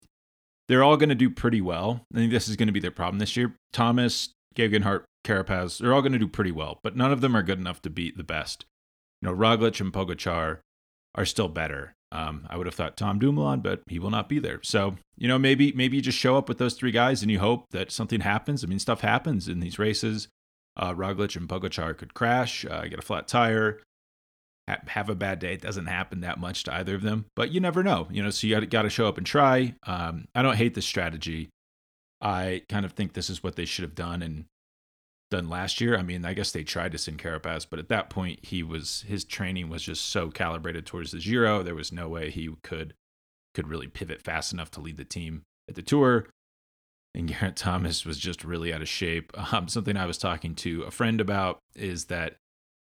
they're 0.68 0.84
all 0.84 0.96
going 0.96 1.08
to 1.08 1.14
do 1.14 1.30
pretty 1.30 1.60
well. 1.60 2.04
I 2.14 2.18
think 2.18 2.32
this 2.32 2.48
is 2.48 2.56
going 2.56 2.66
to 2.66 2.72
be 2.72 2.80
their 2.80 2.90
problem 2.90 3.18
this 3.18 3.36
year. 3.36 3.54
Thomas, 3.72 4.30
Geoghegan 4.54 5.04
Carapaz, 5.24 5.78
they're 5.78 5.94
all 5.94 6.02
going 6.02 6.12
to 6.12 6.18
do 6.18 6.28
pretty 6.28 6.52
well, 6.52 6.78
but 6.82 6.96
none 6.96 7.12
of 7.12 7.20
them 7.20 7.34
are 7.34 7.42
good 7.42 7.58
enough 7.58 7.80
to 7.82 7.90
beat 7.90 8.16
the 8.16 8.24
best. 8.24 8.66
You 9.22 9.28
know, 9.28 9.34
Roglic 9.34 9.80
and 9.80 9.92
Pogacar 9.92 10.58
are 11.14 11.24
still 11.24 11.48
better. 11.48 11.94
Um, 12.10 12.46
I 12.50 12.58
would 12.58 12.66
have 12.66 12.74
thought 12.74 12.96
Tom 12.96 13.18
Dumoulin, 13.18 13.60
but 13.60 13.80
he 13.88 13.98
will 13.98 14.10
not 14.10 14.28
be 14.28 14.38
there. 14.38 14.60
So, 14.62 14.96
you 15.16 15.28
know, 15.28 15.38
maybe 15.38 15.72
maybe 15.72 15.96
you 15.96 16.02
just 16.02 16.18
show 16.18 16.36
up 16.36 16.48
with 16.48 16.58
those 16.58 16.74
three 16.74 16.90
guys 16.90 17.22
and 17.22 17.30
you 17.30 17.38
hope 17.38 17.64
that 17.70 17.90
something 17.90 18.20
happens. 18.20 18.62
I 18.62 18.66
mean, 18.66 18.78
stuff 18.78 19.00
happens 19.00 19.48
in 19.48 19.60
these 19.60 19.78
races. 19.78 20.28
Uh, 20.76 20.92
Roglic 20.92 21.36
and 21.36 21.48
Pogacar 21.48 21.96
could 21.96 22.12
crash, 22.12 22.66
uh, 22.66 22.82
get 22.86 22.98
a 22.98 23.02
flat 23.02 23.28
tire, 23.28 23.80
ha- 24.68 24.80
have 24.88 25.08
a 25.08 25.14
bad 25.14 25.38
day. 25.38 25.54
It 25.54 25.62
doesn't 25.62 25.86
happen 25.86 26.20
that 26.20 26.38
much 26.38 26.64
to 26.64 26.74
either 26.74 26.94
of 26.94 27.02
them, 27.02 27.26
but 27.34 27.50
you 27.50 27.60
never 27.60 27.82
know. 27.82 28.08
You 28.10 28.22
know, 28.22 28.30
so 28.30 28.46
you 28.46 28.60
got 28.66 28.82
to 28.82 28.90
show 28.90 29.06
up 29.06 29.18
and 29.18 29.26
try. 29.26 29.74
Um, 29.86 30.26
I 30.34 30.42
don't 30.42 30.56
hate 30.56 30.74
this 30.74 30.86
strategy. 30.86 31.48
I 32.20 32.62
kind 32.68 32.84
of 32.84 32.92
think 32.92 33.12
this 33.12 33.30
is 33.30 33.42
what 33.42 33.56
they 33.56 33.64
should 33.64 33.82
have 33.82 33.94
done 33.94 34.22
and 34.22 34.44
done 35.32 35.48
last 35.48 35.80
year. 35.80 35.96
I 35.96 36.02
mean, 36.02 36.24
I 36.24 36.34
guess 36.34 36.52
they 36.52 36.62
tried 36.62 36.92
to 36.92 36.98
send 36.98 37.18
Carapaz, 37.18 37.66
but 37.68 37.78
at 37.78 37.88
that 37.88 38.10
point, 38.10 38.44
he 38.44 38.62
was 38.62 39.04
his 39.08 39.24
training 39.24 39.68
was 39.68 39.82
just 39.82 40.06
so 40.06 40.30
calibrated 40.30 40.86
towards 40.86 41.10
the 41.10 41.18
Giro. 41.18 41.62
There 41.62 41.74
was 41.74 41.90
no 41.90 42.08
way 42.08 42.30
he 42.30 42.50
could 42.62 42.94
could 43.54 43.68
really 43.68 43.88
pivot 43.88 44.22
fast 44.22 44.52
enough 44.52 44.70
to 44.72 44.80
lead 44.80 44.96
the 44.96 45.04
team 45.04 45.42
at 45.68 45.74
the 45.74 45.82
Tour. 45.82 46.28
And 47.14 47.28
Geraint 47.32 47.56
Thomas 47.56 48.06
was 48.06 48.18
just 48.18 48.44
really 48.44 48.72
out 48.72 48.82
of 48.82 48.88
shape. 48.88 49.32
Um, 49.52 49.68
something 49.68 49.96
I 49.96 50.06
was 50.06 50.18
talking 50.18 50.54
to 50.56 50.82
a 50.82 50.90
friend 50.90 51.20
about 51.20 51.58
is 51.74 52.06
that 52.06 52.36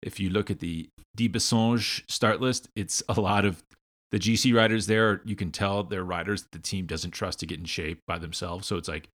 if 0.02 0.18
you 0.18 0.30
look 0.30 0.50
at 0.50 0.58
the 0.58 0.88
De 1.14 1.30
start 1.38 2.40
list, 2.40 2.68
it's 2.74 3.02
a 3.08 3.20
lot 3.20 3.44
of 3.44 3.62
the 4.10 4.18
GC 4.18 4.54
riders 4.54 4.86
there. 4.86 5.20
You 5.24 5.36
can 5.36 5.50
tell 5.52 5.84
they're 5.84 6.04
riders 6.04 6.42
that 6.42 6.52
the 6.52 6.58
team 6.58 6.86
doesn't 6.86 7.12
trust 7.12 7.40
to 7.40 7.46
get 7.46 7.58
in 7.58 7.64
shape 7.66 8.00
by 8.06 8.18
themselves. 8.18 8.66
So 8.66 8.76
it's 8.76 8.88
like 8.88 9.08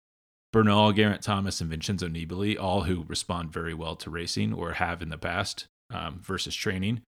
Bernal, 0.55 0.93
Geraint 0.93 1.21
Thomas, 1.21 1.61
and 1.61 1.69
Vincenzo 1.69 2.07
Nibali, 2.07 2.57
all 2.57 2.83
who 2.83 3.05
respond 3.09 3.53
very 3.53 3.75
well 3.75 3.97
to 3.97 4.09
racing 4.09 4.53
or 4.53 4.75
have 4.75 5.03
in 5.03 5.09
the 5.09 5.19
past 5.19 5.67
um, 5.93 6.21
versus 6.23 6.55
training. 6.55 7.03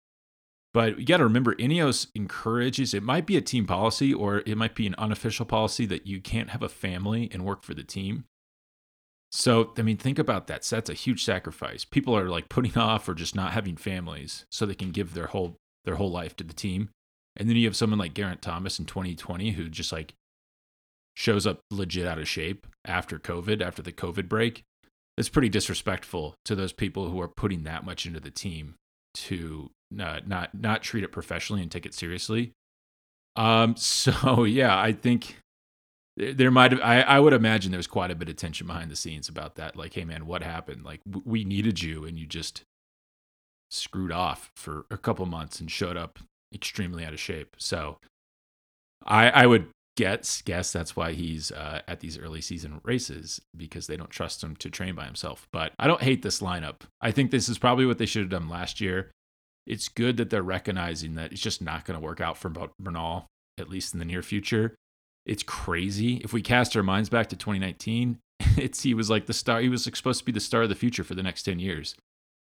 But 0.72 0.99
you 0.99 1.05
got 1.05 1.18
to 1.18 1.24
remember, 1.24 1.55
Ineos 1.57 2.07
encourages, 2.14 2.95
it 2.95 3.03
might 3.03 3.26
be 3.26 3.36
a 3.36 3.42
team 3.42 3.66
policy 3.66 4.14
or 4.14 4.38
it 4.47 4.57
might 4.57 4.74
be 4.74 4.86
an 4.86 4.95
unofficial 4.97 5.45
policy 5.45 5.84
that 5.84 6.07
you 6.07 6.22
can't 6.22 6.51
have 6.51 6.62
a 6.62 6.70
family 6.70 7.28
and 7.34 7.45
work 7.45 7.64
for 7.64 7.74
the 7.74 7.84
team. 7.84 8.24
So, 9.30 9.74
I 9.76 9.82
mean, 9.82 9.99
think 9.99 10.18
about 10.18 10.47
that. 10.47 10.64
So 10.64 10.76
that's 10.76 10.88
a 10.88 10.95
huge 10.95 11.22
sacrifice. 11.22 11.84
People 11.84 12.16
are 12.16 12.30
like 12.30 12.49
putting 12.49 12.78
off 12.78 13.07
or 13.07 13.14
just 13.14 13.36
not 13.36 13.53
having 13.53 13.76
families 13.76 14.47
so 14.51 14.64
they 14.64 14.74
can 14.74 14.90
give 14.90 15.12
their 15.12 15.26
whole 15.26 15.57
their 15.84 15.97
whole 15.97 16.11
life 16.11 16.34
to 16.36 16.45
the 16.45 16.55
team. 16.55 16.88
And 17.36 17.47
then 17.47 17.57
you 17.57 17.66
have 17.66 17.76
someone 17.76 17.99
like 17.99 18.14
Geraint 18.14 18.40
Thomas 18.40 18.78
in 18.78 18.86
2020 18.86 19.51
who 19.51 19.68
just 19.68 19.92
like 19.92 20.14
shows 21.14 21.46
up 21.46 21.60
legit 21.70 22.06
out 22.06 22.18
of 22.18 22.28
shape 22.28 22.66
after 22.84 23.18
COVID, 23.18 23.62
after 23.62 23.82
the 23.82 23.92
COVID 23.92 24.28
break, 24.28 24.64
it's 25.16 25.28
pretty 25.28 25.48
disrespectful 25.48 26.34
to 26.44 26.54
those 26.54 26.72
people 26.72 27.08
who 27.08 27.20
are 27.20 27.28
putting 27.28 27.64
that 27.64 27.84
much 27.84 28.04
into 28.04 28.20
the 28.20 28.30
team 28.30 28.74
to 29.14 29.70
not 29.90 30.26
not 30.26 30.54
not 30.54 30.82
treat 30.82 31.04
it 31.04 31.12
professionally 31.12 31.62
and 31.62 31.70
take 31.70 31.86
it 31.86 31.94
seriously. 31.94 32.52
Um, 33.36 33.76
so 33.76 34.44
yeah, 34.44 34.78
I 34.78 34.92
think 34.92 35.36
there 36.16 36.50
might 36.50 36.72
have 36.72 36.80
I, 36.80 37.02
I 37.02 37.20
would 37.20 37.32
imagine 37.32 37.72
there's 37.72 37.86
quite 37.86 38.10
a 38.10 38.16
bit 38.16 38.28
of 38.28 38.36
tension 38.36 38.66
behind 38.66 38.90
the 38.90 38.96
scenes 38.96 39.28
about 39.28 39.54
that. 39.56 39.76
Like, 39.76 39.94
hey 39.94 40.04
man, 40.04 40.26
what 40.26 40.42
happened? 40.42 40.84
Like 40.84 41.00
we 41.24 41.44
needed 41.44 41.82
you 41.82 42.04
and 42.04 42.18
you 42.18 42.26
just 42.26 42.62
screwed 43.70 44.12
off 44.12 44.50
for 44.56 44.86
a 44.90 44.96
couple 44.96 45.26
months 45.26 45.60
and 45.60 45.70
showed 45.70 45.96
up 45.96 46.18
extremely 46.52 47.04
out 47.04 47.12
of 47.12 47.20
shape. 47.20 47.56
So 47.58 47.98
I 49.04 49.30
I 49.30 49.46
would 49.46 49.68
guess 49.97 50.42
guess 50.42 50.72
that's 50.72 50.97
why 50.97 51.12
he's 51.12 51.53
uh, 51.53 51.80
at 51.86 52.01
these 52.01 52.18
early 52.18 52.40
season 52.40 52.80
races 52.82 53.40
because 53.57 53.86
they 53.86 53.97
don't 53.97 54.11
trust 54.11 54.42
him 54.42 54.57
to 54.57 54.70
train 54.70 54.95
by 54.95 55.05
himself. 55.05 55.49
But 55.53 55.72
I 55.78 55.86
don't 55.86 56.03
hate 56.03 56.22
this 56.22 56.40
lineup. 56.40 56.82
I 57.01 57.11
think 57.11 57.30
this 57.30 57.49
is 57.49 57.59
probably 57.59 57.86
what 57.86 57.99
they 57.99 58.07
should 58.07 58.22
have 58.22 58.30
done 58.30 58.49
last 58.49 58.80
year. 58.80 59.11
It's 59.66 59.88
good 59.88 60.16
that 60.18 60.30
they're 60.30 60.42
recognizing 60.42 61.14
that 61.14 61.32
it's 61.32 61.40
just 61.40 61.62
not 61.62 61.84
going 61.84 61.99
to 61.99 62.05
work 62.05 62.20
out 62.20 62.36
for 62.36 62.53
Bernal 62.78 63.26
at 63.59 63.68
least 63.68 63.92
in 63.92 63.99
the 63.99 64.05
near 64.05 64.22
future. 64.22 64.74
It's 65.26 65.42
crazy. 65.42 66.16
If 66.16 66.32
we 66.32 66.42
cast 66.42 66.76
our 66.76 66.82
minds 66.82 67.09
back 67.09 67.28
to 67.28 67.36
2019, 67.36 68.18
it's 68.57 68.82
he 68.82 68.95
was 68.95 69.09
like 69.09 69.26
the 69.26 69.32
star. 69.32 69.61
He 69.61 69.68
was 69.68 69.84
supposed 69.84 70.18
to 70.18 70.24
be 70.24 70.32
the 70.32 70.40
star 70.40 70.62
of 70.62 70.68
the 70.68 70.74
future 70.74 71.05
for 71.05 71.14
the 71.14 71.22
next 71.22 71.45
10 71.45 71.59
years, 71.59 71.95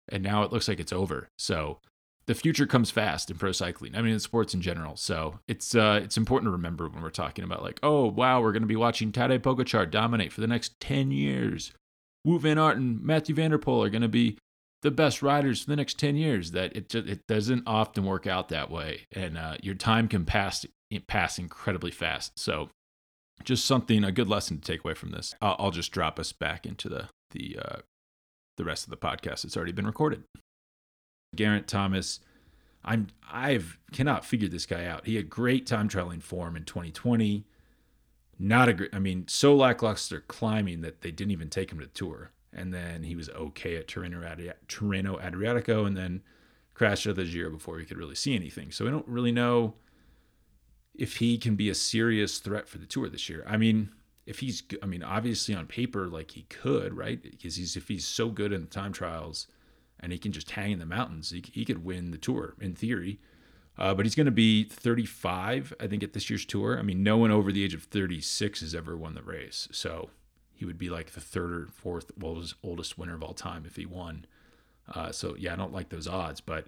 and 0.09 0.23
now 0.23 0.43
it 0.43 0.51
looks 0.51 0.67
like 0.67 0.79
it's 0.79 0.93
over. 0.93 1.27
So 1.37 1.79
the 2.25 2.35
future 2.35 2.65
comes 2.65 2.89
fast 2.89 3.29
in 3.29 3.37
pro 3.37 3.51
cycling. 3.51 3.95
I 3.95 4.01
mean, 4.01 4.13
in 4.13 4.19
sports 4.19 4.53
in 4.53 4.61
general. 4.61 4.95
So 4.95 5.39
it's 5.47 5.75
uh, 5.75 5.99
it's 6.03 6.17
important 6.17 6.47
to 6.47 6.51
remember 6.51 6.87
when 6.87 7.03
we're 7.03 7.09
talking 7.09 7.43
about 7.43 7.63
like, 7.63 7.79
oh 7.83 8.05
wow, 8.07 8.41
we're 8.41 8.51
going 8.51 8.63
to 8.63 8.67
be 8.67 8.75
watching 8.75 9.11
Tadej 9.11 9.39
Pogacar 9.39 9.89
dominate 9.89 10.31
for 10.31 10.41
the 10.41 10.47
next 10.47 10.79
ten 10.79 11.11
years. 11.11 11.73
Wout 12.25 12.41
van 12.41 12.57
Aert 12.57 12.77
and 12.77 13.01
Mathieu 13.01 13.35
van 13.35 13.51
der 13.51 13.57
Poel 13.57 13.85
are 13.85 13.89
going 13.89 14.01
to 14.01 14.07
be 14.07 14.37
the 14.81 14.91
best 14.91 15.21
riders 15.21 15.63
for 15.63 15.69
the 15.69 15.75
next 15.75 15.99
ten 15.99 16.15
years. 16.15 16.51
That 16.51 16.75
it 16.75 16.89
just, 16.89 17.07
it 17.07 17.27
doesn't 17.27 17.63
often 17.67 18.05
work 18.05 18.27
out 18.27 18.49
that 18.49 18.71
way, 18.71 19.07
and 19.11 19.37
uh, 19.37 19.57
your 19.61 19.75
time 19.75 20.07
can 20.07 20.25
pass 20.25 20.65
pass 21.07 21.37
incredibly 21.37 21.91
fast. 21.91 22.39
So 22.39 22.69
just 23.43 23.65
something 23.65 24.03
a 24.03 24.11
good 24.11 24.29
lesson 24.29 24.59
to 24.59 24.63
take 24.63 24.83
away 24.83 24.93
from 24.93 25.11
this. 25.11 25.35
I'll, 25.41 25.55
I'll 25.59 25.71
just 25.71 25.91
drop 25.91 26.19
us 26.19 26.31
back 26.31 26.65
into 26.65 26.87
the 26.87 27.09
the 27.31 27.57
uh, 27.61 27.77
the 28.57 28.63
rest 28.63 28.85
of 28.85 28.91
the 28.91 28.97
podcast. 28.97 29.43
It's 29.43 29.57
already 29.57 29.71
been 29.73 29.87
recorded. 29.87 30.23
Geraint 31.35 31.67
Thomas, 31.67 32.19
I'm 32.83 33.07
I've 33.31 33.77
cannot 33.91 34.25
figure 34.25 34.47
this 34.47 34.65
guy 34.65 34.85
out. 34.85 35.05
He 35.05 35.15
had 35.15 35.29
great 35.29 35.65
time 35.65 35.89
trialing 35.89 36.21
form 36.21 36.55
in 36.55 36.63
2020. 36.65 37.45
Not 38.39 38.67
a 38.67 38.73
great, 38.73 38.93
I 38.93 38.99
mean, 38.99 39.27
so 39.27 39.55
lackluster 39.55 40.21
climbing 40.21 40.81
that 40.81 41.01
they 41.01 41.11
didn't 41.11 41.31
even 41.31 41.49
take 41.49 41.71
him 41.71 41.79
to 41.79 41.85
the 41.85 41.91
tour. 41.91 42.31
And 42.51 42.73
then 42.73 43.03
he 43.03 43.15
was 43.15 43.29
okay 43.29 43.77
at 43.77 43.87
Tirreno, 43.87 44.53
Tirreno 44.67 45.21
Adriatico 45.21 45.87
and 45.87 45.95
then 45.95 46.21
crashed 46.73 47.07
out 47.07 47.15
the 47.15 47.25
Giro 47.25 47.51
before 47.51 47.79
he 47.79 47.85
could 47.85 47.97
really 47.97 48.15
see 48.15 48.35
anything. 48.35 48.71
So 48.71 48.85
we 48.85 48.91
don't 48.91 49.07
really 49.07 49.31
know 49.31 49.75
if 50.93 51.17
he 51.17 51.37
can 51.37 51.55
be 51.55 51.69
a 51.69 51.75
serious 51.75 52.39
threat 52.39 52.67
for 52.67 52.77
the 52.77 52.85
tour 52.85 53.09
this 53.09 53.29
year. 53.29 53.43
I 53.47 53.57
mean, 53.57 53.89
if 54.25 54.39
he's, 54.39 54.63
I 54.81 54.85
mean, 54.85 55.03
obviously 55.03 55.55
on 55.55 55.65
paper, 55.65 56.07
like 56.07 56.31
he 56.31 56.43
could, 56.43 56.95
right? 56.95 57.21
Because 57.21 57.55
he's 57.55 57.75
if 57.75 57.87
he's 57.87 58.05
so 58.05 58.29
good 58.29 58.53
in 58.53 58.61
the 58.61 58.67
time 58.67 58.93
trials 58.93 59.47
and 60.03 60.11
he 60.11 60.19
can 60.19 60.33
just 60.33 60.51
hang 60.51 60.73
in 60.73 60.79
the 60.79 60.85
mountains. 60.85 61.29
He, 61.29 61.41
he 61.53 61.63
could 61.63 61.85
win 61.85 62.11
the 62.11 62.17
tour 62.17 62.55
in 62.59 62.75
theory. 62.75 63.19
Uh, 63.77 63.93
but 63.93 64.05
he's 64.05 64.13
going 64.13 64.25
to 64.25 64.31
be 64.31 64.65
35, 64.65 65.73
I 65.79 65.87
think, 65.87 66.03
at 66.03 66.13
this 66.13 66.29
year's 66.29 66.45
tour. 66.45 66.77
I 66.77 66.83
mean, 66.83 67.01
no 67.01 67.17
one 67.17 67.31
over 67.31 67.51
the 67.51 67.63
age 67.63 67.73
of 67.73 67.83
36 67.83 68.59
has 68.59 68.75
ever 68.75 68.95
won 68.97 69.15
the 69.15 69.23
race. 69.23 69.67
So 69.71 70.09
he 70.53 70.65
would 70.65 70.77
be 70.77 70.89
like 70.89 71.11
the 71.11 71.21
third 71.21 71.51
or 71.51 71.67
fourth 71.73 72.11
oldest, 72.21 72.55
oldest 72.63 72.97
winner 72.97 73.15
of 73.15 73.23
all 73.23 73.33
time 73.33 73.63
if 73.65 73.77
he 73.77 73.85
won. 73.85 74.25
Uh, 74.93 75.11
so, 75.11 75.35
yeah, 75.39 75.53
I 75.53 75.55
don't 75.55 75.73
like 75.73 75.89
those 75.89 76.07
odds, 76.07 76.41
but 76.41 76.67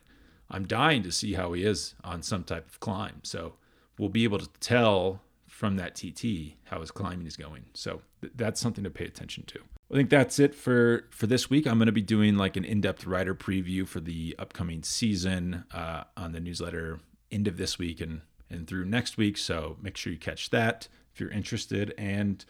I'm 0.49 0.65
dying 0.65 1.03
to 1.03 1.11
see 1.11 1.33
how 1.33 1.53
he 1.53 1.63
is 1.63 1.93
on 2.03 2.23
some 2.23 2.43
type 2.43 2.69
of 2.69 2.79
climb. 2.79 3.19
So 3.23 3.55
we'll 3.99 4.09
be 4.09 4.23
able 4.23 4.39
to 4.39 4.49
tell 4.59 5.21
from 5.47 5.75
that 5.75 5.95
TT 5.95 6.55
how 6.65 6.79
his 6.79 6.89
climbing 6.89 7.27
is 7.27 7.38
going. 7.38 7.65
So 7.73 8.01
th- 8.21 8.33
that's 8.36 8.61
something 8.61 8.83
to 8.83 8.89
pay 8.89 9.05
attention 9.05 9.43
to. 9.47 9.59
I 9.91 9.95
think 9.95 10.09
that's 10.09 10.39
it 10.39 10.55
for 10.55 11.07
for 11.11 11.27
this 11.27 11.49
week. 11.49 11.67
I'm 11.67 11.77
going 11.77 11.86
to 11.86 11.91
be 11.91 12.01
doing 12.01 12.36
like 12.36 12.57
an 12.57 12.65
in-depth 12.65 13.05
rider 13.05 13.36
preview 13.36 13.88
for 13.88 13.99
the 13.99 14.36
upcoming 14.39 14.83
season 14.83 15.65
uh, 15.73 16.05
on 16.17 16.31
the 16.31 16.39
newsletter 16.39 16.99
end 17.31 17.47
of 17.47 17.57
this 17.57 17.77
week 17.77 18.01
and 18.01 18.21
and 18.49 18.67
through 18.67 18.86
next 18.86 19.17
week. 19.17 19.38
So 19.38 19.77
make 19.81 19.97
sure 19.97 20.11
you 20.11 20.19
catch 20.19 20.49
that 20.49 20.88
if 21.13 21.19
you're 21.19 21.31
interested. 21.31 21.93
And 21.97 22.43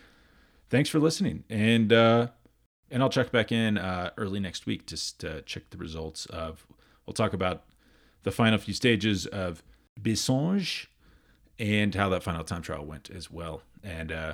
thanks 0.69 0.89
for 0.89 0.99
listening. 0.99 1.43
And 1.49 1.91
uh, 1.91 2.27
and 2.89 3.03
I'll 3.03 3.09
check 3.09 3.31
back 3.31 3.51
in 3.51 3.77
uh, 3.77 4.11
early 4.17 4.39
next 4.39 4.65
week 4.65 4.85
just 4.85 5.19
to 5.19 5.41
check 5.41 5.69
the 5.71 5.77
results 5.77 6.25
of. 6.27 6.65
We'll 7.05 7.13
talk 7.13 7.33
about 7.33 7.65
the 8.23 8.31
final 8.31 8.57
few 8.57 8.73
stages 8.73 9.27
of 9.27 9.61
Bessèges 10.01 10.87
and 11.59 11.93
how 11.93 12.09
that 12.09 12.23
final 12.23 12.43
time 12.43 12.63
trial 12.63 12.83
went 12.83 13.11
as 13.11 13.29
well. 13.29 13.61
And 13.83 14.11
uh, 14.11 14.33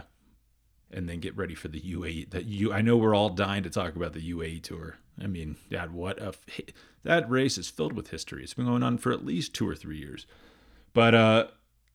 and 0.93 1.07
then 1.07 1.19
get 1.19 1.35
ready 1.35 1.55
for 1.55 1.67
the 1.67 1.81
UAE. 1.81 2.31
That 2.31 2.45
you, 2.45 2.73
I 2.73 2.81
know 2.81 2.97
we're 2.97 3.15
all 3.15 3.29
dying 3.29 3.63
to 3.63 3.69
talk 3.69 3.95
about 3.95 4.13
the 4.13 4.31
UAE 4.31 4.63
tour. 4.63 4.97
I 5.21 5.27
mean, 5.27 5.57
Dad, 5.69 5.93
what 5.93 6.19
a 6.21 6.33
that 7.03 7.29
race 7.29 7.57
is 7.57 7.69
filled 7.69 7.93
with 7.93 8.09
history. 8.09 8.43
It's 8.43 8.53
been 8.53 8.65
going 8.65 8.83
on 8.83 8.97
for 8.97 9.11
at 9.11 9.25
least 9.25 9.53
two 9.53 9.67
or 9.67 9.75
three 9.75 9.97
years. 9.97 10.25
But 10.93 11.15
uh, 11.15 11.47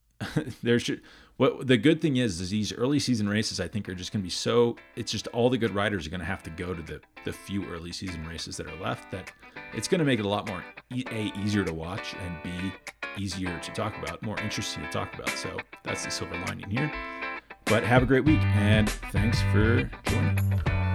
there 0.62 0.78
should 0.78 1.03
what 1.36 1.66
the 1.66 1.76
good 1.76 2.01
thing 2.01 2.16
is 2.16 2.40
is 2.40 2.51
these 2.51 2.72
early 2.72 2.99
season 2.99 3.28
races 3.28 3.61
I 3.61 3.68
think 3.68 3.88
are 3.88 3.94
just 3.94 4.12
going 4.12 4.22
to 4.22 4.26
be 4.26 4.30
so. 4.30 4.76
It's 4.94 5.12
just 5.12 5.26
all 5.28 5.51
the 5.51 5.59
good 5.59 5.74
riders 5.74 6.07
are 6.07 6.11
going 6.11 6.20
to 6.20 6.26
have 6.26 6.42
to 6.44 6.51
go 6.51 6.74
to 6.74 6.82
the 6.82 7.01
the 7.24 7.32
few 7.32 7.66
early 7.66 7.92
season 7.92 8.26
races 8.26 8.57
that 8.57 8.66
are 8.66 8.80
left. 8.80 9.11
That 9.12 9.32
it's 9.74 9.88
going 9.88 9.99
to 9.99 10.05
make 10.05 10.18
it 10.18 10.24
a 10.24 10.28
lot 10.28 10.49
more 10.49 10.64
a 10.90 11.32
easier 11.38 11.64
to 11.64 11.74
watch 11.74 12.14
and 12.14 12.42
b 12.42 12.72
easier 13.18 13.59
to 13.61 13.70
talk 13.72 13.97
about, 14.03 14.22
more 14.22 14.38
interesting 14.40 14.82
to 14.82 14.90
talk 14.90 15.14
about. 15.14 15.30
So 15.30 15.57
that's 15.84 16.05
the 16.05 16.11
silver 16.11 16.34
lining 16.47 16.70
here. 16.70 16.92
But 17.66 17.82
have 17.82 18.02
a 18.02 18.06
great 18.06 18.24
week 18.24 18.40
and 18.42 18.88
thanks 18.88 19.40
for 19.52 19.82
joining. 20.04 20.86